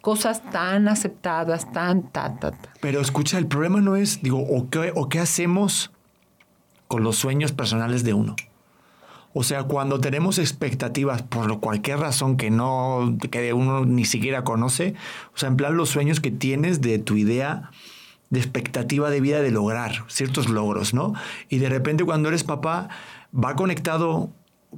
cosas 0.00 0.42
tan 0.50 0.88
aceptadas, 0.88 1.72
tan, 1.72 2.02
ta, 2.02 2.36
ta, 2.38 2.50
ta. 2.50 2.68
Pero 2.80 3.00
escucha, 3.00 3.38
el 3.38 3.46
problema 3.46 3.80
no 3.80 3.96
es, 3.96 4.22
digo, 4.22 4.38
o 4.40 4.68
qué, 4.68 4.92
o 4.94 5.08
qué 5.08 5.18
hacemos 5.18 5.90
con 6.88 7.02
los 7.02 7.16
sueños 7.16 7.52
personales 7.52 8.04
de 8.04 8.14
uno. 8.14 8.36
O 9.32 9.42
sea, 9.42 9.64
cuando 9.64 10.00
tenemos 10.00 10.38
expectativas 10.38 11.22
por 11.22 11.58
cualquier 11.58 11.98
razón 11.98 12.36
que 12.36 12.50
no, 12.50 13.16
que 13.30 13.52
uno 13.52 13.84
ni 13.84 14.04
siquiera 14.04 14.44
conoce, 14.44 14.94
o 15.34 15.38
sea, 15.38 15.48
en 15.48 15.56
plan 15.56 15.76
los 15.76 15.88
sueños 15.88 16.20
que 16.20 16.30
tienes 16.30 16.80
de 16.80 17.00
tu 17.00 17.16
idea 17.16 17.70
de 18.34 18.40
expectativa 18.40 19.08
de 19.08 19.20
vida 19.20 19.40
de 19.40 19.50
lograr 19.50 20.04
ciertos 20.08 20.48
logros, 20.48 20.92
¿no? 20.92 21.14
Y 21.48 21.58
de 21.58 21.70
repente 21.70 22.04
cuando 22.04 22.28
eres 22.28 22.44
papá, 22.44 22.88
va 23.34 23.56
conectado 23.56 24.30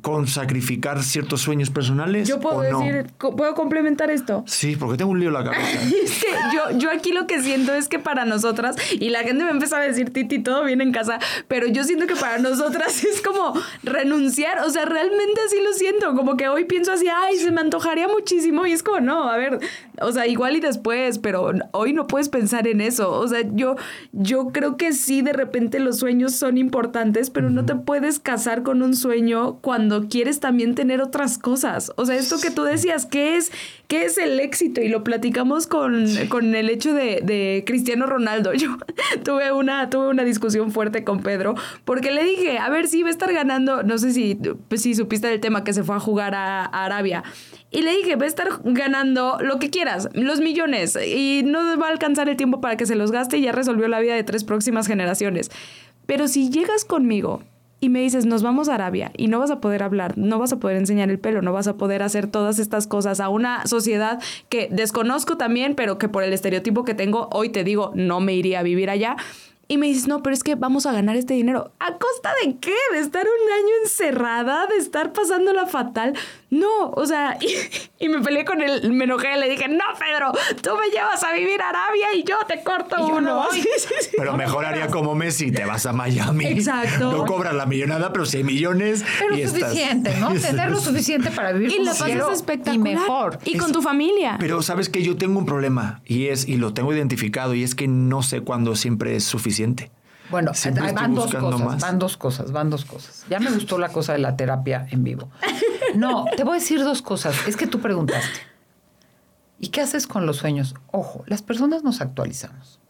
con 0.03 0.27
sacrificar 0.27 1.03
ciertos 1.03 1.41
sueños 1.41 1.71
personales? 1.71 2.29
Yo 2.29 2.41
puedo 2.41 2.61
decir, 2.61 3.07
¿puedo 3.19 3.55
complementar 3.55 4.11
esto? 4.11 4.45
Sí, 4.47 4.77
porque 4.77 4.97
tengo 4.97 5.11
un 5.11 5.21
lío 5.21 5.29
en 5.29 5.35
la 5.35 5.45
cabeza. 5.51 5.83
es 5.83 6.21
que 6.21 6.29
yo, 6.55 6.79
yo 6.79 6.91
aquí 6.91 7.13
lo 7.13 7.27
que 7.27 7.43
siento 7.43 7.75
es 7.75 7.89
que 7.89 7.99
para 7.99 8.25
nosotras, 8.25 8.77
y 8.93 9.11
la 9.11 9.21
gente 9.21 9.45
me 9.45 9.51
empieza 9.51 9.79
a 9.79 9.81
decir, 9.81 10.13
Titi, 10.13 10.39
todo 10.39 10.65
viene 10.65 10.85
en 10.85 10.93
casa, 10.93 11.19
pero 11.49 11.67
yo 11.67 11.85
siento 11.85 12.07
que 12.07 12.17
para 12.17 12.39
nosotras 12.39 13.05
es 13.05 13.23
como 13.23 13.55
renunciar, 13.83 14.61
o 14.61 14.71
sea, 14.71 14.85
realmente 14.85 15.41
así 15.47 15.57
lo 15.63 15.73
siento, 15.73 16.15
como 16.15 16.37
que 16.37 16.49
hoy 16.49 16.65
pienso 16.65 16.93
así, 16.93 17.07
ay, 17.09 17.37
se 17.37 17.51
me 17.51 17.61
antojaría 17.61 18.09
muchísimo, 18.09 18.67
y 18.67 18.73
es 18.73 18.83
como, 18.83 19.01
no, 19.01 19.29
a 19.29 19.37
ver, 19.37 19.61
o 20.01 20.13
sea, 20.13 20.27
igual 20.27 20.57
y 20.57 20.61
después, 20.61 21.19
pero 21.19 21.53
hoy 21.73 21.93
no 21.93 22.07
puedes 22.07 22.29
pensar 22.29 22.67
en 22.67 22.81
eso, 22.81 23.13
o 23.13 23.27
sea, 23.29 23.41
yo, 23.53 23.77
yo 24.13 24.49
creo 24.49 24.77
que 24.77 24.93
sí, 24.93 25.23
de 25.23 25.33
repente 25.33 25.81
los 25.81 25.99
sueños 25.99 26.35
son 26.35 26.59
importantes, 26.59 27.31
pero 27.31 27.51
no 27.51 27.65
te 27.65 27.75
puedes 27.75 28.19
casar 28.19 28.63
con 28.63 28.83
un 28.83 28.95
sueño 28.95 29.59
cuando 29.61 29.86
cuando 29.87 30.09
quieres 30.09 30.41
también 30.41 30.75
tener 30.75 31.01
otras 31.01 31.39
cosas. 31.39 31.93
O 31.95 32.07
sea, 32.07 32.17
esto 32.17 32.41
que 32.41 32.51
tú 32.51 32.65
decías, 32.65 33.07
¿qué 33.07 33.37
es, 33.37 33.53
qué 33.87 34.05
es 34.05 34.19
el 34.19 34.41
éxito? 34.41 34.81
Y 34.81 34.89
lo 34.89 35.05
platicamos 35.05 35.69
con, 35.69 36.09
con 36.29 36.57
el 36.57 36.71
hecho 36.71 36.93
de, 36.93 37.21
de, 37.23 37.63
Cristiano 37.65 38.07
Ronaldo. 38.07 38.53
Yo 38.55 38.77
tuve 39.23 39.53
una, 39.53 39.89
tuve 39.89 40.09
una 40.09 40.25
discusión 40.25 40.73
fuerte 40.73 41.05
con 41.05 41.23
Pedro 41.23 41.55
porque 41.85 42.11
le 42.11 42.25
dije, 42.25 42.59
a 42.59 42.69
ver 42.69 42.89
si 42.89 43.05
va 43.05 43.11
a 43.11 43.13
estar 43.13 43.33
ganando, 43.33 43.85
no 43.85 43.97
sé 43.97 44.13
si, 44.13 44.35
pues, 44.35 44.83
si 44.83 44.97
supiste 44.97 45.29
del 45.29 45.39
tema 45.39 45.63
que 45.63 45.73
se 45.73 45.85
fue 45.85 45.95
a 45.95 46.01
jugar 46.01 46.35
a, 46.35 46.65
a 46.65 46.85
Arabia. 46.85 47.23
Y 47.71 47.83
le 47.83 47.97
dije, 47.97 48.17
va 48.17 48.25
a 48.25 48.29
estar 48.29 48.49
ganando 48.65 49.39
lo 49.41 49.61
que 49.61 49.71
quieras, 49.71 50.09
los 50.15 50.41
millones, 50.41 50.97
y 50.97 51.43
no 51.45 51.79
va 51.79 51.87
a 51.87 51.91
alcanzar 51.91 52.29
el 52.29 52.37
tiempo 52.37 52.61
para 52.61 52.77
que 52.77 52.87
se 52.87 52.97
los 52.97 53.13
gaste 53.13 53.39
y 53.39 53.43
ya 53.43 53.53
resolvió 53.53 53.87
la 53.87 54.01
vida 54.01 54.17
de 54.17 54.25
tres 54.25 54.43
próximas 54.43 54.89
generaciones. 54.89 55.53
Pero 56.07 56.27
si 56.27 56.51
llegas 56.51 56.85
conmigo 56.85 57.43
y 57.87 57.89
me 57.89 58.01
dices, 58.01 58.27
nos 58.27 58.43
vamos 58.43 58.69
a 58.69 58.75
Arabia 58.75 59.13
y 59.17 59.29
no 59.29 59.39
vas 59.39 59.53
a 59.53 59.61
poder 59.61 59.85
hablar, 59.85 60.19
no 60.19 60.41
vas 60.41 60.53
a 60.53 60.59
poder 60.59 60.77
enseñar 60.77 61.09
el 61.09 61.21
pelo, 61.21 61.41
no 61.41 61.53
vas 61.53 61.69
a 61.69 61.77
poder 61.77 62.03
hacer 62.03 62.27
todas 62.27 62.59
estas 62.59 62.89
cosas 62.89 63.21
a 63.21 63.29
una 63.29 63.65
sociedad 63.65 64.21
que 64.49 64.69
desconozco 64.73 65.37
también, 65.37 65.77
pero 65.77 65.97
que 65.97 66.09
por 66.09 66.25
el 66.25 66.33
estereotipo 66.33 66.85
que 66.85 66.95
tengo, 66.95 67.29
hoy 67.33 67.51
te 67.51 67.63
digo, 67.63 67.93
no 67.95 68.19
me 68.19 68.35
iría 68.35 68.59
a 68.59 68.63
vivir 68.65 68.91
allá. 68.91 69.15
Y 69.69 69.79
me 69.79 69.87
dices, 69.87 70.09
no, 70.09 70.21
pero 70.21 70.35
es 70.35 70.43
que 70.43 70.57
vamos 70.57 70.87
a 70.87 70.93
ganar 70.93 71.17
este 71.17 71.35
dinero. 71.35 71.71
¿A 71.79 71.97
costa 71.97 72.33
de 72.45 72.57
qué? 72.59 72.75
¿De 72.93 72.99
estar 72.99 73.25
un 73.25 73.53
año 73.53 73.75
encerrada? 73.85 74.67
¿De 74.67 74.79
estar 74.79 75.13
pasándola 75.13 75.67
fatal? 75.67 76.15
No, 76.51 76.91
o 76.91 77.07
sea, 77.07 77.39
y, 77.99 78.09
me 78.09 78.21
peleé 78.21 78.45
con 78.45 78.63
él, 78.63 78.93
me 78.93 79.05
enojé, 79.05 79.37
le 79.37 79.49
dije, 79.49 79.69
no, 79.69 79.85
Pedro, 79.99 80.33
tú 80.63 80.71
me 80.79 80.89
llevas 80.91 81.23
a 81.25 81.33
vivir 81.33 81.61
a 81.61 81.71
Arabia 81.71 82.15
y 82.15 82.23
yo 82.23 82.37
te 82.47 82.63
corto 82.63 83.05
uno. 83.05 83.47
pero 84.17 84.37
mejor 84.37 84.65
haría 84.65 84.87
como 84.89 85.15
Messi, 85.15 85.51
te 85.51 85.65
vas 85.65 85.87
a 85.87 85.93
Miami. 85.93 86.47
Exacto. 86.47 87.11
No 87.11 87.25
cobras 87.25 87.55
la 87.55 87.67
millonada, 87.67 88.13
pero 88.13 88.27
si 88.27 88.39
hay 88.39 88.45
millones. 88.45 89.05
Pero 89.19 89.37
y 89.37 89.47
suficiente, 89.47 90.15
¿no? 90.19 90.33
Tener 90.41 90.71
lo 90.71 90.81
suficiente 90.81 91.31
para 91.31 91.53
vivir 91.53 91.81
y 91.81 91.85
la 91.85 91.93
pasas 91.93 92.33
espectacular. 92.33 92.77
Y 92.77 92.79
mejor. 92.79 93.39
Y 93.45 93.57
con 93.57 93.73
tu 93.73 93.83
familia. 93.83 94.37
Pero 94.39 94.63
sabes 94.63 94.89
que 94.89 95.03
yo 95.03 95.17
tengo 95.17 95.39
un 95.39 95.47
problema 95.47 96.01
y 96.05 96.27
es, 96.27 96.47
y 96.47 96.57
lo 96.57 96.73
tengo 96.73 96.93
identificado, 96.93 97.55
y 97.55 97.65
es 97.65 97.75
que 97.75 97.89
no 97.89 98.23
sé 98.23 98.41
cuándo 98.41 98.77
siempre 98.77 99.17
es 99.17 99.25
suficiente. 99.25 99.91
Bueno, 100.31 100.53
van 100.95 101.15
dos 101.15 101.35
cosas, 101.35 101.81
van 101.81 101.99
dos 101.99 102.17
cosas, 102.17 102.53
van 102.53 102.71
dos 102.71 102.85
cosas. 102.85 103.25
Ya 103.31 103.39
me 103.41 103.51
gustó 103.51 103.79
la 103.79 103.91
cosa 103.91 104.13
de 104.13 104.19
la 104.19 104.37
terapia 104.37 104.87
en 104.91 105.05
vivo. 105.05 105.31
No, 105.95 106.27
te 106.37 106.45
voy 106.45 106.59
a 106.59 106.61
decir 106.61 106.81
dos 106.81 107.01
cosas. 107.01 107.47
Es 107.47 107.57
que 107.57 107.67
tú 107.67 107.81
preguntaste. 107.81 108.41
¿Y 109.59 109.69
qué 109.69 109.81
haces 109.81 110.07
con 110.07 110.27
los 110.27 110.37
sueños? 110.37 110.75
Ojo, 110.91 111.25
las 111.27 111.41
personas 111.41 111.85
nos 111.85 112.03
actualizamos. 112.03 112.81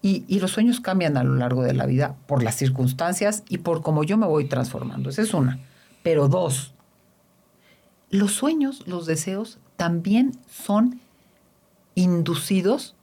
Y, 0.00 0.24
y, 0.28 0.38
los 0.38 0.52
sueños 0.52 0.78
cambian 0.78 1.16
a 1.16 1.24
lo 1.24 1.34
largo 1.34 1.64
de 1.64 1.74
la 1.74 1.86
vida 1.86 2.14
por 2.28 2.44
las 2.44 2.54
circunstancias 2.54 3.42
y 3.48 3.58
por 3.58 3.82
cómo 3.82 4.04
yo 4.04 4.16
me 4.16 4.26
voy 4.26 4.44
transformando. 4.44 5.10
Esa 5.10 5.22
es 5.22 5.34
una. 5.34 5.58
Pero 6.04 6.28
dos, 6.28 6.74
los 8.10 8.32
sueños, 8.32 8.86
los 8.86 9.06
deseos 9.06 9.58
también 9.76 10.38
son 10.48 11.00
inducidos 11.96 12.95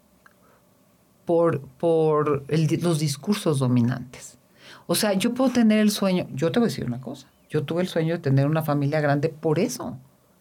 por, 1.25 1.61
por 1.61 2.43
los 2.49 2.99
discursos 2.99 3.59
dominantes. 3.59 4.37
O 4.87 4.95
sea, 4.95 5.13
yo 5.13 5.33
puedo 5.33 5.51
tener 5.51 5.79
el 5.79 5.91
sueño, 5.91 6.27
yo 6.33 6.51
te 6.51 6.59
voy 6.59 6.67
a 6.67 6.69
decir 6.69 6.85
una 6.85 6.99
cosa, 6.99 7.27
yo 7.49 7.63
tuve 7.63 7.81
el 7.81 7.87
sueño 7.87 8.15
de 8.15 8.19
tener 8.19 8.47
una 8.47 8.63
familia 8.63 8.99
grande 8.99 9.29
por 9.29 9.59
eso. 9.59 9.97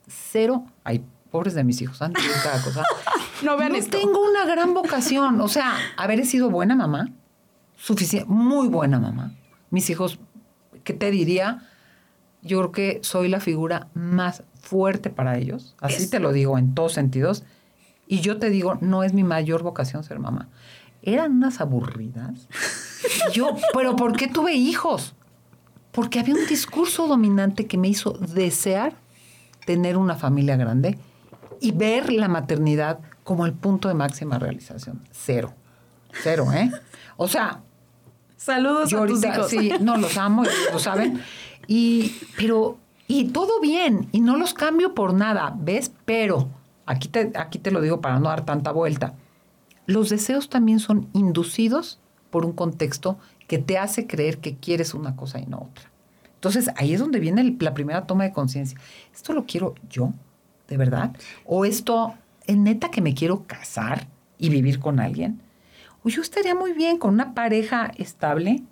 Cero, 0.09 0.65
ay, 0.85 1.05
pobres 1.31 1.55
de 1.55 1.65
mis 1.65 1.81
hijos, 1.81 2.03
han 2.03 2.13
cada 2.13 2.63
cosa. 2.63 2.83
no 3.43 3.57
vean 3.57 3.73
no 3.73 3.85
tengo 3.85 4.21
una 4.23 4.45
gran 4.45 4.75
vocación, 4.75 5.41
o 5.41 5.49
sea, 5.49 5.77
haber 5.97 6.25
sido 6.27 6.51
buena 6.51 6.75
mamá, 6.75 7.11
suficiente, 7.77 8.29
muy 8.29 8.69
buena 8.69 8.99
mamá. 8.99 9.33
Mis 9.71 9.89
hijos, 9.91 10.19
¿qué 10.85 10.93
te 10.93 11.11
diría? 11.11 11.69
Yo 12.43 12.59
creo 12.59 12.73
que 12.73 12.99
soy 13.03 13.29
la 13.29 13.41
figura 13.41 13.89
más 13.95 14.43
fuerte 14.61 15.11
para 15.11 15.39
ellos, 15.39 15.75
así 15.81 16.11
te 16.11 16.19
lo 16.19 16.33
digo 16.33 16.59
en 16.59 16.75
todos 16.75 16.93
sentidos. 16.93 17.45
Y 18.07 18.21
yo 18.21 18.39
te 18.39 18.51
digo, 18.51 18.77
no 18.81 19.05
es 19.05 19.15
mi 19.15 19.23
mayor 19.23 19.63
vocación 19.63 20.05
ser 20.05 20.19
mamá. 20.19 20.49
Eran 21.03 21.33
unas 21.33 21.61
aburridas. 21.61 22.49
Yo, 23.33 23.57
pero 23.75 23.97
¿por 23.97 24.17
qué 24.17 24.29
tuve 24.29 24.55
hijos? 24.55 25.15
Porque 25.91 26.21
había 26.21 26.35
un 26.35 26.47
discurso 26.47 27.07
dominante 27.07 27.67
que 27.67 27.77
me 27.77 27.89
hizo 27.89 28.13
desear 28.13 28.95
tener 29.67 29.97
una 29.97 30.15
familia 30.15 30.57
grande 30.57 30.99
y 31.61 31.73
ver 31.73 32.13
la 32.13 32.29
maternidad 32.29 33.01
como 33.25 33.47
el 33.47 33.53
punto 33.53 33.89
de 33.89 33.95
máxima 33.95 34.39
realización. 34.39 35.03
Cero. 35.11 35.55
Cero, 36.23 36.53
¿eh? 36.53 36.71
O 37.17 37.29
sea. 37.29 37.61
Saludos 38.37 38.93
a 38.93 39.07
tus 39.07 39.25
hijos. 39.25 39.49
Sí, 39.49 39.73
no 39.81 39.97
los 39.97 40.17
amo, 40.17 40.43
lo 40.73 40.79
saben. 40.79 41.23
Y, 41.69 42.17
pero, 42.37 42.79
y 43.07 43.27
todo 43.27 43.61
bien, 43.61 44.09
y 44.11 44.21
no 44.21 44.37
los 44.37 44.53
cambio 44.53 44.95
por 44.95 45.15
nada, 45.15 45.55
¿ves? 45.57 45.93
Pero 46.05 46.49
aquí 46.85 47.07
te, 47.09 47.33
aquí 47.37 47.61
te 47.61 47.71
lo 47.71 47.81
digo 47.81 48.01
para 48.01 48.19
no 48.19 48.29
dar 48.29 48.45
tanta 48.45 48.73
vuelta, 48.73 49.15
los 49.87 50.11
deseos 50.11 50.49
también 50.49 50.81
son 50.81 51.09
inducidos 51.13 52.01
por 52.31 52.45
un 52.45 52.53
contexto 52.53 53.19
que 53.47 53.59
te 53.59 53.79
hace 53.79 54.07
creer 54.07 54.39
que 54.39 54.57
quieres 54.57 54.95
una 54.95 55.17
cosa 55.17 55.39
y 55.39 55.47
no 55.47 55.69
otra. 55.71 55.91
Entonces 56.35 56.71
ahí 56.77 56.95
es 56.95 57.01
donde 57.01 57.21
viene 57.21 57.57
la 57.61 57.75
primera 57.75 58.07
toma 58.07 58.25
de 58.25 58.33
conciencia. 58.33 58.79
¿Esto 59.15 59.33
lo 59.33 59.47
quiero 59.47 59.75
yo? 59.89 60.13
¿De 60.69 60.77
verdad? 60.77 61.15
¿O 61.45 61.65
esto 61.65 62.15
es 62.47 62.57
neta 62.57 62.91
que 62.91 63.01
me 63.01 63.15
quiero 63.15 63.45
casar 63.47 64.09
y 64.39 64.49
vivir 64.49 64.81
con 64.81 64.99
alguien? 64.99 65.41
¿O 66.03 66.09
yo 66.09 66.23
estaría 66.23 66.55
muy 66.55 66.73
bien 66.73 66.99
con 66.99 67.15
una 67.15 67.35
pareja 67.35 67.93
estable 67.97 68.63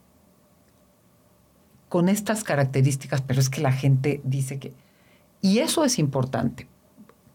con 1.88 2.08
estas 2.08 2.42
características? 2.42 3.20
Pero 3.20 3.38
es 3.38 3.50
que 3.50 3.60
la 3.60 3.72
gente 3.72 4.20
dice 4.24 4.58
que... 4.58 4.72
Y 5.40 5.58
eso 5.58 5.84
es 5.84 5.98
importante, 5.98 6.66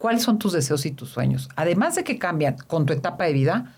cuáles 0.06 0.22
son 0.22 0.38
tus 0.38 0.54
deseos 0.54 0.86
y 0.86 0.92
tus 0.92 1.10
sueños. 1.10 1.50
Además 1.56 1.96
de 1.96 2.04
que 2.04 2.20
cambian 2.20 2.58
con 2.68 2.86
tu 2.86 2.94
etapa 2.94 3.24
de 3.24 3.34
vida, 3.34 3.74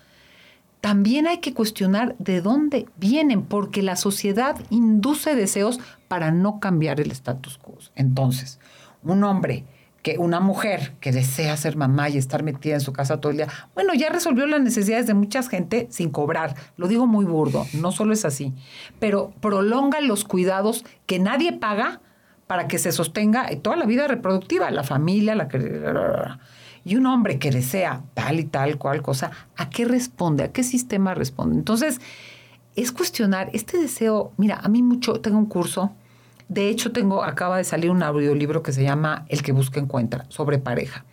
también 0.82 1.26
hay 1.26 1.38
que 1.38 1.54
cuestionar 1.54 2.16
de 2.18 2.42
dónde 2.42 2.84
vienen, 2.98 3.44
porque 3.44 3.80
la 3.80 3.96
sociedad 3.96 4.54
induce 4.68 5.34
deseos 5.34 5.80
para 6.06 6.30
no 6.30 6.60
cambiar 6.60 7.00
el 7.00 7.12
status 7.12 7.56
quo. 7.56 7.78
Entonces, 7.94 8.60
un 9.02 9.24
hombre 9.24 9.64
que 10.02 10.18
una 10.18 10.38
mujer 10.38 10.92
que 11.00 11.12
desea 11.12 11.56
ser 11.56 11.78
mamá 11.78 12.10
y 12.10 12.18
estar 12.18 12.42
metida 12.42 12.74
en 12.74 12.82
su 12.82 12.92
casa 12.92 13.22
todo 13.22 13.30
el 13.30 13.38
día, 13.38 13.48
bueno, 13.74 13.94
ya 13.94 14.10
resolvió 14.10 14.46
las 14.46 14.60
necesidades 14.60 15.06
de 15.06 15.14
mucha 15.14 15.42
gente 15.44 15.86
sin 15.88 16.10
cobrar. 16.10 16.56
Lo 16.76 16.88
digo 16.88 17.06
muy 17.06 17.24
burdo, 17.24 17.66
no 17.72 17.90
solo 17.90 18.12
es 18.12 18.26
así, 18.26 18.52
pero 19.00 19.32
prolonga 19.40 20.02
los 20.02 20.26
cuidados 20.26 20.84
que 21.06 21.18
nadie 21.18 21.54
paga 21.54 22.02
para 22.48 22.66
que 22.66 22.78
se 22.78 22.90
sostenga 22.90 23.48
toda 23.62 23.76
la 23.76 23.86
vida 23.86 24.08
reproductiva, 24.08 24.70
la 24.72 24.82
familia, 24.82 25.36
la 25.36 25.46
y 26.84 26.96
un 26.96 27.04
hombre 27.04 27.38
que 27.38 27.50
desea 27.50 28.02
tal 28.14 28.40
y 28.40 28.44
tal 28.44 28.78
cual 28.78 29.02
cosa, 29.02 29.30
¿a 29.56 29.68
qué 29.68 29.84
responde? 29.84 30.44
¿A 30.44 30.52
qué 30.52 30.62
sistema 30.62 31.12
responde? 31.14 31.56
Entonces, 31.56 32.00
es 32.76 32.92
cuestionar 32.92 33.50
este 33.52 33.78
deseo. 33.78 34.32
Mira, 34.38 34.58
a 34.62 34.68
mí 34.68 34.82
mucho, 34.82 35.20
tengo 35.20 35.36
un 35.36 35.46
curso, 35.46 35.92
de 36.48 36.70
hecho 36.70 36.90
tengo, 36.90 37.22
acaba 37.24 37.58
de 37.58 37.64
salir 37.64 37.90
un 37.90 38.02
audiolibro 38.02 38.62
que 38.62 38.72
se 38.72 38.82
llama 38.82 39.26
El 39.28 39.42
que 39.42 39.52
busca 39.52 39.78
encuentra, 39.78 40.24
sobre 40.30 40.58
pareja. 40.58 41.04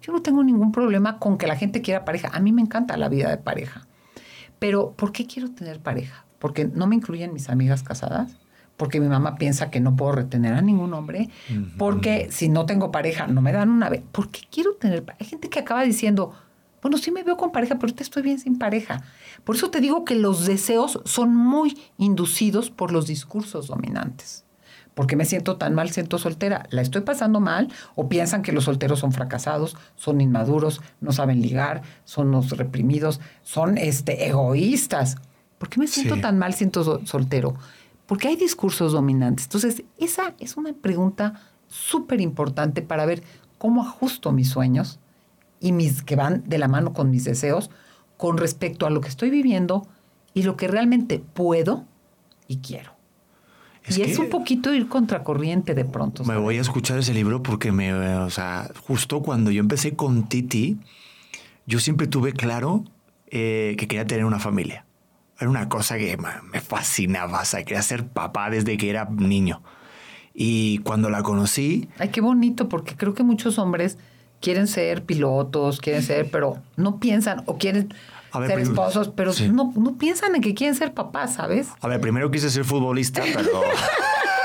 Yo 0.00 0.12
no 0.12 0.22
tengo 0.22 0.44
ningún 0.44 0.70
problema 0.70 1.18
con 1.18 1.36
que 1.36 1.48
la 1.48 1.56
gente 1.56 1.82
quiera 1.82 2.04
pareja. 2.04 2.30
A 2.32 2.38
mí 2.38 2.52
me 2.52 2.62
encanta 2.62 2.96
la 2.96 3.08
vida 3.08 3.28
de 3.28 3.38
pareja. 3.38 3.88
Pero, 4.60 4.92
¿por 4.92 5.10
qué 5.10 5.26
quiero 5.26 5.50
tener 5.50 5.80
pareja? 5.80 6.24
Porque 6.38 6.66
no 6.66 6.86
me 6.86 6.94
incluyen 6.94 7.32
mis 7.32 7.48
amigas 7.48 7.82
casadas, 7.82 8.36
porque 8.76 9.00
mi 9.00 9.08
mamá 9.08 9.36
piensa 9.36 9.70
que 9.70 9.80
no 9.80 9.96
puedo 9.96 10.12
retener 10.12 10.54
a 10.54 10.62
ningún 10.62 10.92
hombre, 10.94 11.30
porque 11.78 12.28
si 12.30 12.48
no 12.48 12.66
tengo 12.66 12.90
pareja 12.90 13.26
no 13.26 13.40
me 13.40 13.52
dan 13.52 13.70
una 13.70 13.88
vez. 13.88 14.02
¿Por 14.12 14.30
qué 14.30 14.40
quiero 14.50 14.74
tener 14.74 15.04
pareja? 15.04 15.24
Hay 15.24 15.30
gente 15.30 15.48
que 15.48 15.60
acaba 15.60 15.82
diciendo, 15.84 16.32
bueno, 16.82 16.98
sí 16.98 17.10
me 17.10 17.22
veo 17.22 17.36
con 17.36 17.52
pareja, 17.52 17.76
pero 17.76 17.86
ahorita 17.86 18.02
estoy 18.02 18.22
bien 18.22 18.38
sin 18.38 18.58
pareja. 18.58 19.02
Por 19.44 19.56
eso 19.56 19.70
te 19.70 19.80
digo 19.80 20.04
que 20.04 20.16
los 20.16 20.46
deseos 20.46 21.00
son 21.04 21.34
muy 21.34 21.78
inducidos 21.98 22.70
por 22.70 22.92
los 22.92 23.06
discursos 23.06 23.68
dominantes. 23.68 24.44
¿Por 24.94 25.06
qué 25.06 25.16
me 25.16 25.24
siento 25.24 25.56
tan 25.56 25.74
mal 25.74 25.90
siento 25.90 26.18
soltera? 26.18 26.66
¿La 26.70 26.82
estoy 26.82 27.02
pasando 27.02 27.40
mal? 27.40 27.72
¿O 27.96 28.08
piensan 28.08 28.42
que 28.42 28.52
los 28.52 28.64
solteros 28.64 29.00
son 29.00 29.12
fracasados, 29.12 29.76
son 29.96 30.20
inmaduros, 30.20 30.80
no 31.00 31.12
saben 31.12 31.42
ligar, 31.42 31.82
son 32.04 32.30
los 32.30 32.50
reprimidos, 32.56 33.20
son 33.42 33.76
este, 33.76 34.28
egoístas? 34.28 35.16
¿Por 35.58 35.68
qué 35.68 35.80
me 35.80 35.86
siento 35.86 36.20
tan 36.20 36.38
mal 36.38 36.54
siento 36.54 37.00
soltero? 37.06 37.56
Porque 38.06 38.28
hay 38.28 38.36
discursos 38.36 38.92
dominantes. 38.92 39.46
Entonces, 39.46 39.84
esa 39.98 40.34
es 40.38 40.56
una 40.56 40.72
pregunta 40.72 41.40
súper 41.68 42.20
importante 42.20 42.82
para 42.82 43.06
ver 43.06 43.22
cómo 43.58 43.82
ajusto 43.82 44.32
mis 44.32 44.48
sueños 44.48 44.98
y 45.60 45.72
mis 45.72 46.02
que 46.02 46.16
van 46.16 46.42
de 46.46 46.58
la 46.58 46.68
mano 46.68 46.92
con 46.92 47.10
mis 47.10 47.24
deseos 47.24 47.70
con 48.16 48.36
respecto 48.38 48.86
a 48.86 48.90
lo 48.90 49.00
que 49.00 49.08
estoy 49.08 49.30
viviendo 49.30 49.86
y 50.34 50.42
lo 50.42 50.56
que 50.56 50.68
realmente 50.68 51.18
puedo 51.18 51.84
y 52.46 52.58
quiero 52.58 52.94
y 53.88 54.02
es 54.02 54.18
un 54.18 54.30
poquito 54.30 54.72
ir 54.72 54.88
contracorriente 54.88 55.74
de 55.74 55.84
pronto. 55.84 56.24
Me 56.24 56.36
voy 56.36 56.58
a 56.58 56.60
escuchar 56.60 56.98
ese 56.98 57.12
libro 57.12 57.42
porque 57.42 57.70
me, 57.70 57.92
o 57.92 58.30
sea, 58.30 58.70
justo 58.86 59.20
cuando 59.20 59.50
yo 59.50 59.60
empecé 59.60 59.94
con 59.94 60.28
Titi, 60.28 60.78
yo 61.66 61.78
siempre 61.80 62.06
tuve 62.06 62.32
claro 62.32 62.84
eh, 63.26 63.74
que 63.78 63.86
quería 63.86 64.06
tener 64.06 64.24
una 64.24 64.38
familia. 64.38 64.86
Era 65.38 65.50
una 65.50 65.68
cosa 65.68 65.98
que 65.98 66.16
me 66.16 66.60
fascinaba, 66.60 67.40
o 67.40 67.44
sea, 67.44 67.64
quería 67.64 67.82
ser 67.82 68.06
papá 68.06 68.50
desde 68.50 68.76
que 68.76 68.90
era 68.90 69.06
niño. 69.10 69.62
Y 70.32 70.78
cuando 70.78 71.10
la 71.10 71.22
conocí... 71.22 71.88
Ay, 71.98 72.08
qué 72.08 72.20
bonito, 72.20 72.68
porque 72.68 72.96
creo 72.96 73.14
que 73.14 73.22
muchos 73.22 73.58
hombres 73.58 73.98
quieren 74.40 74.66
ser 74.66 75.04
pilotos, 75.04 75.80
quieren 75.80 76.02
ser, 76.02 76.30
pero 76.30 76.58
no 76.76 76.98
piensan 76.98 77.42
o 77.46 77.56
quieren 77.56 77.94
ser 78.46 78.58
esposos, 78.58 79.08
pero 79.08 79.32
no, 79.52 79.72
no 79.76 79.96
piensan 79.96 80.34
en 80.34 80.42
que 80.42 80.54
quieren 80.54 80.74
ser 80.74 80.92
papás, 80.92 81.34
¿sabes? 81.34 81.68
A 81.80 81.88
ver, 81.88 82.00
primero 82.00 82.30
quise 82.30 82.50
ser 82.50 82.64
futbolista, 82.64 83.22
pero... 83.34 83.62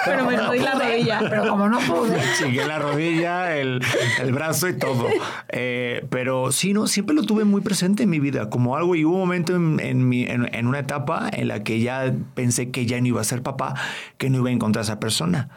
Pero 0.05 0.25
me 0.25 0.37
doy 0.37 0.59
la 0.59 0.73
rodilla. 0.75 1.19
Pero 1.29 1.49
como 1.49 1.69
no 1.69 1.79
pude. 1.79 2.19
Chingué 2.37 2.65
la 2.65 2.79
rodilla, 2.79 3.57
el, 3.57 3.81
el 4.19 4.31
brazo 4.33 4.67
y 4.67 4.77
todo. 4.77 5.07
Eh, 5.49 6.05
pero 6.09 6.51
sí, 6.51 6.73
no, 6.73 6.87
siempre 6.87 7.15
lo 7.15 7.23
tuve 7.23 7.43
muy 7.43 7.61
presente 7.61 8.03
en 8.03 8.09
mi 8.09 8.19
vida, 8.19 8.49
como 8.49 8.75
algo. 8.75 8.95
Y 8.95 9.05
hubo 9.05 9.15
un 9.15 9.21
momento 9.21 9.55
en, 9.55 9.79
en, 9.79 10.07
mi, 10.07 10.23
en, 10.23 10.53
en, 10.53 10.67
una 10.67 10.79
etapa 10.79 11.29
en 11.31 11.47
la 11.47 11.63
que 11.63 11.79
ya 11.79 12.13
pensé 12.35 12.71
que 12.71 12.85
ya 12.85 12.99
no 13.01 13.07
iba 13.07 13.21
a 13.21 13.23
ser 13.23 13.41
papá, 13.41 13.75
que 14.17 14.29
no 14.29 14.39
iba 14.39 14.49
a 14.49 14.53
encontrar 14.53 14.81
a 14.81 14.83
esa 14.83 14.99
persona. 14.99 15.49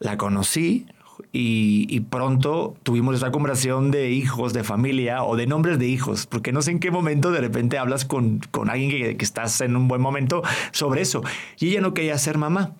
La 0.00 0.16
conocí, 0.16 0.86
y, 1.32 2.00
pronto 2.00 2.76
tuvimos 2.82 3.16
esa 3.16 3.30
conversación 3.30 3.90
de 3.90 4.10
hijos, 4.10 4.52
de 4.52 4.64
familia 4.64 5.24
o 5.24 5.36
de 5.36 5.46
nombres 5.46 5.78
de 5.78 5.86
hijos, 5.86 6.26
porque 6.26 6.52
no 6.52 6.62
sé 6.62 6.70
en 6.70 6.80
qué 6.80 6.90
momento 6.90 7.30
de 7.30 7.40
repente 7.40 7.78
hablas 7.78 8.04
con, 8.04 8.40
con 8.50 8.70
alguien 8.70 8.90
que, 8.90 9.16
que, 9.16 9.24
estás 9.24 9.60
en 9.60 9.76
un 9.76 9.88
buen 9.88 10.00
momento 10.00 10.42
sobre 10.72 11.02
eso. 11.02 11.22
Y 11.58 11.68
ella 11.68 11.80
no 11.80 11.94
quería 11.94 12.16
ser 12.18 12.38
mamá. 12.38 12.74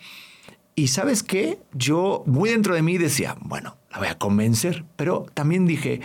Y 0.78 0.86
sabes 0.86 1.24
qué, 1.24 1.58
yo 1.72 2.22
muy 2.26 2.50
dentro 2.50 2.72
de 2.72 2.82
mí 2.82 2.98
decía, 2.98 3.36
bueno, 3.40 3.76
la 3.90 3.98
voy 3.98 4.06
a 4.06 4.16
convencer, 4.16 4.84
pero 4.94 5.26
también 5.34 5.66
dije, 5.66 6.00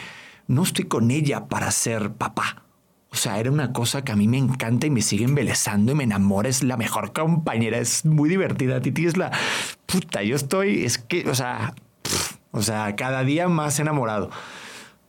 no 0.48 0.64
estoy 0.64 0.86
con 0.86 1.12
ella 1.12 1.46
para 1.46 1.70
ser 1.70 2.14
papá. 2.14 2.64
O 3.12 3.16
sea, 3.16 3.38
era 3.38 3.52
una 3.52 3.72
cosa 3.72 4.04
que 4.04 4.14
a 4.14 4.16
mí 4.16 4.28
me 4.28 4.40
encanta 4.40 4.88
y 4.88 4.90
me 4.90 5.04
sigue 5.04 5.26
embelezando 5.26 5.92
y 5.92 5.96
me 5.96 6.06
enamora. 6.06 6.50
Es 6.50 6.64
la 6.64 6.76
mejor 6.76 7.14
compañera, 7.14 7.78
es 7.78 8.04
muy 8.04 8.28
divertida. 8.28 8.82
Titi 8.82 9.06
es 9.06 9.16
la 9.16 9.30
puta. 9.86 10.24
Yo 10.24 10.36
estoy, 10.36 10.86
es 10.86 10.98
que, 10.98 11.30
o 11.30 11.36
sea, 11.36 11.76
o 12.50 12.64
sea, 12.64 12.96
cada 12.96 13.24
día 13.24 13.48
más 13.50 13.80
enamorado. 13.80 14.32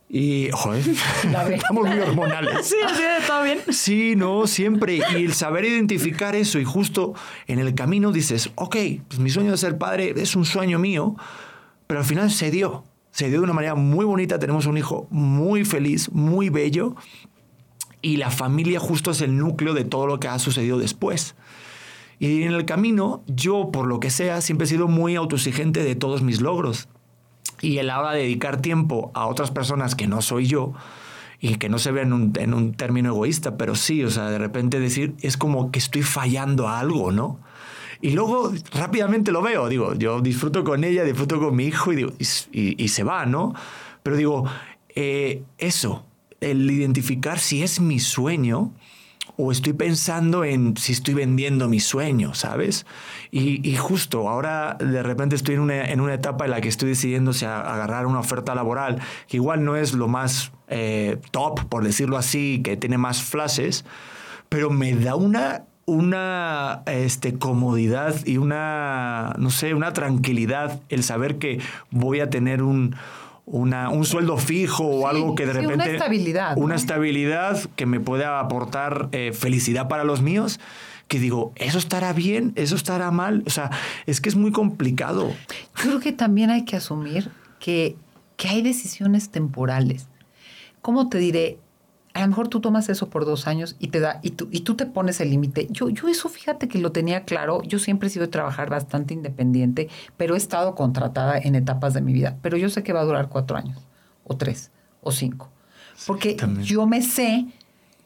Y, 0.07 0.49
joder, 0.51 0.83
estamos 1.53 1.87
muy 1.87 1.99
hormonales. 1.99 2.67
Sí, 2.67 2.75
sí, 2.95 3.03
todo 3.27 3.43
bien. 3.43 3.59
Sí, 3.69 4.15
no, 4.15 4.45
siempre. 4.47 4.99
Y 5.13 5.25
el 5.25 5.33
saber 5.33 5.65
identificar 5.65 6.35
eso 6.35 6.59
y 6.59 6.63
justo 6.63 7.13
en 7.47 7.59
el 7.59 7.73
camino 7.73 8.11
dices, 8.11 8.51
ok, 8.55 8.75
pues 9.07 9.19
mi 9.19 9.29
sueño 9.29 9.51
de 9.51 9.57
ser 9.57 9.77
padre 9.77 10.13
es 10.15 10.35
un 10.35 10.45
sueño 10.45 10.77
mío, 10.77 11.15
pero 11.87 12.01
al 12.01 12.05
final 12.05 12.31
se 12.31 12.51
dio. 12.51 12.83
Se 13.11 13.29
dio 13.29 13.39
de 13.39 13.45
una 13.45 13.53
manera 13.53 13.75
muy 13.75 14.05
bonita. 14.05 14.37
Tenemos 14.37 14.65
un 14.65 14.77
hijo 14.77 15.07
muy 15.09 15.65
feliz, 15.65 16.11
muy 16.11 16.49
bello. 16.49 16.95
Y 18.01 18.17
la 18.17 18.29
familia 18.29 18.79
justo 18.79 19.11
es 19.11 19.21
el 19.21 19.37
núcleo 19.37 19.73
de 19.73 19.85
todo 19.85 20.05
lo 20.05 20.19
que 20.19 20.27
ha 20.27 20.37
sucedido 20.37 20.77
después. 20.77 21.35
Y 22.19 22.43
en 22.43 22.53
el 22.53 22.65
camino, 22.65 23.23
yo, 23.27 23.71
por 23.71 23.87
lo 23.87 23.99
que 23.99 24.11
sea, 24.11 24.41
siempre 24.41 24.65
he 24.65 24.69
sido 24.69 24.87
muy 24.87 25.15
autoexigente 25.15 25.83
de 25.83 25.95
todos 25.95 26.21
mis 26.21 26.41
logros 26.41 26.87
y 27.65 27.79
el 27.79 27.89
ahora 27.89 28.11
dedicar 28.11 28.61
tiempo 28.61 29.11
a 29.15 29.25
otras 29.25 29.49
personas 29.49 29.95
que 29.95 30.05
no 30.05 30.21
soy 30.21 30.45
yo 30.45 30.73
y 31.39 31.55
que 31.55 31.67
no 31.67 31.79
se 31.79 31.91
ve 31.91 32.01
en 32.01 32.13
un, 32.13 32.33
en 32.37 32.53
un 32.53 32.73
término 32.73 33.09
egoísta, 33.09 33.57
pero 33.57 33.73
sí, 33.73 34.03
o 34.03 34.09
sea, 34.11 34.29
de 34.29 34.37
repente 34.37 34.79
decir, 34.79 35.15
es 35.21 35.35
como 35.35 35.71
que 35.71 35.79
estoy 35.79 36.03
fallando 36.03 36.67
a 36.67 36.79
algo, 36.79 37.11
¿no? 37.11 37.39
Y 38.01 38.11
luego 38.11 38.51
rápidamente 38.71 39.31
lo 39.31 39.41
veo, 39.41 39.67
digo, 39.67 39.95
yo 39.95 40.21
disfruto 40.21 40.63
con 40.63 40.83
ella, 40.83 41.03
disfruto 41.03 41.39
con 41.39 41.55
mi 41.55 41.65
hijo 41.65 41.91
y, 41.91 42.05
y 42.51 42.87
se 42.89 43.03
va, 43.03 43.25
¿no? 43.25 43.55
Pero 44.03 44.15
digo, 44.15 44.45
eh, 44.89 45.41
eso, 45.57 46.05
el 46.41 46.69
identificar 46.69 47.39
si 47.39 47.63
es 47.63 47.79
mi 47.79 47.99
sueño, 47.99 48.71
o 49.37 49.51
estoy 49.51 49.73
pensando 49.73 50.43
en 50.43 50.77
si 50.77 50.93
estoy 50.93 51.13
vendiendo 51.13 51.67
mi 51.67 51.79
sueño, 51.79 52.33
¿sabes? 52.33 52.85
Y, 53.31 53.75
justo 53.75 54.29
ahora 54.29 54.77
de 54.79 55.03
repente 55.03 55.35
estoy 55.35 55.55
en 55.55 55.61
una, 55.61 56.13
etapa 56.13 56.45
en 56.45 56.51
la 56.51 56.61
que 56.61 56.69
estoy 56.69 56.89
decidiendo 56.89 57.33
si 57.33 57.45
agarrar 57.45 58.05
una 58.05 58.19
oferta 58.19 58.55
laboral, 58.55 59.01
que 59.27 59.37
igual 59.37 59.63
no 59.63 59.75
es 59.75 59.93
lo 59.93 60.07
más 60.07 60.51
eh, 60.67 61.17
top, 61.31 61.65
por 61.67 61.83
decirlo 61.83 62.17
así, 62.17 62.61
que 62.63 62.77
tiene 62.77 62.97
más 62.97 63.21
flashes, 63.21 63.85
pero 64.49 64.69
me 64.69 64.95
da 64.95 65.15
una 65.15 65.65
una 65.87 66.81
este, 66.87 67.37
comodidad 67.37 68.25
y 68.25 68.37
una, 68.37 69.35
no 69.37 69.51
sé, 69.51 69.75
una 69.75 69.93
tranquilidad 69.93 70.81
el 70.89 71.03
saber 71.03 71.37
que 71.37 71.61
voy 71.91 72.21
a 72.21 72.29
tener 72.31 72.63
un, 72.63 72.95
una, 73.45 73.89
un 73.89 74.05
sueldo 74.05 74.37
fijo 74.37 74.83
o 74.85 75.07
algo 75.07 75.35
que 75.35 75.45
de 75.45 75.53
repente... 75.53 75.73
Una 75.73 75.85
estabilidad. 75.85 76.57
Una 76.57 76.75
estabilidad 76.75 77.59
que 77.75 77.85
me 77.85 77.99
pueda 77.99 78.39
aportar 78.39 79.09
eh, 79.11 79.31
felicidad 79.33 79.87
para 79.87 80.03
los 80.03 80.21
míos 80.21 80.59
que 81.07 81.19
digo, 81.19 81.53
¿eso 81.55 81.77
estará 81.77 82.13
bien? 82.13 82.51
¿Eso 82.55 82.75
estará 82.75 83.11
mal? 83.11 83.43
O 83.45 83.49
sea, 83.49 83.69
es 84.07 84.21
que 84.21 84.29
es 84.29 84.35
muy 84.35 84.51
complicado. 84.51 85.31
Creo 85.73 85.99
que 85.99 86.11
también 86.11 86.49
hay 86.49 86.65
que 86.65 86.75
asumir 86.75 87.29
que, 87.59 87.95
que 88.37 88.47
hay 88.47 88.61
decisiones 88.61 89.29
temporales. 89.29 90.07
¿Cómo 90.81 91.09
te 91.09 91.19
diré? 91.19 91.59
A 92.15 92.21
lo 92.21 92.27
mejor 92.29 92.47
tú 92.47 92.61
tomas 92.61 92.87
eso 92.87 93.09
por 93.09 93.25
dos 93.25 93.45
años 93.45 93.75
y 93.77 93.89
te 93.89 93.99
da, 93.99 94.21
y 94.23 94.31
tú, 94.31 94.47
y 94.49 94.61
tú 94.61 94.75
te 94.75 94.85
pones 94.85 95.19
el 95.19 95.31
límite. 95.31 95.67
Yo, 95.69 95.89
yo 95.89 96.07
eso 96.07 96.29
fíjate 96.29 96.69
que 96.69 96.79
lo 96.79 96.93
tenía 96.93 97.25
claro. 97.25 97.61
Yo 97.63 97.77
siempre 97.77 98.07
he 98.07 98.09
sido 98.09 98.25
de 98.25 98.31
trabajar 98.31 98.69
bastante 98.69 99.13
independiente, 99.13 99.89
pero 100.15 100.33
he 100.33 100.37
estado 100.37 100.75
contratada 100.75 101.37
en 101.37 101.55
etapas 101.55 101.93
de 101.93 101.99
mi 101.99 102.13
vida. 102.13 102.37
Pero 102.41 102.55
yo 102.55 102.69
sé 102.69 102.83
que 102.83 102.93
va 102.93 103.01
a 103.01 103.03
durar 103.03 103.27
cuatro 103.27 103.57
años, 103.57 103.85
o 104.23 104.37
tres, 104.37 104.71
o 105.01 105.11
cinco. 105.11 105.49
Porque 106.07 106.37
yo 106.61 106.87
me 106.87 107.01
sé 107.01 107.47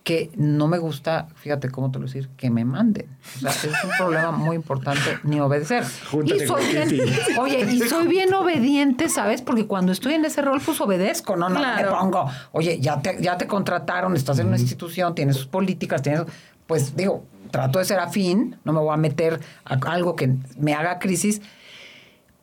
que 0.10 0.32
no 0.38 0.68
me 0.68 0.80
gusta, 0.80 1.28
fíjate 1.36 1.70
cómo 1.70 1.91
te 1.91 1.99
lo 1.99 2.07
decir, 2.07 2.30
que 2.36 2.49
me 2.49 2.66
manden. 2.66 3.16
O 3.36 3.39
sea, 3.41 3.51
es 3.51 3.84
un 3.84 3.91
problema 3.95 4.32
muy 4.32 4.55
importante 4.55 5.20
ni 5.22 5.39
obedecer. 5.39 5.84
y 6.26 6.47
soy 6.47 6.66
bien, 6.66 6.89
oye, 7.38 7.60
y 7.72 7.80
soy 7.82 8.07
bien 8.07 8.34
obediente, 8.34 9.07
¿sabes? 9.07 9.43
Porque 9.43 9.68
cuando 9.68 9.91
estoy 9.91 10.16
en 10.16 10.26
ese 10.26 10.41
rol, 10.41 10.60
pues 10.66 10.82
obedezco, 10.82 11.36
no, 11.36 11.47
no 11.47 11.60
me 11.60 11.84
pongo, 11.84 12.26
oye, 12.53 12.80
ya 12.80 12.99
te, 12.99 13.22
ya 13.22 13.38
te 13.38 13.45
contrataron, 13.45 14.16
estás 14.16 14.39
en 14.39 14.47
una 14.47 14.57
institución, 14.57 15.14
tienes 15.14 15.36
sus 15.36 15.45
políticas, 15.45 16.01
tienes, 16.01 16.24
pues 16.66 16.95
digo, 16.95 17.24
trato 17.51 17.78
de 17.78 17.86
ser 17.86 17.99
afín, 17.99 18.57
no 18.64 18.74
me 18.74 18.80
voy 18.80 18.95
a 18.95 18.97
meter 18.97 19.39
a 19.64 19.76
algo 19.91 20.16
que 20.16 20.34
me 20.57 20.74
haga 20.74 20.97
crisis, 20.97 21.39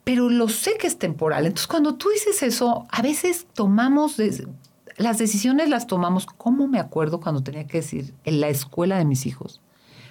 pero 0.05 0.31
lo 0.31 0.49
sé 0.49 0.77
que 0.79 0.87
es 0.87 1.01
temporal. 1.01 1.47
Entonces, 1.47 1.67
cuando 1.67 1.97
tú 1.97 2.11
dices 2.11 2.45
eso, 2.45 2.87
a 2.91 3.03
veces 3.03 3.49
tomamos, 3.55 4.21
las 4.99 5.19
decisiones 5.19 5.69
las 5.69 5.87
tomamos, 5.87 6.27
¿cómo 6.27 6.69
me 6.69 6.79
acuerdo 6.79 7.21
cuando 7.21 7.43
tenía 7.43 7.67
que 7.67 7.79
decir 7.79 8.15
en 8.25 8.41
la 8.41 8.49
escuela 8.49 8.99
de 8.99 9.05
mis 9.05 9.27
hijos? 9.27 9.61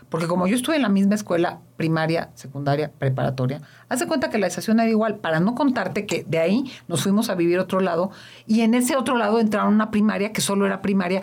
Porque 0.10 0.28
como 0.28 0.46
yo 0.46 0.56
estuve 0.56 0.76
en 0.76 0.84
la 0.84 0.90
misma 0.90 1.16
escuela 1.16 1.62
primaria, 1.78 2.30
secundaria, 2.36 2.92
preparatoria, 2.92 3.62
hace 3.90 4.06
cuenta 4.06 4.30
que 4.30 4.38
la 4.38 4.46
decisión 4.48 4.80
era 4.80 4.90
igual, 4.90 5.18
para 5.18 5.40
no 5.40 5.56
contarte 5.56 6.06
que 6.06 6.24
de 6.28 6.38
ahí 6.38 6.72
nos 6.88 7.02
fuimos 7.02 7.30
a 7.30 7.36
vivir 7.36 7.58
otro 7.58 7.80
lado 7.80 8.12
y 8.46 8.62
en 8.62 8.76
ese 8.76 8.96
otro 8.96 9.18
lado 9.18 9.40
entraron 9.40 9.74
una 9.74 9.90
primaria 9.90 10.32
que 10.32 10.42
solo 10.42 10.66
era 10.66 10.82
primaria. 10.82 11.22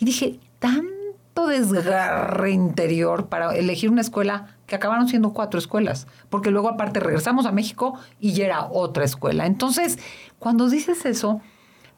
Y 0.00 0.04
dije, 0.04 0.40
tan 0.58 0.94
tanto 1.34 1.48
desgarre 1.48 2.52
interior 2.52 3.26
para 3.26 3.54
elegir 3.56 3.90
una 3.90 4.00
escuela 4.00 4.56
que 4.66 4.76
acabaron 4.76 5.08
siendo 5.08 5.32
cuatro 5.32 5.58
escuelas, 5.58 6.06
porque 6.30 6.50
luego 6.50 6.68
aparte 6.68 7.00
regresamos 7.00 7.44
a 7.44 7.52
México 7.52 7.98
y 8.20 8.32
ya 8.32 8.44
era 8.44 8.66
otra 8.66 9.04
escuela. 9.04 9.46
Entonces, 9.46 9.98
cuando 10.38 10.68
dices 10.68 11.04
eso, 11.04 11.40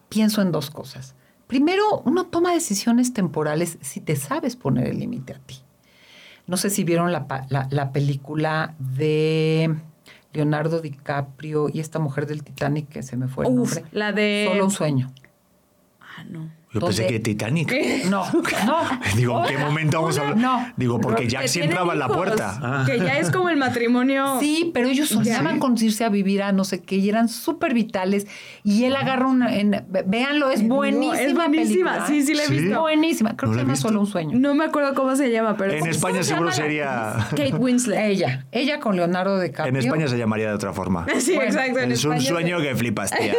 pienso 0.08 0.42
en 0.42 0.52
dos 0.52 0.70
cosas. 0.70 1.14
Primero, 1.46 2.00
uno 2.04 2.26
toma 2.26 2.52
decisiones 2.52 3.12
temporales 3.12 3.78
si 3.80 4.00
te 4.00 4.16
sabes 4.16 4.56
poner 4.56 4.88
el 4.88 4.98
límite 4.98 5.34
a 5.34 5.38
ti. 5.38 5.60
No 6.46 6.56
sé 6.56 6.70
si 6.70 6.84
vieron 6.84 7.12
la, 7.12 7.26
la 7.70 7.92
película 7.92 8.74
de 8.78 9.74
Leonardo 10.36 10.80
DiCaprio 10.80 11.68
y 11.72 11.80
esta 11.80 11.98
mujer 11.98 12.26
del 12.26 12.44
Titanic 12.44 12.88
que 12.88 13.02
se 13.02 13.16
me 13.16 13.26
fue 13.26 13.46
el 13.46 13.54
nombre. 13.54 13.84
La 13.92 14.12
de. 14.12 14.46
Solo 14.48 14.64
un 14.64 14.70
sueño. 14.70 15.12
Ah, 16.00 16.24
no. 16.28 16.50
Yo 16.80 16.86
pensé 16.86 17.06
que 17.06 17.20
Titanic. 17.20 17.72
No, 18.10 18.24
no. 18.66 18.78
Digo, 19.16 19.42
¿en 19.44 19.48
qué 19.56 19.58
momento 19.58 20.00
vamos 20.00 20.18
a 20.18 20.20
hablar? 20.22 20.36
No. 20.36 20.72
Digo, 20.76 21.00
porque 21.00 21.26
Jack 21.28 21.46
sí 21.48 21.60
entraba 21.60 21.92
en 21.94 21.98
la 21.98 22.08
puerta. 22.08 22.58
Ah. 22.62 22.82
Que 22.86 22.98
ya 22.98 23.18
es 23.18 23.30
como 23.30 23.48
el 23.48 23.56
matrimonio. 23.56 24.38
Sí, 24.40 24.70
pero 24.72 24.88
ellos 24.88 25.08
soñaban 25.08 25.58
con 25.58 25.76
irse 25.82 26.04
a 26.04 26.08
vivir 26.08 26.42
a 26.42 26.52
no 26.52 26.64
sé 26.64 26.82
qué 26.82 26.96
y 26.96 27.08
eran 27.08 27.28
súper 27.28 27.74
vitales. 27.74 28.26
Y 28.64 28.84
él 28.84 28.94
agarra 28.96 29.26
una. 29.26 29.56
En, 29.56 29.84
véanlo, 30.06 30.50
es 30.50 30.66
buenísima. 30.66 31.20
es 31.20 31.34
buenísima, 31.34 31.92
película, 31.92 32.06
sí, 32.06 32.22
sí 32.22 32.34
la 32.34 32.42
he 32.44 32.46
Sí. 32.46 32.58
visto. 32.58 32.80
Buenísima. 32.80 33.36
Creo 33.36 33.50
¿No 33.50 33.54
que 33.56 33.60
se 33.60 33.64
llama 33.66 33.76
solo 33.76 34.00
un 34.00 34.06
sueño. 34.06 34.38
No 34.38 34.54
me 34.54 34.64
acuerdo 34.64 34.94
cómo 34.94 35.16
se 35.16 35.30
llama, 35.30 35.56
pero. 35.56 35.72
En 35.72 35.86
España 35.86 36.22
seguro 36.22 36.52
sería. 36.52 37.14
Kate 37.30 37.54
Winslet. 37.58 37.98
Ella. 38.10 38.46
Ella 38.52 38.80
con 38.80 38.96
Leonardo 38.96 39.40
DiCaprio. 39.40 39.68
En 39.68 39.76
España 39.76 40.08
se 40.08 40.18
llamaría 40.18 40.48
de 40.48 40.54
otra 40.54 40.72
forma. 40.72 41.06
Sí, 41.18 41.34
Bueno, 41.34 41.50
exacto. 41.50 41.78
En 41.80 41.92
Es 41.92 42.04
un 42.04 42.20
sueño 42.20 42.60
que 42.60 42.74
flipas, 42.76 43.10
tía. 43.10 43.34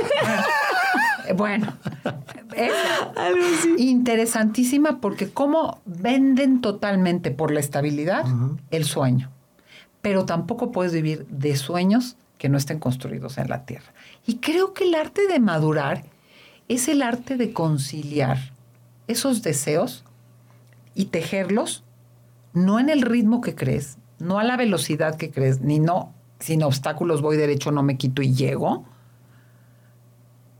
Bueno, 1.35 1.73
es 2.55 2.73
Algo 3.15 3.43
así. 3.57 3.75
interesantísima 3.77 4.99
porque 5.01 5.29
cómo 5.29 5.81
venden 5.85 6.61
totalmente 6.61 7.31
por 7.31 7.51
la 7.51 7.59
estabilidad 7.59 8.25
el 8.71 8.85
sueño. 8.85 9.29
Pero 10.01 10.25
tampoco 10.25 10.71
puedes 10.71 10.93
vivir 10.93 11.25
de 11.27 11.55
sueños 11.55 12.17
que 12.37 12.49
no 12.49 12.57
estén 12.57 12.79
construidos 12.79 13.37
en 13.37 13.49
la 13.49 13.65
tierra. 13.65 13.91
Y 14.25 14.37
creo 14.37 14.73
que 14.73 14.85
el 14.85 14.95
arte 14.95 15.27
de 15.27 15.39
madurar 15.39 16.03
es 16.67 16.87
el 16.87 17.01
arte 17.01 17.35
de 17.35 17.51
conciliar 17.53 18.37
esos 19.07 19.41
deseos 19.41 20.03
y 20.93 21.05
tejerlos 21.05 21.83
no 22.53 22.79
en 22.79 22.89
el 22.89 23.01
ritmo 23.01 23.41
que 23.41 23.55
crees, 23.55 23.97
no 24.19 24.39
a 24.39 24.43
la 24.43 24.57
velocidad 24.57 25.15
que 25.15 25.31
crees, 25.31 25.61
ni 25.61 25.79
no 25.79 26.13
sin 26.39 26.63
obstáculos 26.63 27.21
voy 27.21 27.37
derecho, 27.37 27.71
no 27.71 27.83
me 27.83 27.97
quito 27.97 28.21
y 28.21 28.33
llego, 28.33 28.85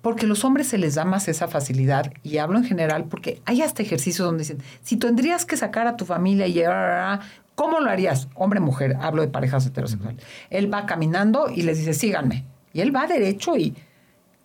porque 0.07 0.25
los 0.25 0.45
hombres 0.45 0.67
se 0.67 0.77
les 0.77 0.95
da 0.95 1.03
más 1.03 1.27
esa 1.27 1.49
facilidad, 1.49 2.13
y 2.23 2.37
hablo 2.37 2.57
en 2.57 2.63
general 2.63 3.03
porque 3.09 3.41
hay 3.43 3.61
hasta 3.61 3.81
ejercicios 3.81 4.25
donde 4.25 4.43
dicen, 4.43 4.59
si 4.81 4.95
tendrías 4.95 5.43
que 5.43 5.57
sacar 5.57 5.85
a 5.85 5.97
tu 5.97 6.05
familia 6.05 6.47
y 6.47 6.53
llevar, 6.53 7.19
¿cómo 7.55 7.81
lo 7.81 7.89
harías? 7.89 8.29
Hombre, 8.33 8.61
mujer, 8.61 8.95
hablo 9.01 9.21
de 9.21 9.27
parejas 9.27 9.65
heterosexuales. 9.65 10.23
Él 10.49 10.73
va 10.73 10.85
caminando 10.85 11.49
y 11.53 11.63
les 11.63 11.79
dice, 11.79 11.93
síganme. 11.93 12.45
Y 12.71 12.79
él 12.79 12.95
va 12.95 13.05
derecho 13.05 13.57
y, 13.57 13.75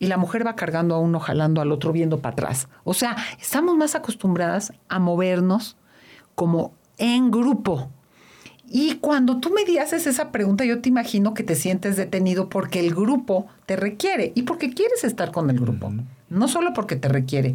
y 0.01 0.09
la 0.09 0.17
mujer 0.17 0.45
va 0.45 0.57
cargando 0.57 0.97
a 0.97 0.99
uno, 0.99 1.21
jalando 1.21 1.61
al 1.61 1.71
otro, 1.71 1.93
viendo 1.93 2.19
para 2.19 2.33
atrás. 2.33 2.69
O 2.83 2.93
sea, 2.93 3.15
estamos 3.41 3.77
más 3.77 3.95
acostumbradas 3.95 4.73
a 4.89 4.99
movernos 4.99 5.77
como 6.35 6.73
en 6.99 7.31
grupo. 7.31 7.89
Y 8.75 8.95
cuando 8.97 9.39
tú 9.39 9.51
me 9.53 9.79
haces 9.79 10.07
esa 10.07 10.33
pregunta, 10.33 10.65
yo 10.65 10.81
te 10.81 10.89
imagino 10.89 11.35
que 11.35 11.43
te 11.43 11.55
sientes 11.57 11.97
detenido 11.99 12.49
porque 12.49 12.81
el 12.81 12.95
grupo 12.95 13.47
te 13.67 13.77
requiere 13.77 14.33
y 14.35 14.43
porque 14.45 14.73
quieres 14.73 15.05
estar 15.05 15.31
con 15.31 15.51
el 15.51 15.61
grupo, 15.61 15.93
no 16.31 16.49
solo 16.49 16.73
porque 16.73 16.97
te 16.97 17.09
requiere. 17.09 17.55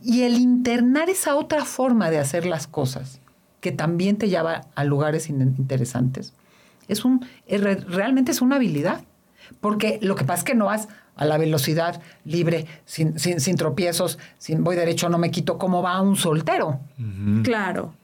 Y 0.00 0.22
el 0.22 0.34
internar 0.34 1.10
esa 1.10 1.34
otra 1.34 1.64
forma 1.64 2.10
de 2.10 2.18
hacer 2.18 2.46
las 2.46 2.68
cosas, 2.68 3.18
que 3.60 3.72
también 3.72 4.18
te 4.18 4.28
lleva 4.28 4.60
a 4.76 4.84
lugares 4.84 5.28
in- 5.28 5.56
interesantes, 5.58 6.32
es 6.86 7.04
un, 7.04 7.26
es 7.46 7.60
re- 7.60 7.76
realmente 7.76 8.30
es 8.30 8.40
una 8.40 8.56
habilidad. 8.56 9.02
Porque 9.60 9.98
lo 10.00 10.14
que 10.14 10.24
pasa 10.24 10.38
es 10.40 10.44
que 10.44 10.54
no 10.54 10.66
vas 10.66 10.86
a 11.16 11.24
la 11.24 11.38
velocidad 11.38 12.00
libre, 12.24 12.66
sin, 12.84 13.18
sin, 13.18 13.40
sin 13.40 13.56
tropiezos, 13.56 14.18
sin 14.38 14.62
voy 14.62 14.76
derecho, 14.76 15.08
no 15.08 15.18
me 15.18 15.30
quito, 15.32 15.58
como 15.58 15.82
va 15.82 16.00
un 16.00 16.14
soltero 16.16 16.78
Claro. 17.42 17.94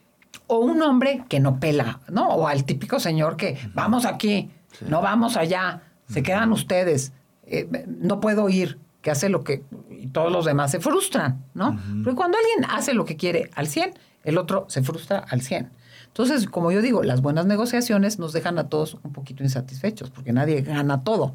O 0.49 0.59
un 0.59 0.83
hombre 0.83 1.25
que 1.29 1.39
no 1.39 1.61
pela, 1.61 2.01
¿no? 2.09 2.29
O 2.29 2.49
al 2.49 2.65
típico 2.65 2.99
señor 2.99 3.37
que 3.37 3.59
vamos 3.75 4.05
aquí, 4.05 4.51
no 4.89 5.01
vamos 5.01 5.37
allá, 5.37 5.83
se 6.09 6.23
quedan 6.23 6.53
ustedes, 6.53 7.13
eh, 7.45 7.87
no 7.87 8.21
puedo 8.21 8.49
ir, 8.49 8.79
que 9.03 9.11
hace 9.11 9.29
lo 9.29 9.45
que 9.45 9.63
y 9.91 10.09
todos 10.09 10.33
los 10.33 10.45
demás 10.45 10.71
se 10.71 10.81
frustran, 10.81 11.45
¿no? 11.55 11.79
Porque 12.03 12.17
cuando 12.17 12.39
alguien 12.39 12.71
hace 12.71 12.95
lo 12.95 13.05
que 13.05 13.17
quiere 13.17 13.51
al 13.55 13.69
100, 13.69 13.95
el 14.25 14.39
otro 14.39 14.67
se 14.69 14.83
frustra 14.83 15.19
al 15.19 15.43
100. 15.43 15.71
Entonces, 16.07 16.47
como 16.47 16.73
yo 16.73 16.83
digo, 16.83 17.03
las 17.03 17.21
buenas 17.21 17.47
negociaciones 17.47 18.19
nos 18.19 18.33
dejan 18.33 18.59
a 18.59 18.69
todos 18.69 18.99
un 19.03 19.13
poquito 19.13 19.43
insatisfechos, 19.43 20.11
porque 20.11 20.33
nadie 20.33 20.63
gana 20.63 21.05
todo. 21.05 21.35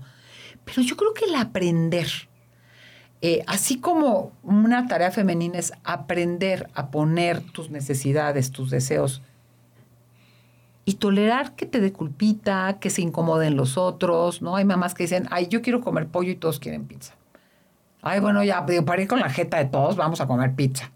Pero 0.65 0.81
yo 0.81 0.97
creo 0.97 1.13
que 1.13 1.25
el 1.25 1.35
aprender, 1.35 2.07
eh, 3.25 3.41
así 3.47 3.79
como 3.79 4.33
una 4.43 4.85
tarea 4.85 5.09
femenina 5.09 5.57
es 5.57 5.71
aprender 5.85 6.69
a 6.73 6.91
poner 6.91 7.39
tus 7.39 7.69
necesidades, 7.69 8.51
tus 8.51 8.69
deseos 8.69 9.21
y 10.83 10.95
tolerar 10.95 11.55
que 11.55 11.65
te 11.65 11.79
dé 11.79 11.93
culpita, 11.93 12.79
que 12.81 12.89
se 12.89 13.01
incomoden 13.01 13.55
los 13.55 13.77
otros, 13.77 14.41
¿no? 14.41 14.57
Hay 14.57 14.65
mamás 14.65 14.93
que 14.93 15.03
dicen, 15.03 15.29
ay, 15.31 15.47
yo 15.47 15.61
quiero 15.61 15.79
comer 15.79 16.07
pollo 16.07 16.31
y 16.31 16.35
todos 16.35 16.59
quieren 16.59 16.85
pizza. 16.85 17.13
Ay, 18.01 18.19
bueno, 18.19 18.43
ya, 18.43 18.65
para 18.65 19.01
ir 19.01 19.07
con 19.07 19.21
la 19.21 19.29
jeta 19.29 19.55
de 19.55 19.65
todos, 19.69 19.95
vamos 19.95 20.19
a 20.19 20.27
comer 20.27 20.53
pizza. 20.53 20.91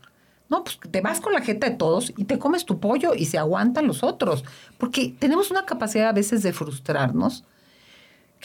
No, 0.49 0.65
pues 0.65 0.79
te 0.91 0.99
vas 0.99 1.21
con 1.21 1.31
la 1.31 1.39
jeta 1.39 1.69
de 1.69 1.77
todos 1.77 2.11
y 2.17 2.25
te 2.25 2.37
comes 2.37 2.65
tu 2.65 2.81
pollo 2.81 3.13
y 3.15 3.27
se 3.27 3.37
aguantan 3.37 3.87
los 3.87 4.03
otros. 4.03 4.43
Porque 4.77 5.15
tenemos 5.17 5.49
una 5.49 5.65
capacidad 5.65 6.09
a 6.09 6.13
veces 6.13 6.43
de 6.43 6.51
frustrarnos 6.51 7.45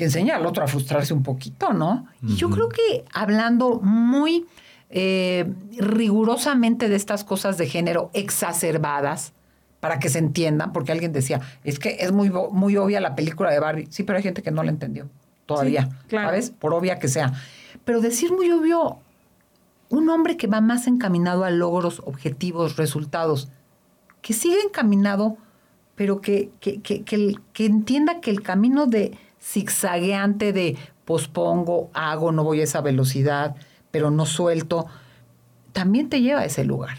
que 0.03 0.07
enseña 0.07 0.35
al 0.35 0.47
otro 0.47 0.65
a 0.65 0.67
frustrarse 0.67 1.15
un 1.15 1.23
poquito, 1.23 1.73
¿no? 1.73 2.07
Y 2.27 2.35
yo 2.35 2.51
creo 2.51 2.69
que 2.69 3.05
hablando 3.15 3.79
muy 3.81 4.47
eh, 4.91 5.47
rigurosamente 5.79 6.89
de 6.89 6.97
estas 6.97 7.23
cosas 7.23 7.57
de 7.57 7.69
género 7.69 8.11
exacerbadas, 8.15 9.33
para 9.79 9.99
que 10.01 10.09
se 10.09 10.19
entiendan, 10.19 10.73
porque 10.73 10.91
alguien 10.93 11.13
decía, 11.13 11.41
es 11.65 11.79
que 11.79 11.97
es 12.01 12.13
muy, 12.13 12.31
muy 12.31 12.77
obvia 12.77 13.01
la 13.01 13.15
película 13.17 13.51
de 13.51 13.59
Barbie. 13.61 13.87
Sí, 13.91 14.03
pero 14.05 14.17
hay 14.17 14.23
gente 14.23 14.43
que 14.43 14.51
no 14.53 14.63
la 14.63 14.71
entendió 14.71 15.09
todavía, 15.47 15.85
Sí, 15.85 16.09
claro. 16.09 16.29
¿sabes? 16.29 16.51
Por 16.51 16.73
obvia 16.75 16.99
que 17.01 17.09
sea. 17.09 17.33
Pero 17.85 18.01
decir 18.01 18.33
muy 18.33 18.51
obvio, 18.53 18.99
un 19.89 20.09
hombre 20.09 20.37
que 20.37 20.47
va 20.49 20.61
más 20.61 20.87
encaminado 20.87 21.45
a 21.45 21.51
logros, 21.51 22.01
objetivos, 22.07 22.77
resultados, 22.77 23.49
que 24.21 24.33
siga 24.35 24.57
encaminado, 24.65 25.37
pero 25.97 26.21
que, 26.21 26.51
que, 26.61 26.81
que, 26.81 27.03
que 27.03 27.15
el- 27.17 27.41
que 27.53 27.67
entienda 27.67 28.21
que 28.21 28.31
el 28.31 28.43
camino 28.43 28.87
de 28.87 29.17
zigzagueante 29.43 30.53
de 30.53 30.77
pospongo, 31.05 31.91
hago, 31.95 32.33
no 32.33 32.45
voy 32.45 32.61
a 32.61 32.65
esa 32.65 32.81
velocidad, 32.81 33.57
pero 33.91 34.11
no 34.11 34.27
suelto, 34.27 34.87
también 35.73 36.09
te 36.09 36.21
lleva 36.21 36.41
a 36.41 36.45
ese 36.45 36.65
lugar, 36.65 36.97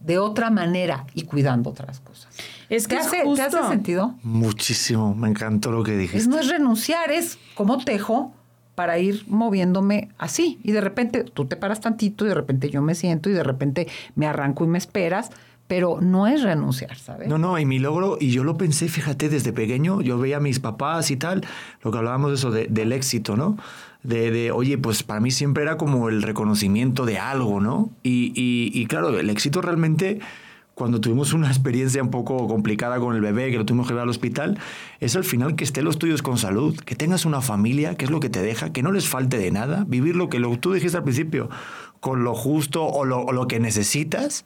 de 0.00 0.18
otra 0.18 0.50
manera 0.50 1.06
y 1.14 1.22
cuidando 1.22 1.70
otras 1.70 2.00
cosas. 2.00 2.34
Es 2.68 2.88
que 2.88 2.96
¿Te 2.96 3.00
es 3.02 3.06
hace, 3.06 3.16
¿te 3.22 3.42
hace 3.42 3.56
justo. 3.56 3.68
sentido? 3.70 4.14
Muchísimo, 4.22 5.14
me 5.14 5.28
encantó 5.28 5.70
lo 5.70 5.82
que 5.84 5.92
Es, 5.92 5.98
dijiste. 5.98 6.28
no 6.28 6.38
es 6.38 6.48
renunciar, 6.48 7.10
es 7.10 7.38
como 7.54 7.78
tejo 7.84 8.32
para 8.74 8.98
ir 8.98 9.24
moviéndome 9.28 10.08
así. 10.18 10.58
Y 10.64 10.72
de 10.72 10.80
repente 10.80 11.22
tú 11.24 11.44
te 11.46 11.56
paras 11.56 11.80
tantito 11.80 12.24
y 12.24 12.28
de 12.28 12.34
repente 12.34 12.70
yo 12.70 12.82
me 12.82 12.94
siento 12.96 13.30
y 13.30 13.32
de 13.32 13.44
repente 13.44 13.86
me 14.16 14.26
arranco 14.26 14.64
y 14.64 14.66
me 14.66 14.78
esperas, 14.78 15.30
pero 15.66 15.98
no 16.00 16.26
es 16.26 16.42
renunciar, 16.42 16.96
¿sabes? 16.96 17.28
No, 17.28 17.38
no, 17.38 17.58
y 17.58 17.64
mi 17.64 17.78
logro, 17.78 18.18
y 18.20 18.30
yo 18.30 18.44
lo 18.44 18.56
pensé, 18.56 18.88
fíjate, 18.88 19.28
desde 19.28 19.52
pequeño, 19.52 20.02
yo 20.02 20.18
veía 20.18 20.36
a 20.36 20.40
mis 20.40 20.60
papás 20.60 21.10
y 21.10 21.16
tal, 21.16 21.42
lo 21.82 21.90
que 21.90 21.98
hablábamos 21.98 22.30
de 22.30 22.34
eso, 22.36 22.50
de- 22.50 22.66
del 22.68 22.92
éxito, 22.92 23.36
¿no? 23.36 23.56
De, 24.02 24.30
de, 24.30 24.50
oye, 24.52 24.76
pues 24.76 25.02
para 25.02 25.20
mí 25.20 25.30
siempre 25.30 25.62
era 25.62 25.78
como 25.78 26.10
el 26.10 26.22
reconocimiento 26.22 27.06
de 27.06 27.18
algo, 27.18 27.60
¿no? 27.60 27.90
Y, 28.02 28.32
y- 28.34 28.70
y 28.78 28.86
claro, 28.86 29.18
el 29.18 29.30
éxito 29.30 29.62
realmente, 29.62 30.20
cuando 30.74 31.00
tuvimos 31.00 31.32
una 31.32 31.48
experiencia 31.48 32.02
un 32.02 32.10
poco 32.10 32.46
complicada 32.46 32.98
con 33.00 33.14
el 33.14 33.22
bebé, 33.22 33.50
que 33.50 33.56
lo 33.56 33.64
tuvimos 33.64 33.86
que 33.86 33.94
llevar 33.94 34.02
al 34.02 34.10
hospital, 34.10 34.58
es 35.00 35.16
al 35.16 35.24
final 35.24 35.56
que 35.56 35.64
estén 35.64 35.84
los 35.86 35.98
tuyos 35.98 36.20
con 36.20 36.36
salud, 36.36 36.76
que 36.78 36.94
tengas 36.94 37.24
una 37.24 37.40
familia, 37.40 37.94
que 37.94 38.04
es 38.04 38.10
lo 38.10 38.20
que 38.20 38.28
te 38.28 38.42
deja, 38.42 38.70
que 38.74 38.82
no 38.82 38.92
les 38.92 39.08
falte 39.08 39.38
de 39.38 39.50
nada, 39.50 39.86
vivir 39.88 40.14
lo 40.16 40.28
que 40.28 40.38
lo, 40.40 40.54
tú 40.58 40.74
dijiste 40.74 40.98
al 40.98 41.04
principio, 41.04 41.48
con 42.00 42.22
lo 42.24 42.34
justo 42.34 42.84
o 42.84 43.06
lo, 43.06 43.20
o 43.22 43.32
lo 43.32 43.48
que 43.48 43.58
necesitas. 43.60 44.44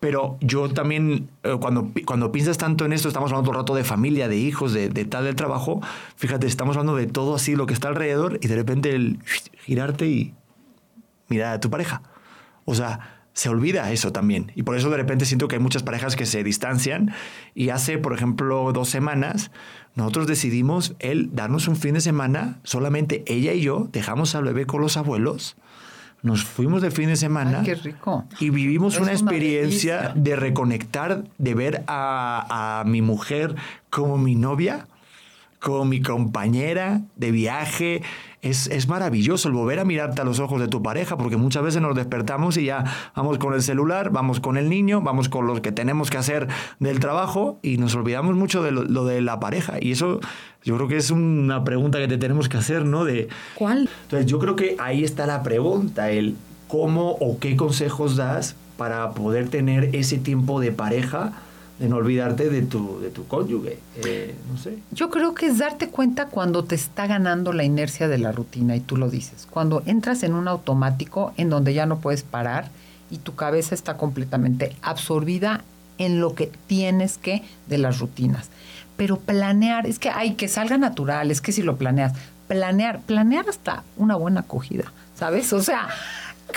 Pero 0.00 0.38
yo 0.40 0.70
también, 0.70 1.28
eh, 1.42 1.56
cuando, 1.60 1.90
cuando 2.06 2.32
piensas 2.32 2.56
tanto 2.56 2.86
en 2.86 2.94
esto, 2.94 3.08
estamos 3.08 3.30
hablando 3.30 3.50
todo 3.50 3.60
rato 3.60 3.74
de 3.74 3.84
familia, 3.84 4.28
de 4.28 4.36
hijos, 4.38 4.72
de, 4.72 4.88
de 4.88 5.04
tal, 5.04 5.24
del 5.24 5.36
trabajo. 5.36 5.80
Fíjate, 6.16 6.46
estamos 6.46 6.76
hablando 6.76 6.96
de 6.96 7.06
todo 7.06 7.34
así, 7.34 7.54
lo 7.54 7.66
que 7.66 7.74
está 7.74 7.88
alrededor, 7.88 8.38
y 8.40 8.48
de 8.48 8.56
repente 8.56 8.94
el 8.94 9.18
girarte 9.58 10.06
y 10.06 10.34
mirar 11.28 11.54
a 11.54 11.60
tu 11.60 11.68
pareja. 11.68 12.02
O 12.64 12.74
sea, 12.74 13.20
se 13.34 13.50
olvida 13.50 13.92
eso 13.92 14.10
también. 14.10 14.52
Y 14.54 14.62
por 14.62 14.74
eso 14.74 14.88
de 14.88 14.96
repente 14.96 15.26
siento 15.26 15.48
que 15.48 15.56
hay 15.56 15.62
muchas 15.62 15.82
parejas 15.82 16.16
que 16.16 16.24
se 16.24 16.42
distancian. 16.42 17.12
Y 17.54 17.68
hace, 17.68 17.98
por 17.98 18.14
ejemplo, 18.14 18.72
dos 18.72 18.88
semanas, 18.88 19.50
nosotros 19.94 20.26
decidimos 20.26 20.94
él 20.98 21.30
darnos 21.32 21.68
un 21.68 21.76
fin 21.76 21.94
de 21.94 22.00
semana, 22.00 22.58
solamente 22.62 23.22
ella 23.26 23.52
y 23.52 23.60
yo, 23.60 23.88
dejamos 23.92 24.34
al 24.34 24.44
bebé 24.44 24.64
con 24.64 24.80
los 24.80 24.96
abuelos 24.96 25.56
nos 26.22 26.44
fuimos 26.44 26.82
de 26.82 26.90
fin 26.90 27.08
de 27.08 27.16
semana. 27.16 27.60
Ay, 27.60 27.64
qué 27.64 27.74
rico. 27.74 28.24
Y 28.38 28.50
vivimos 28.50 28.94
Es 28.94 29.00
una 29.00 29.12
experiencia 29.12 30.12
de 30.14 30.36
reconectar, 30.36 31.24
de 31.38 31.54
ver 31.54 31.84
a, 31.86 32.80
a 32.80 32.84
mi 32.84 33.02
mujer 33.02 33.54
como 33.88 34.18
mi 34.18 34.34
novia, 34.34 34.86
como 35.60 35.84
mi 35.84 36.00
compañera 36.00 37.02
de 37.16 37.30
viaje. 37.30 38.02
Es, 38.42 38.68
es 38.68 38.88
maravilloso 38.88 39.48
el 39.48 39.54
volver 39.54 39.80
a 39.80 39.84
mirarte 39.84 40.22
a 40.22 40.24
los 40.24 40.40
ojos 40.40 40.60
de 40.60 40.68
tu 40.68 40.82
pareja, 40.82 41.18
porque 41.18 41.36
muchas 41.36 41.62
veces 41.62 41.82
nos 41.82 41.94
despertamos 41.94 42.56
y 42.56 42.64
ya 42.64 42.84
vamos 43.14 43.36
con 43.36 43.52
el 43.52 43.62
celular, 43.62 44.10
vamos 44.10 44.40
con 44.40 44.56
el 44.56 44.70
niño, 44.70 45.02
vamos 45.02 45.28
con 45.28 45.46
lo 45.46 45.60
que 45.60 45.72
tenemos 45.72 46.08
que 46.08 46.16
hacer 46.16 46.48
del 46.78 47.00
trabajo 47.00 47.58
y 47.62 47.76
nos 47.76 47.94
olvidamos 47.94 48.34
mucho 48.36 48.62
de 48.62 48.70
lo, 48.72 48.84
lo 48.84 49.04
de 49.04 49.20
la 49.20 49.40
pareja. 49.40 49.74
Y 49.78 49.92
eso 49.92 50.20
yo 50.64 50.76
creo 50.76 50.88
que 50.88 50.96
es 50.96 51.10
una 51.10 51.64
pregunta 51.64 51.98
que 51.98 52.08
te 52.08 52.16
tenemos 52.16 52.48
que 52.48 52.56
hacer, 52.56 52.86
¿no? 52.86 53.04
De, 53.04 53.28
¿Cuál? 53.56 53.90
entonces 54.04 54.26
yo 54.26 54.38
creo 54.38 54.56
que 54.56 54.76
ahí 54.78 55.04
está 55.04 55.26
la 55.26 55.42
pregunta, 55.42 56.10
el 56.10 56.36
cómo 56.66 57.10
o 57.20 57.38
qué 57.38 57.56
consejos 57.56 58.16
das 58.16 58.54
para 58.76 59.10
poder 59.10 59.48
tener 59.48 59.94
ese 59.94 60.16
tiempo 60.16 60.60
de 60.60 60.72
pareja, 60.72 61.32
de 61.80 61.88
no 61.88 61.96
olvidarte 61.96 62.50
de 62.50 62.60
tu, 62.60 63.00
de 63.00 63.08
tu 63.08 63.26
cónyuge. 63.26 63.78
Eh, 64.04 64.34
no 64.52 64.58
sé. 64.58 64.78
Yo 64.92 65.08
creo 65.08 65.34
que 65.34 65.46
es 65.46 65.58
darte 65.58 65.88
cuenta 65.88 66.26
cuando 66.26 66.62
te 66.62 66.74
está 66.74 67.06
ganando 67.06 67.54
la 67.54 67.64
inercia 67.64 68.06
de 68.06 68.18
la 68.18 68.32
rutina 68.32 68.76
y 68.76 68.80
tú 68.80 68.98
lo 68.98 69.08
dices. 69.08 69.48
Cuando 69.50 69.82
entras 69.86 70.22
en 70.22 70.34
un 70.34 70.46
automático 70.46 71.32
en 71.38 71.48
donde 71.48 71.72
ya 71.72 71.86
no 71.86 71.98
puedes 71.98 72.22
parar 72.22 72.68
y 73.10 73.16
tu 73.16 73.34
cabeza 73.34 73.74
está 73.74 73.96
completamente 73.96 74.76
absorbida 74.82 75.64
en 75.96 76.20
lo 76.20 76.34
que 76.34 76.52
tienes 76.66 77.16
que 77.16 77.42
de 77.66 77.78
las 77.78 77.98
rutinas. 77.98 78.50
Pero 78.98 79.18
planear, 79.18 79.86
es 79.86 79.98
que 79.98 80.10
hay 80.10 80.34
que 80.34 80.48
salga 80.48 80.76
natural, 80.76 81.30
es 81.30 81.40
que 81.40 81.52
si 81.52 81.62
lo 81.62 81.76
planeas, 81.76 82.12
planear, 82.46 83.00
planear 83.00 83.48
hasta 83.48 83.84
una 83.96 84.16
buena 84.16 84.40
acogida, 84.40 84.92
¿sabes? 85.14 85.50
O 85.54 85.62
sea, 85.62 85.88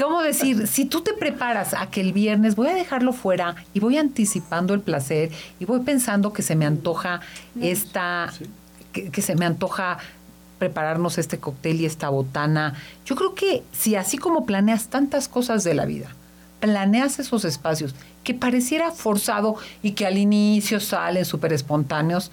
¿cómo 0.01 0.21
decir? 0.21 0.67
Si 0.67 0.85
tú 0.85 1.01
te 1.01 1.13
preparas 1.13 1.73
a 1.73 1.89
que 1.89 2.01
el 2.01 2.13
viernes 2.13 2.55
voy 2.55 2.67
a 2.67 2.75
dejarlo 2.75 3.13
fuera 3.13 3.55
y 3.73 3.79
voy 3.79 3.97
anticipando 3.97 4.73
el 4.73 4.81
placer 4.81 5.31
y 5.59 5.65
voy 5.65 5.81
pensando 5.81 6.33
que 6.33 6.41
se 6.41 6.55
me 6.55 6.65
antoja 6.65 7.21
esta, 7.61 8.31
que, 8.91 9.09
que 9.09 9.21
se 9.21 9.35
me 9.35 9.45
antoja 9.45 9.97
prepararnos 10.59 11.17
este 11.17 11.39
cóctel 11.39 11.81
y 11.81 11.85
esta 11.85 12.09
botana. 12.09 12.75
Yo 13.05 13.15
creo 13.15 13.35
que 13.35 13.63
si 13.71 13.95
así 13.95 14.17
como 14.17 14.45
planeas 14.45 14.87
tantas 14.87 15.27
cosas 15.27 15.63
de 15.63 15.73
la 15.73 15.85
vida, 15.85 16.09
planeas 16.59 17.19
esos 17.19 17.43
espacios 17.43 17.93
que 18.23 18.33
pareciera 18.33 18.91
forzado 18.91 19.57
y 19.81 19.91
que 19.91 20.05
al 20.05 20.17
inicio 20.17 20.79
salen 20.79 21.25
súper 21.25 21.51
espontáneos, 21.51 22.31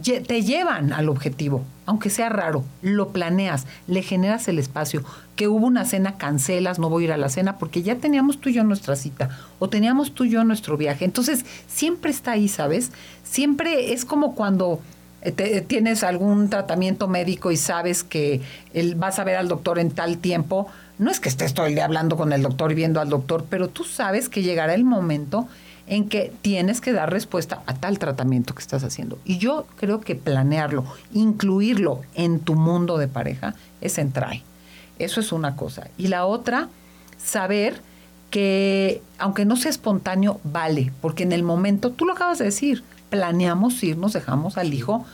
te 0.00 0.42
llevan 0.42 0.92
al 0.92 1.08
objetivo, 1.10 1.64
aunque 1.84 2.08
sea 2.08 2.28
raro, 2.30 2.64
lo 2.80 3.10
planeas, 3.10 3.66
le 3.86 4.02
generas 4.02 4.48
el 4.48 4.58
espacio, 4.58 5.02
que 5.36 5.48
hubo 5.48 5.66
una 5.66 5.84
cena, 5.84 6.16
cancelas, 6.16 6.78
no 6.78 6.88
voy 6.88 7.04
a 7.04 7.06
ir 7.08 7.12
a 7.12 7.16
la 7.18 7.28
cena 7.28 7.58
porque 7.58 7.82
ya 7.82 7.96
teníamos 7.96 8.38
tú 8.40 8.48
y 8.48 8.54
yo 8.54 8.64
nuestra 8.64 8.96
cita 8.96 9.28
o 9.58 9.68
teníamos 9.68 10.12
tú 10.14 10.24
y 10.24 10.30
yo 10.30 10.44
nuestro 10.44 10.76
viaje. 10.78 11.04
Entonces, 11.04 11.44
siempre 11.68 12.10
está 12.10 12.32
ahí, 12.32 12.48
¿sabes? 12.48 12.90
Siempre 13.22 13.92
es 13.92 14.04
como 14.04 14.34
cuando 14.34 14.80
eh, 15.24 15.30
te- 15.30 15.60
tienes 15.60 16.02
algún 16.04 16.48
tratamiento 16.50 17.06
médico 17.06 17.52
y 17.52 17.56
sabes 17.56 18.02
que 18.02 18.40
el- 18.74 18.94
vas 18.96 19.18
a 19.18 19.24
ver 19.24 19.36
al 19.36 19.46
doctor 19.48 19.78
en 19.78 19.90
tal 19.90 20.18
tiempo. 20.18 20.66
No 20.98 21.10
es 21.10 21.20
que 21.20 21.28
estés 21.28 21.54
todo 21.54 21.66
el 21.66 21.74
día 21.74 21.84
hablando 21.84 22.16
con 22.16 22.32
el 22.32 22.42
doctor 22.42 22.72
y 22.72 22.74
viendo 22.74 23.00
al 23.00 23.08
doctor, 23.08 23.44
pero 23.48 23.68
tú 23.68 23.84
sabes 23.84 24.28
que 24.28 24.42
llegará 24.42 24.74
el 24.74 24.84
momento 24.84 25.46
en 25.86 26.08
que 26.08 26.32
tienes 26.42 26.80
que 26.80 26.92
dar 26.92 27.10
respuesta 27.10 27.62
a 27.66 27.74
tal 27.74 27.98
tratamiento 27.98 28.54
que 28.54 28.62
estás 28.62 28.84
haciendo. 28.84 29.18
Y 29.24 29.38
yo 29.38 29.66
creo 29.76 30.00
que 30.00 30.14
planearlo, 30.14 30.84
incluirlo 31.12 32.00
en 32.14 32.40
tu 32.40 32.54
mundo 32.54 32.98
de 32.98 33.08
pareja, 33.08 33.54
es 33.80 33.98
entrar. 33.98 34.40
Eso 34.98 35.20
es 35.20 35.32
una 35.32 35.56
cosa. 35.56 35.88
Y 35.98 36.08
la 36.08 36.26
otra, 36.26 36.68
saber 37.18 37.80
que 38.30 39.02
aunque 39.18 39.44
no 39.44 39.56
sea 39.56 39.70
espontáneo, 39.70 40.40
vale, 40.44 40.92
porque 41.00 41.22
en 41.22 41.32
el 41.32 41.42
momento, 41.42 41.90
tú 41.90 42.06
lo 42.06 42.14
acabas 42.14 42.38
de 42.38 42.46
decir, 42.46 42.82
planeamos 43.10 43.82
irnos, 43.84 44.14
dejamos 44.14 44.56
al 44.56 44.72
hijo 44.72 45.04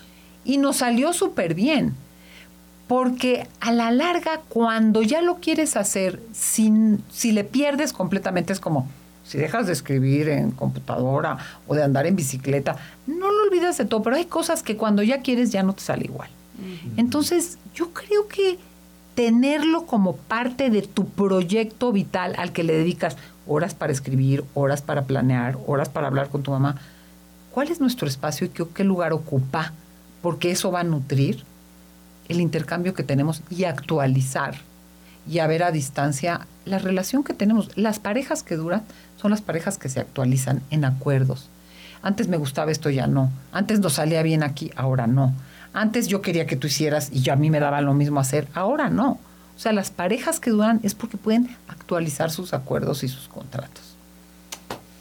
y 0.44 0.58
nos 0.58 0.76
salió 0.76 1.12
súper 1.12 1.54
bien. 1.54 1.94
Porque 2.86 3.48
a 3.60 3.72
la 3.72 3.90
larga, 3.90 4.40
cuando 4.48 5.02
ya 5.02 5.20
lo 5.20 5.36
quieres 5.36 5.76
hacer, 5.76 6.22
sin, 6.32 7.02
si 7.10 7.32
le 7.32 7.44
pierdes 7.44 7.92
completamente, 7.92 8.52
es 8.52 8.60
como 8.60 8.88
si 9.28 9.36
dejas 9.36 9.66
de 9.66 9.74
escribir 9.74 10.30
en 10.30 10.52
computadora 10.52 11.36
o 11.66 11.74
de 11.74 11.82
andar 11.82 12.06
en 12.06 12.16
bicicleta, 12.16 12.76
no 13.06 13.30
lo 13.30 13.42
olvidas 13.42 13.76
de 13.76 13.84
todo, 13.84 14.02
pero 14.02 14.16
hay 14.16 14.24
cosas 14.24 14.62
que 14.62 14.78
cuando 14.78 15.02
ya 15.02 15.20
quieres 15.20 15.52
ya 15.52 15.62
no 15.62 15.74
te 15.74 15.82
sale 15.82 16.06
igual. 16.06 16.30
Entonces, 16.96 17.58
yo 17.74 17.92
creo 17.92 18.26
que 18.26 18.58
tenerlo 19.14 19.84
como 19.84 20.16
parte 20.16 20.70
de 20.70 20.80
tu 20.80 21.06
proyecto 21.06 21.92
vital 21.92 22.34
al 22.38 22.52
que 22.52 22.64
le 22.64 22.72
dedicas 22.72 23.18
horas 23.46 23.74
para 23.74 23.92
escribir, 23.92 24.44
horas 24.54 24.80
para 24.80 25.04
planear, 25.04 25.58
horas 25.66 25.90
para 25.90 26.06
hablar 26.06 26.30
con 26.30 26.42
tu 26.42 26.50
mamá, 26.50 26.76
¿cuál 27.52 27.68
es 27.68 27.80
nuestro 27.80 28.08
espacio 28.08 28.46
y 28.46 28.50
qué, 28.50 28.64
qué 28.74 28.82
lugar 28.82 29.12
ocupa? 29.12 29.72
Porque 30.22 30.50
eso 30.50 30.72
va 30.72 30.80
a 30.80 30.84
nutrir 30.84 31.44
el 32.28 32.40
intercambio 32.40 32.94
que 32.94 33.02
tenemos 33.02 33.42
y 33.50 33.64
actualizar 33.64 34.54
y 35.28 35.40
a 35.40 35.46
ver 35.46 35.62
a 35.62 35.70
distancia 35.70 36.46
la 36.64 36.78
relación 36.78 37.24
que 37.24 37.34
tenemos. 37.34 37.76
Las 37.76 37.98
parejas 37.98 38.42
que 38.42 38.56
duran 38.56 38.82
son 39.20 39.30
las 39.30 39.42
parejas 39.42 39.78
que 39.78 39.88
se 39.88 40.00
actualizan 40.00 40.62
en 40.70 40.84
acuerdos. 40.84 41.48
Antes 42.02 42.28
me 42.28 42.36
gustaba 42.36 42.70
esto, 42.70 42.90
ya 42.90 43.06
no. 43.06 43.30
Antes 43.52 43.80
nos 43.80 43.94
salía 43.94 44.22
bien 44.22 44.42
aquí, 44.42 44.70
ahora 44.76 45.06
no. 45.06 45.34
Antes 45.72 46.08
yo 46.08 46.22
quería 46.22 46.46
que 46.46 46.56
tú 46.56 46.68
hicieras 46.68 47.10
y 47.12 47.20
yo 47.20 47.32
a 47.32 47.36
mí 47.36 47.50
me 47.50 47.60
daba 47.60 47.80
lo 47.80 47.94
mismo 47.94 48.20
hacer, 48.20 48.48
ahora 48.54 48.88
no. 48.88 49.18
O 49.56 49.60
sea, 49.60 49.72
las 49.72 49.90
parejas 49.90 50.40
que 50.40 50.50
duran 50.50 50.80
es 50.82 50.94
porque 50.94 51.16
pueden 51.16 51.56
actualizar 51.66 52.30
sus 52.30 52.54
acuerdos 52.54 53.02
y 53.02 53.08
sus 53.08 53.28
contratos. 53.28 53.97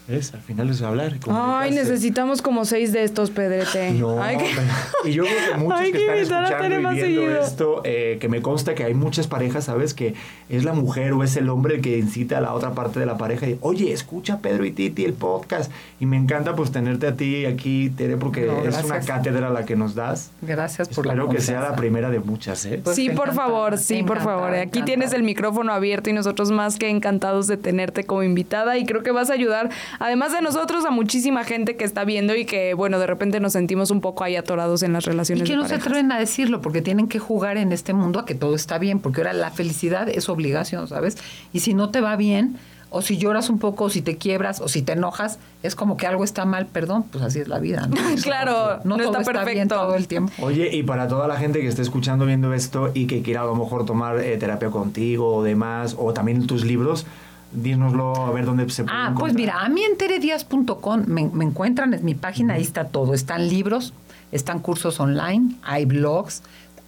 ¿Ves? 0.08 0.34
Al 0.34 0.40
final 0.42 0.70
es 0.70 0.82
hablar. 0.82 1.14
Ay, 1.30 1.72
necesitamos 1.72 2.42
como 2.42 2.64
seis 2.64 2.94
de 2.94 3.04
estos, 3.04 3.30
Pedrete. 3.30 3.92
No, 3.92 4.22
Ay, 4.24 4.38
que- 4.38 5.10
y 5.10 5.14
yo 5.14 5.24
creo 5.26 5.36
que 5.52 5.58
muchos 5.58 5.80
Hay 5.80 5.92
que, 5.92 5.98
que 5.98 6.22
están 6.22 6.44
invitar 6.44 6.44
a 6.44 6.48
escuchando 6.48 6.76
y 6.76 6.96
viendo 6.96 7.22
seguido. 7.26 7.42
esto, 7.42 7.82
eh, 7.84 8.18
que 8.22 8.30
me 8.30 8.42
consta 8.42 8.74
que 8.74 8.86
hay 8.86 8.94
muchas 8.94 9.28
parejas, 9.28 9.66
¿sabes? 9.66 9.94
Que 9.94 10.14
es 10.50 10.64
la 10.64 10.72
mujer 10.74 11.12
o 11.12 11.24
es 11.24 11.36
el 11.36 11.50
hombre 11.50 11.76
el 11.76 11.82
que 11.82 11.98
incita 11.98 12.38
a 12.38 12.42
la 12.42 12.54
otra 12.54 12.72
parte 12.72 13.00
de 13.02 13.06
la 13.06 13.18
pareja 13.18 13.48
y, 13.50 13.58
oye, 13.62 13.92
escucha 13.92 14.40
Pedro 14.40 14.64
y 14.64 14.72
Titi 14.72 15.04
el 15.04 15.14
podcast. 15.14 15.72
Y 16.00 16.06
me 16.06 16.16
encanta 16.16 16.56
pues 16.56 16.72
tenerte 16.72 17.08
a 17.08 17.16
ti 17.18 17.46
aquí, 17.46 17.90
Tere, 17.90 18.16
porque 18.16 18.46
No, 18.46 18.64
es 18.64 18.82
una 18.86 19.02
cátedra 19.02 19.50
la 19.50 19.66
que 19.66 19.76
nos 19.76 19.94
das. 19.94 20.32
Gracias 20.42 20.88
por 20.88 21.06
la 21.06 21.14
Espero 21.14 21.30
que 21.30 21.42
sea 21.42 21.60
la 21.62 21.76
primera 21.76 22.10
de 22.10 22.20
muchas, 22.20 22.66
¿eh? 22.66 22.80
Pues 22.82 22.96
sí, 22.96 23.10
por 23.10 23.34
favor, 23.34 23.78
sí, 23.78 24.04
por 24.04 24.22
favor. 24.22 24.54
Aquí 24.56 24.84
tienes 24.84 25.12
el 25.12 25.24
micrófono 25.24 25.74
abierto 25.74 26.10
y 26.10 26.14
nosotros 26.14 26.50
más 26.52 26.78
que 26.78 26.88
encantados 26.90 27.48
de 27.48 27.58
tenerte 27.58 28.06
como 28.06 28.24
invitada 28.24 28.78
y 28.78 28.86
creo 28.86 29.04
que 29.04 29.12
vas 29.12 29.30
a 29.30 29.34
ayudar, 29.34 29.70
además 30.00 30.32
de 30.34 30.42
nosotros, 30.42 30.86
a 30.86 30.92
muchísima 30.92 31.44
gente 31.44 31.76
que 31.76 31.84
está 31.86 32.04
viendo 32.06 32.36
y 32.36 32.46
que, 32.46 32.74
bueno, 32.74 33.00
de 33.00 33.08
repente 33.08 33.40
nos 33.40 33.54
sentimos 33.54 33.92
un 33.92 34.02
poco 34.02 34.24
ahí 34.24 34.36
atorados 34.36 34.84
en 34.84 34.94
las 34.94 35.06
Y 35.06 35.10
relaciones. 35.10 35.44
que 35.46 35.52
de 35.52 35.58
no 35.58 35.68
se 35.68 35.76
atreven 35.76 36.12
a 36.12 36.20
decirlo 36.20 36.62
porque 36.62 36.82
tienen 36.82 37.08
que 37.08 37.20
jugar 37.20 37.58
en 37.58 37.72
este 37.72 37.94
mundo 37.94 38.20
a 38.20 38.26
que 38.26 38.36
todo 38.36 38.56
está 38.56 38.78
bien, 38.78 39.00
porque 39.00 39.22
ahora 39.22 39.34
la 39.34 39.52
felicidad 39.52 40.10
es 40.10 40.30
obligación, 40.30 40.88
¿sabes? 40.88 41.18
Y 41.54 41.60
si 41.62 41.74
no 41.74 41.90
te 41.90 42.02
va 42.02 42.16
bien, 42.16 42.58
o 42.90 43.02
si 43.02 43.18
lloras 43.18 43.50
un 43.50 43.60
poco, 43.60 43.86
o 43.86 43.90
si 43.90 44.02
te 44.02 44.16
quiebras, 44.16 44.62
o 44.62 44.70
si 44.70 44.82
te 44.82 44.94
enojas, 44.94 45.40
es 45.62 45.76
como 45.76 45.98
que 45.98 46.08
algo 46.08 46.24
está 46.24 46.46
mal, 46.46 46.68
perdón, 46.68 47.04
pues 47.12 47.22
así 47.22 47.40
es 47.40 47.50
la 47.50 47.60
vida, 47.60 47.86
¿no? 47.88 47.98
Claro, 48.24 48.80
no 48.86 48.96
todo 48.96 49.20
está 49.20 49.32
bien 49.44 49.68
perfecto. 49.68 49.76
todo 49.76 49.96
el 49.96 50.08
tiempo. 50.08 50.32
Oye, 50.42 50.74
y 50.74 50.84
para 50.84 51.10
toda 51.10 51.28
la 51.28 51.36
gente 51.36 51.60
que 51.60 51.68
esté 51.68 51.82
escuchando, 51.82 52.26
viendo 52.26 52.54
esto 52.54 52.92
y 52.94 53.08
que 53.08 53.22
quiera 53.22 53.42
a 53.42 53.46
lo 53.46 53.56
mejor 53.56 53.86
tomar 53.86 54.20
eh, 54.20 54.38
terapia 54.38 54.70
contigo 54.70 55.36
o 55.36 55.44
demás, 55.44 55.96
o 56.00 56.14
también 56.14 56.48
tus 56.48 56.64
libros, 56.64 57.06
dínoslo 57.52 58.16
a 58.16 58.32
ver 58.32 58.46
dónde 58.46 58.70
se 58.70 58.84
puede 58.84 58.96
Ah, 58.96 59.14
pues 59.18 59.34
mira, 59.34 59.62
a 59.62 59.70
mí 59.70 59.82
en 59.84 59.98
teredias.com 59.98 61.04
me, 61.08 61.28
me 61.30 61.46
encuentran, 61.46 61.94
en 61.94 62.06
mi 62.06 62.16
página, 62.16 62.56
ahí 62.56 62.62
está 62.62 62.86
todo. 62.86 63.14
Están 63.14 63.48
libros, 63.50 63.94
están 64.32 64.60
cursos 64.60 65.00
online, 65.00 65.56
hay 65.64 65.86
blogs, 65.86 66.44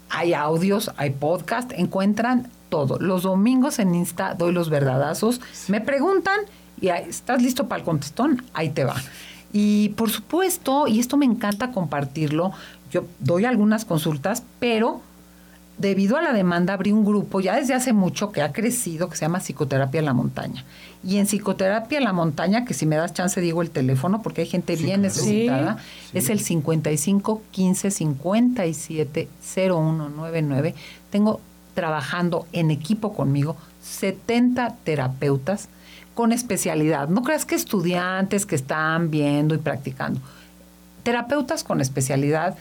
hay 0.09 0.33
audios, 0.33 0.91
hay 0.97 1.11
podcast, 1.11 1.71
encuentran 1.73 2.49
todo. 2.69 2.99
Los 2.99 3.23
domingos 3.23 3.79
en 3.79 3.95
Insta 3.95 4.35
doy 4.35 4.53
los 4.53 4.69
verdadazos, 4.69 5.41
me 5.67 5.81
preguntan 5.81 6.39
y 6.81 6.89
¿estás 6.89 7.41
listo 7.41 7.67
para 7.67 7.79
el 7.79 7.85
contestón? 7.85 8.43
Ahí 8.53 8.69
te 8.69 8.85
va. 8.85 8.95
Y 9.51 9.89
por 9.89 10.09
supuesto, 10.09 10.87
y 10.87 10.99
esto 10.99 11.17
me 11.17 11.25
encanta 11.25 11.71
compartirlo, 11.71 12.51
yo 12.91 13.05
doy 13.19 13.45
algunas 13.45 13.85
consultas, 13.85 14.43
pero 14.59 15.01
debido 15.79 16.17
a 16.17 16.21
la 16.21 16.33
demanda 16.33 16.73
abrí 16.73 16.91
un 16.91 17.03
grupo 17.03 17.39
ya 17.39 17.55
desde 17.55 17.73
hace 17.73 17.93
mucho 17.93 18.31
que 18.31 18.41
ha 18.41 18.51
crecido, 18.51 19.09
que 19.09 19.15
se 19.15 19.21
llama 19.25 19.39
Psicoterapia 19.39 19.99
en 19.99 20.05
la 20.05 20.13
Montaña. 20.13 20.63
Y 21.03 21.17
en 21.17 21.25
Psicoterapia 21.25 21.97
en 21.97 22.03
la 22.03 22.13
Montaña, 22.13 22.65
que 22.65 22.73
si 22.73 22.85
me 22.85 22.97
das 22.97 23.13
chance 23.13 23.39
digo 23.41 23.61
el 23.61 23.69
teléfono, 23.71 24.21
porque 24.21 24.41
hay 24.41 24.47
gente 24.47 24.75
Sí, 24.75 24.83
bien 24.83 24.99
claro. 25.01 25.13
necesitada, 25.15 25.77
Sí. 26.11 26.17
es 26.17 26.29
el 26.29 26.39
55 26.41 27.41
15 27.51 27.91
57 27.91 29.29
0199. 29.41 30.75
Tengo 31.09 31.39
trabajando 31.73 32.45
en 32.51 32.71
equipo 32.71 33.13
conmigo 33.13 33.55
70 33.81 34.75
terapeutas 34.83 35.69
con 36.13 36.33
especialidad. 36.33 37.07
No 37.07 37.23
creas 37.23 37.45
que 37.45 37.55
estudiantes 37.55 38.45
que 38.45 38.55
están 38.55 39.09
viendo 39.09 39.55
y 39.55 39.57
practicando 39.59 40.19
terapeutas 41.03 41.63
con 41.63 41.79
especialidad 41.79 42.57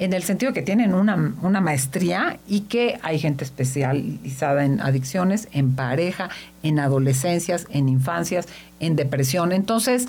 en 0.00 0.14
el 0.14 0.22
sentido 0.22 0.54
que 0.54 0.62
tienen 0.62 0.94
una, 0.94 1.34
una, 1.42 1.60
maestría 1.60 2.38
y 2.48 2.62
que 2.62 2.98
hay 3.02 3.18
gente 3.18 3.44
especializada 3.44 4.64
en 4.64 4.80
adicciones, 4.80 5.46
en 5.52 5.76
pareja, 5.76 6.30
en 6.62 6.78
adolescencias, 6.78 7.66
en 7.68 7.90
infancias, 7.90 8.48
en 8.80 8.96
depresión. 8.96 9.52
Entonces, 9.52 10.08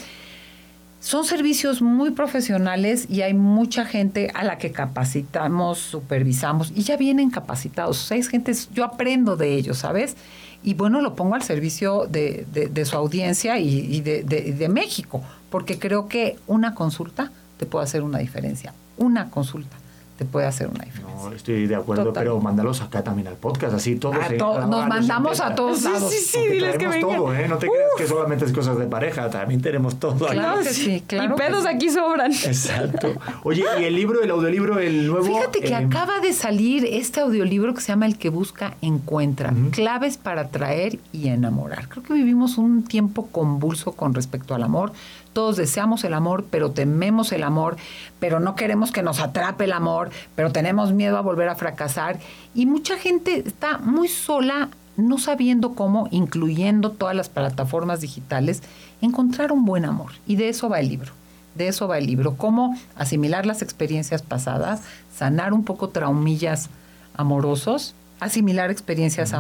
son 1.02 1.26
servicios 1.26 1.82
muy 1.82 2.12
profesionales 2.12 3.06
y 3.10 3.24
hay 3.24 3.34
mucha 3.34 3.84
gente 3.84 4.32
a 4.34 4.46
la 4.46 4.58
que 4.58 4.72
capacitamos, 4.72 5.80
supervisamos 5.80 6.72
y 6.74 6.84
ya 6.84 6.96
vienen 6.96 7.30
capacitados. 7.30 8.02
O 8.02 8.08
sea, 8.08 8.18
es 8.18 8.30
gente, 8.30 8.54
yo 8.74 8.86
aprendo 8.86 9.36
de 9.36 9.56
ellos, 9.56 9.80
¿sabes? 9.80 10.16
Y 10.64 10.74
bueno, 10.74 11.02
lo 11.02 11.16
pongo 11.18 11.36
al 11.36 11.44
servicio 11.44 12.08
de, 12.08 12.46
su 12.86 12.96
audiencia 12.96 13.60
y, 13.60 14.00
de 14.00 14.70
México, 14.70 15.22
porque 15.50 15.78
creo 15.78 16.08
que 16.08 16.38
una 16.48 16.76
consulta 16.76 17.30
te 17.58 17.66
puede 17.66 17.84
hacer 17.84 18.04
una 18.04 18.20
diferencia. 18.20 18.74
Una 18.98 19.30
consulta 19.30 19.81
te 20.22 20.26
puede 20.26 20.46
hacer 20.46 20.68
una 20.68 20.86
diferencia. 20.86 21.30
No, 21.30 21.32
estoy 21.36 21.66
de 21.66 21.74
acuerdo, 21.74 22.14
pero 22.14 22.40
mándalos 22.40 22.80
acá 22.82 23.04
también 23.04 23.28
al 23.28 23.38
podcast, 23.38 23.74
así 23.74 23.96
todos. 23.96 24.16
nos 24.38 24.88
mandamos 24.88 25.42
a 25.42 25.56
todos 25.56 25.82
lados. 25.82 26.12
Sí, 26.12 26.20
sí, 26.20 26.40
sí, 26.44 26.48
diles 26.48 26.78
que 26.78 26.88
vengan. 26.88 27.18
todo, 27.18 27.34
¿eh? 27.34 27.48
No 27.48 27.58
te 27.58 27.66
creas 27.66 27.90
que 27.98 28.06
solamente 28.06 28.46
es 28.46 28.54
cosas 28.54 28.78
de 28.78 28.86
pareja, 28.86 29.32
también 29.32 29.64
tenemos 29.64 30.00
todo 30.00 30.28
claro 30.28 30.60
aquí. 30.60 30.68
Que 30.68 30.74
sí, 30.76 31.04
claro. 31.08 31.34
Y 31.34 31.38
pedos 31.40 31.66
aquí 31.66 31.90
sobran. 31.90 32.32
Exacto. 32.32 33.16
Oye, 33.44 33.64
¿y 33.80 33.86
el 33.86 33.96
libro, 33.96 34.22
el 34.22 34.30
audiolibro, 34.30 34.78
el 34.78 35.08
nuevo? 35.08 35.26
Fíjate 35.26 35.62
que 35.62 35.70
eh, 35.70 35.76
acaba 35.76 36.20
de 36.20 36.34
salir 36.34 36.86
este 36.86 37.22
audiolibro 37.22 37.74
que 37.74 37.82
se 37.82 37.88
llama 37.88 38.06
El 38.06 38.20
que 38.20 38.30
busca, 38.30 38.76
encuentra. 38.84 39.52
Claves 39.72 40.18
para 40.18 40.42
atraer 40.42 41.00
y 41.12 41.30
enamorar. 41.30 41.88
Creo 41.90 42.04
que 42.04 42.14
vivimos 42.14 42.60
un 42.60 42.84
tiempo 42.84 43.28
convulso 43.32 43.94
con 43.94 44.14
respecto 44.14 44.54
al 44.54 44.62
amor 44.62 44.92
todos 45.34 45.56
deseamos 45.56 46.04
el 46.04 46.14
amor, 46.14 46.46
pero 46.50 46.72
tememos 46.72 47.32
el 47.32 47.44
amor, 47.44 47.78
pero 48.20 48.40
no 48.40 48.56
queremos 48.56 48.92
que 48.92 49.02
nos 49.02 49.20
atrape 49.20 49.64
el 49.64 49.72
amor, 49.72 50.11
pero 50.36 50.52
tenemos 50.52 50.94
miedo 50.94 51.18
a 51.18 51.22
volver 51.22 51.50
a 51.50 51.56
fracasar. 51.56 52.20
Y 52.54 52.66
mucha 52.66 52.98
gente 52.98 53.44
está 53.46 53.78
muy 53.78 54.08
sola, 54.08 54.70
no 54.98 55.18
sabiendo 55.18 55.74
cómo, 55.74 56.08
incluyendo 56.12 56.92
todas 56.92 57.16
las 57.16 57.30
plataformas 57.30 58.02
digitales, 58.02 58.62
encontrar 59.02 59.52
un 59.52 59.66
buen 59.66 59.86
amor. 59.86 60.12
Y 60.28 60.36
de 60.36 60.50
eso 60.50 60.70
va 60.70 60.80
el 60.80 60.90
libro. 60.90 61.14
De 61.56 61.68
eso 61.68 61.88
va 61.88 61.98
el 61.98 62.06
libro. 62.06 62.36
Cómo 62.38 62.78
asimilar 62.96 63.46
las 63.46 63.62
experiencias 63.62 64.22
pasadas, 64.22 64.82
sanar 65.14 65.54
un 65.54 65.64
poco 65.64 65.90
traumillas 65.90 66.70
amorosos, 67.16 67.94
asimilar 68.20 68.72
experiencias 68.72 69.34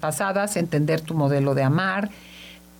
pasadas, 0.00 0.56
entender 0.56 1.00
tu 1.00 1.14
modelo 1.14 1.54
de 1.54 1.62
amar, 1.62 2.10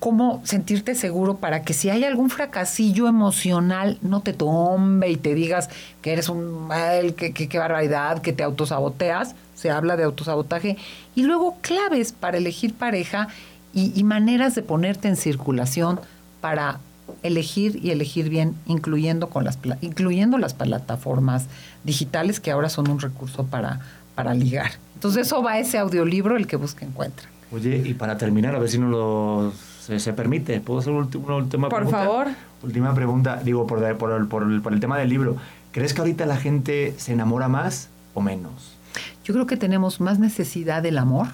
cómo 0.04 0.42
sentirte 0.44 0.94
seguro 0.94 1.38
para 1.38 1.62
que 1.62 1.72
si 1.72 1.88
hay 1.88 2.04
algún 2.04 2.28
fracasillo 2.28 3.08
emocional 3.08 3.96
no 4.02 4.20
te 4.20 4.34
tombe 4.34 5.10
y 5.10 5.16
te 5.16 5.34
digas 5.34 5.70
que 6.02 6.12
eres 6.12 6.28
un 6.28 6.66
mal, 6.68 7.14
que, 7.14 7.32
qué 7.32 7.58
barbaridad, 7.58 8.20
que 8.20 8.34
te 8.34 8.42
autosaboteas, 8.42 9.34
se 9.54 9.70
habla 9.70 9.96
de 9.96 10.04
autosabotaje, 10.04 10.76
y 11.14 11.22
luego 11.22 11.56
claves 11.62 12.12
para 12.12 12.36
elegir 12.36 12.74
pareja 12.74 13.28
y, 13.72 14.04
maneras 14.04 14.54
de 14.54 14.60
ponerte 14.60 15.08
en 15.08 15.16
circulación 15.16 15.98
para 16.42 16.80
elegir 17.22 17.80
y 17.82 17.90
elegir 17.90 18.28
bien, 18.28 18.56
incluyendo, 18.66 19.30
con 19.30 19.46
las, 19.46 19.58
incluyendo 19.80 20.36
las 20.36 20.52
plataformas 20.52 21.46
digitales 21.82 22.40
que 22.40 22.50
ahora 22.50 22.68
son 22.68 22.90
un 22.90 23.00
recurso 23.00 23.46
para, 23.46 23.80
para 24.14 24.34
ligar. 24.34 24.72
Entonces 24.96 25.28
eso 25.28 25.42
va 25.42 25.58
ese 25.58 25.78
audiolibro, 25.78 26.36
el 26.36 26.46
que 26.46 26.56
busca 26.56 26.84
encuentra. 26.84 27.26
Oye, 27.50 27.82
y 27.82 27.94
para 27.94 28.18
terminar, 28.18 28.54
a 28.54 28.58
ver 28.58 28.68
si 28.68 28.76
no 28.78 28.88
lo 28.88 29.52
se, 29.86 30.12
permite. 30.12 30.60
¿Puedo 30.60 30.80
hacer 30.80 30.92
una 30.92 31.36
última 31.36 31.68
pregunta? 31.68 31.96
Por 31.96 32.06
favor. 32.06 32.28
Última 32.62 32.94
pregunta, 32.94 33.40
digo, 33.44 33.66
por, 33.66 33.80
por, 33.96 34.28
por, 34.28 34.62
por 34.62 34.72
el 34.72 34.80
tema 34.80 34.98
del 34.98 35.08
libro. 35.08 35.36
¿Crees 35.72 35.92
que 35.92 36.00
ahorita 36.00 36.24
la 36.26 36.36
gente 36.36 36.94
se 36.98 37.12
enamora 37.12 37.48
más 37.48 37.88
o 38.14 38.20
menos? 38.20 38.76
Yo 39.24 39.34
creo 39.34 39.46
que 39.46 39.56
tenemos 39.56 40.00
más 40.00 40.18
necesidad 40.18 40.82
del 40.82 40.98
amor, 40.98 41.28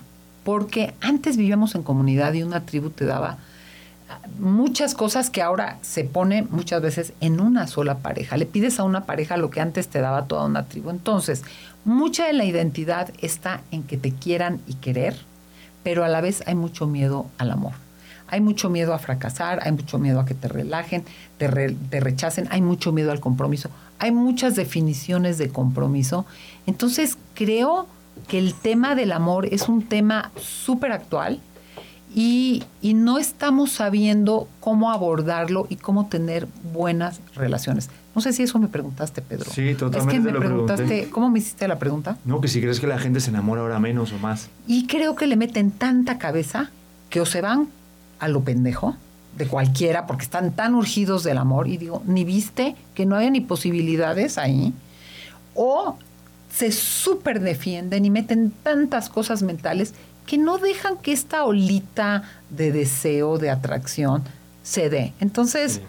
porque 0.44 0.94
antes 1.00 1.36
vivíamos 1.36 1.74
en 1.74 1.82
comunidad 1.82 2.32
y 2.32 2.42
una 2.42 2.60
tribu 2.60 2.90
te 2.90 3.04
daba 3.04 3.38
muchas 4.38 4.94
cosas 4.94 5.30
que 5.30 5.42
ahora 5.42 5.78
se 5.82 6.04
pone 6.04 6.42
muchas 6.42 6.82
veces 6.82 7.12
en 7.20 7.40
una 7.40 7.66
sola 7.66 7.98
pareja. 7.98 8.36
Le 8.36 8.46
pides 8.46 8.80
a 8.80 8.84
una 8.84 9.04
pareja 9.04 9.36
lo 9.36 9.50
que 9.50 9.60
antes 9.60 9.88
te 9.88 10.00
daba 10.00 10.26
toda 10.26 10.46
una 10.46 10.64
tribu. 10.64 10.90
Entonces, 10.90 11.42
mucha 11.84 12.26
de 12.26 12.32
la 12.32 12.44
identidad 12.44 13.10
está 13.20 13.60
en 13.70 13.82
que 13.82 13.96
te 13.96 14.12
quieran 14.12 14.60
y 14.66 14.74
querer, 14.74 15.16
pero 15.82 16.04
a 16.04 16.08
la 16.08 16.20
vez 16.20 16.42
hay 16.46 16.54
mucho 16.54 16.86
miedo 16.86 17.26
al 17.38 17.50
amor. 17.50 17.72
Hay 18.30 18.40
mucho 18.40 18.70
miedo 18.70 18.94
a 18.94 18.98
fracasar, 18.98 19.60
hay 19.62 19.72
mucho 19.72 19.98
miedo 19.98 20.20
a 20.20 20.24
que 20.24 20.34
te 20.34 20.48
relajen, 20.48 21.04
te, 21.36 21.48
rechacen, 22.00 22.48
hay 22.50 22.62
mucho 22.62 22.92
miedo 22.92 23.10
al 23.10 23.20
compromiso. 23.20 23.70
Hay 23.98 24.12
muchas 24.12 24.56
definiciones 24.56 25.36
de 25.38 25.48
compromiso. 25.48 26.26
Entonces 26.66 27.18
creo 27.34 27.86
que 28.28 28.38
el 28.38 28.54
tema 28.54 28.94
del 28.94 29.12
amor 29.12 29.46
es 29.46 29.68
un 29.68 29.82
tema 29.82 30.30
súper 30.36 30.92
actual 30.92 31.40
y, 32.14 32.64
no 32.82 33.18
estamos 33.18 33.72
sabiendo 33.72 34.48
cómo 34.60 34.90
abordarlo 34.90 35.66
y 35.68 35.76
cómo 35.76 36.08
tener 36.08 36.46
buenas 36.72 37.20
relaciones. 37.34 37.88
No 38.14 38.20
sé 38.20 38.32
si 38.32 38.42
eso 38.42 38.58
me 38.58 38.68
preguntaste, 38.68 39.22
Pedro. 39.22 39.50
Sí, 39.50 39.74
totalmente. 39.74 40.16
Es 40.16 40.24
que 40.24 40.32
me 40.32 40.38
preguntaste, 40.38 41.10
¿cómo 41.10 41.30
me 41.30 41.38
hiciste 41.38 41.68
la 41.68 41.78
pregunta? 41.78 42.16
No, 42.24 42.40
que 42.40 42.48
si 42.48 42.60
crees 42.60 42.80
que 42.80 42.86
la 42.86 42.98
gente 42.98 43.20
se 43.20 43.30
enamora 43.30 43.62
ahora 43.62 43.78
menos 43.78 44.12
o 44.12 44.18
más. 44.18 44.48
Y 44.66 44.86
creo 44.86 45.14
que 45.14 45.26
le 45.26 45.36
meten 45.36 45.70
tanta 45.70 46.18
cabeza 46.18 46.70
que 47.10 47.20
o 47.20 47.26
se 47.26 47.40
van 47.40 47.68
a 48.20 48.28
lo 48.28 48.42
pendejo 48.42 48.96
de 49.36 49.46
cualquiera 49.46 50.06
porque 50.06 50.24
están 50.24 50.52
tan 50.52 50.74
urgidos 50.74 51.24
del 51.24 51.38
amor 51.38 51.68
y 51.68 51.76
digo, 51.76 52.02
ni 52.06 52.24
viste 52.24 52.76
que 52.94 53.06
no 53.06 53.16
hay 53.16 53.30
ni 53.30 53.40
posibilidades 53.40 54.38
ahí, 54.38 54.72
o 55.54 55.96
se 56.52 56.72
súper 56.72 57.40
defienden 57.40 58.04
y 58.04 58.10
meten 58.10 58.52
tantas 58.62 59.08
cosas 59.08 59.42
mentales 59.42 59.94
que 60.26 60.38
no 60.38 60.58
dejan 60.58 60.96
que 60.96 61.12
esta 61.12 61.44
olita 61.44 62.22
de 62.50 62.72
deseo, 62.72 63.38
de 63.38 63.50
atracción, 63.50 64.22
se 64.62 64.90
dé. 64.90 65.12
Entonces, 65.20 65.80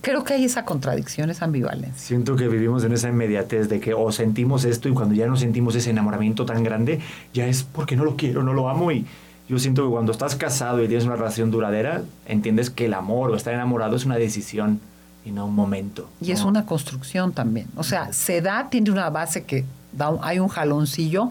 creo 0.00 0.24
que 0.24 0.34
hay 0.34 0.44
esa 0.44 0.64
contradicción, 0.64 1.30
esa 1.30 1.44
ambivalencia. 1.44 1.98
Siento 1.98 2.36
que 2.36 2.48
vivimos 2.48 2.84
en 2.84 2.92
esa 2.92 3.08
inmediatez 3.08 3.68
de 3.68 3.80
que 3.80 3.94
o 3.94 4.10
sentimos 4.12 4.64
esto 4.64 4.88
y 4.88 4.92
cuando 4.92 5.14
ya 5.14 5.26
no 5.26 5.36
sentimos 5.36 5.74
ese 5.74 5.90
enamoramiento 5.90 6.44
tan 6.46 6.62
grande, 6.62 7.00
ya 7.34 7.46
es 7.46 7.62
porque 7.62 7.96
no 7.96 8.04
lo 8.04 8.16
quiero, 8.16 8.42
no 8.42 8.52
lo 8.52 8.68
amo 8.68 8.92
y 8.92 9.06
yo 9.50 9.58
siento 9.58 9.82
que 9.82 9.90
cuando 9.90 10.12
estás 10.12 10.36
casado 10.36 10.80
y 10.80 10.86
tienes 10.86 11.04
una 11.06 11.16
relación 11.16 11.50
duradera, 11.50 12.04
entiendes 12.24 12.70
que 12.70 12.84
el 12.84 12.94
amor 12.94 13.32
o 13.32 13.34
estar 13.34 13.52
enamorado 13.52 13.96
es 13.96 14.04
una 14.04 14.14
decisión 14.14 14.78
y 15.24 15.32
no 15.32 15.46
un 15.46 15.56
momento. 15.56 16.08
Y 16.20 16.30
es 16.30 16.44
una 16.44 16.66
construcción 16.66 17.32
también. 17.32 17.66
O 17.74 17.82
sea, 17.82 18.12
se 18.12 18.42
da, 18.42 18.68
tiene 18.70 18.92
una 18.92 19.10
base 19.10 19.42
que 19.42 19.64
da 19.90 20.16
hay 20.22 20.38
un 20.38 20.46
jaloncillo, 20.46 21.30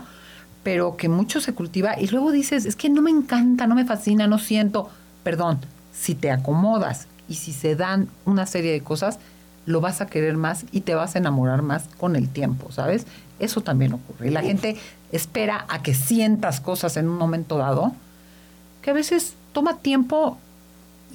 pero 0.63 0.97
que 0.97 1.07
mucho 1.07 1.39
se 1.39 1.53
cultiva 1.53 1.97
y 1.97 2.07
luego 2.07 2.33
dices, 2.33 2.65
es 2.65 2.75
que 2.75 2.89
no 2.89 3.01
me 3.01 3.09
encanta, 3.09 3.67
no 3.67 3.75
me 3.75 3.85
fascina, 3.85 4.27
no 4.27 4.37
siento. 4.37 4.89
Perdón, 5.23 5.59
si 5.93 6.13
te 6.13 6.29
acomodas 6.29 7.07
y 7.29 7.35
si 7.35 7.53
se 7.53 7.77
dan 7.77 8.09
una 8.25 8.45
serie 8.47 8.73
de 8.73 8.81
cosas, 8.81 9.17
lo 9.65 9.79
vas 9.79 10.01
a 10.01 10.07
querer 10.07 10.35
más 10.35 10.65
y 10.73 10.81
te 10.81 10.93
vas 10.93 11.15
a 11.15 11.19
enamorar 11.19 11.61
más 11.61 11.85
con 11.97 12.17
el 12.17 12.27
tiempo, 12.27 12.69
¿sabes? 12.73 13.07
Eso 13.39 13.61
también 13.61 13.93
ocurre. 13.93 14.27
Y 14.27 14.31
la 14.31 14.41
gente 14.41 14.75
espera 15.13 15.65
a 15.69 15.81
que 15.81 15.93
sientas 15.93 16.59
cosas 16.59 16.97
en 16.97 17.07
un 17.07 17.17
momento 17.17 17.57
dado 17.57 17.93
que 18.89 18.91
a 18.91 18.95
veces 18.95 19.35
toma 19.53 19.77
tiempo 19.77 20.39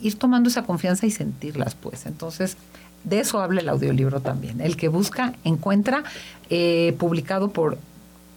ir 0.01 0.17
tomando 0.17 0.49
esa 0.49 0.63
confianza 0.63 1.07
y 1.07 1.11
sentirlas, 1.11 1.75
pues. 1.75 2.07
Entonces, 2.07 2.57
de 3.03 3.19
eso 3.19 3.41
habla 3.41 3.63
el 3.63 3.69
audiolibro 3.69 4.21
también. 4.21 4.61
El 4.61 4.77
que 4.77 4.87
busca, 4.87 5.33
encuentra, 5.43 6.05
eh, 6.51 6.95
publicado 6.99 7.49
por 7.51 7.77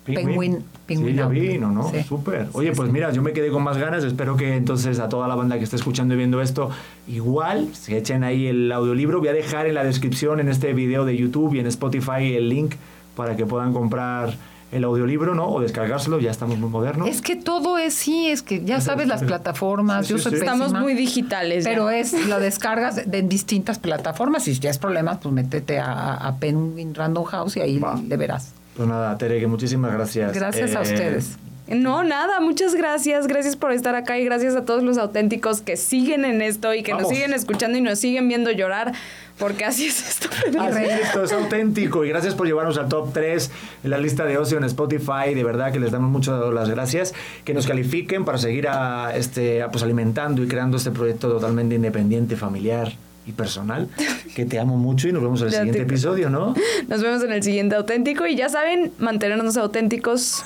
Penguin. 0.05 0.63
Penguin 0.88 1.11
sí, 1.11 1.17
ya 1.17 1.27
vino, 1.27 1.69
¿no? 1.69 1.91
Súper. 2.07 2.47
Oye, 2.53 2.71
pues 2.71 2.91
mira, 2.91 3.11
yo 3.11 3.21
me 3.21 3.31
quedé 3.31 3.51
con 3.51 3.61
más 3.61 3.77
ganas. 3.77 4.03
Espero 4.03 4.38
que 4.38 4.55
entonces 4.55 4.97
a 4.99 5.07
toda 5.07 5.27
la 5.27 5.35
banda 5.35 5.59
que 5.59 5.65
esté 5.65 5.75
escuchando 5.75 6.15
y 6.15 6.17
viendo 6.17 6.41
esto, 6.41 6.71
igual 7.07 7.75
se 7.75 7.95
echen 7.95 8.23
ahí 8.23 8.47
el 8.47 8.71
audiolibro. 8.71 9.19
Voy 9.19 9.27
a 9.27 9.33
dejar 9.33 9.67
en 9.67 9.75
la 9.75 9.83
descripción 9.83 10.39
en 10.39 10.49
este 10.49 10.73
video 10.73 11.05
de 11.05 11.15
YouTube 11.15 11.53
y 11.53 11.59
en 11.59 11.67
Spotify 11.67 12.33
el 12.33 12.49
link 12.49 12.73
para 13.15 13.35
que 13.35 13.45
puedan 13.45 13.71
comprar 13.71 14.33
el 14.72 14.84
audiolibro, 14.84 15.34
¿no? 15.34 15.47
O 15.47 15.61
descargárselo, 15.61 16.20
ya 16.20 16.32
estamos 16.32 16.57
muy 16.57 16.70
modernos. 16.70 17.07
Es 17.07 17.22
que 17.22 17.36
todo 17.36 17.78
es, 17.78 17.93
sí, 17.93 18.28
es 18.28 18.41
que 18.41 18.63
ya 18.63 18.82
sabes 18.82 19.07
las 19.07 19.24
plataformas, 19.24 20.07
yo 20.07 20.18
soy 20.18 20.34
Estamos 20.34 20.74
muy 20.74 20.93
digitales. 20.93 21.63
Pero 21.65 21.89
es, 21.89 22.28
lo 22.28 22.39
descargas 22.39 22.95
de, 22.95 23.18
en 23.18 23.30
distintas 23.30 23.80
plataformas 23.80 24.47
y 24.47 24.55
si 24.55 24.59
ya 24.59 24.70
es 24.70 24.78
problema, 24.78 25.20
pues 25.20 25.34
métete 25.34 25.80
a, 25.80 26.15
a 26.15 26.36
Penguin 26.38 26.93
Random 26.93 27.24
House 27.24 27.57
y 27.57 27.61
ahí 27.61 27.82
le 28.07 28.18
verás. 28.18 28.53
Pues 28.76 28.88
nada, 28.88 29.18
Tere, 29.18 29.39
que 29.39 29.47
muchísimas 29.47 29.91
gracias. 29.91 30.34
Gracias 30.34 30.76
a 30.76 30.80
eh, 30.80 30.84
ustedes. 30.84 31.38
No, 31.70 32.03
nada, 32.03 32.39
muchas 32.39 32.76
gracias. 32.76 33.28
Gracias 33.28 33.55
por 33.55 33.72
estar 33.72 33.95
acá 33.95 34.18
y 34.18 34.26
gracias 34.26 34.55
a 34.55 34.63
todos 34.65 34.84
los 34.84 34.97
auténticos 34.97 35.61
que 35.61 35.76
siguen 35.78 36.24
en 36.26 36.41
esto 36.41 36.74
y 36.74 36.84
que 36.84 36.93
nos 36.93 37.09
siguen 37.09 37.34
escuchando 37.34 37.78
y 37.78 37.82
nos 37.82 37.99
siguen 37.99 38.28
viendo 38.28 38.51
llorar, 38.51 38.93
porque 39.38 39.65
así 39.65 39.88
es 39.88 40.07
esto. 40.07 40.30
Así 40.59 40.84
es 40.84 41.01
esto, 41.07 41.24
es 41.24 41.32
auténtico. 41.34 42.05
Y 42.05 42.09
gracias 42.09 42.36
por 42.36 42.47
llevarnos 42.47 42.78
al 42.78 42.88
top 42.88 43.11
3 43.13 43.51
en 43.84 43.89
la 43.89 43.97
lista 43.97 44.24
de 44.26 44.38
ocio 44.38 44.57
en 44.57 44.63
Spotify. 44.63 45.34
De 45.36 45.43
verdad 45.43 45.72
que 45.74 45.80
les 45.80 45.91
damos 45.91 46.09
muchas 46.09 46.39
las 46.53 46.70
gracias. 46.70 47.13
Que 47.43 47.53
nos 47.53 47.68
califiquen 47.68 48.24
para 48.26 48.38
seguir 48.38 48.68
a, 48.70 49.15
este, 49.15 49.63
pues 49.72 49.84
alimentando 49.84 50.41
y 50.43 50.47
creando 50.47 50.78
este 50.78 50.91
proyecto 50.91 51.30
totalmente 51.30 51.76
independiente, 51.76 52.36
familiar 52.38 52.93
y 53.26 53.34
personal, 53.34 53.89
que 54.36 54.45
te 54.45 54.57
amo 54.57 54.78
mucho 54.78 55.09
y 55.09 55.11
nos 55.11 55.22
vemos 55.22 55.41
en 55.41 55.47
el 55.47 55.53
siguiente 55.53 55.80
te- 55.80 55.84
episodio, 55.86 56.30
¿no? 56.30 56.55
Nos 56.88 57.01
vemos 57.03 57.22
en 57.24 57.34
el 57.34 57.43
siguiente 57.43 57.76
auténtico 57.76 58.26
y 58.26 58.38
ya 58.38 58.47
saben, 58.47 58.93
mantenernos 58.99 59.57
auténticos. 59.57 60.45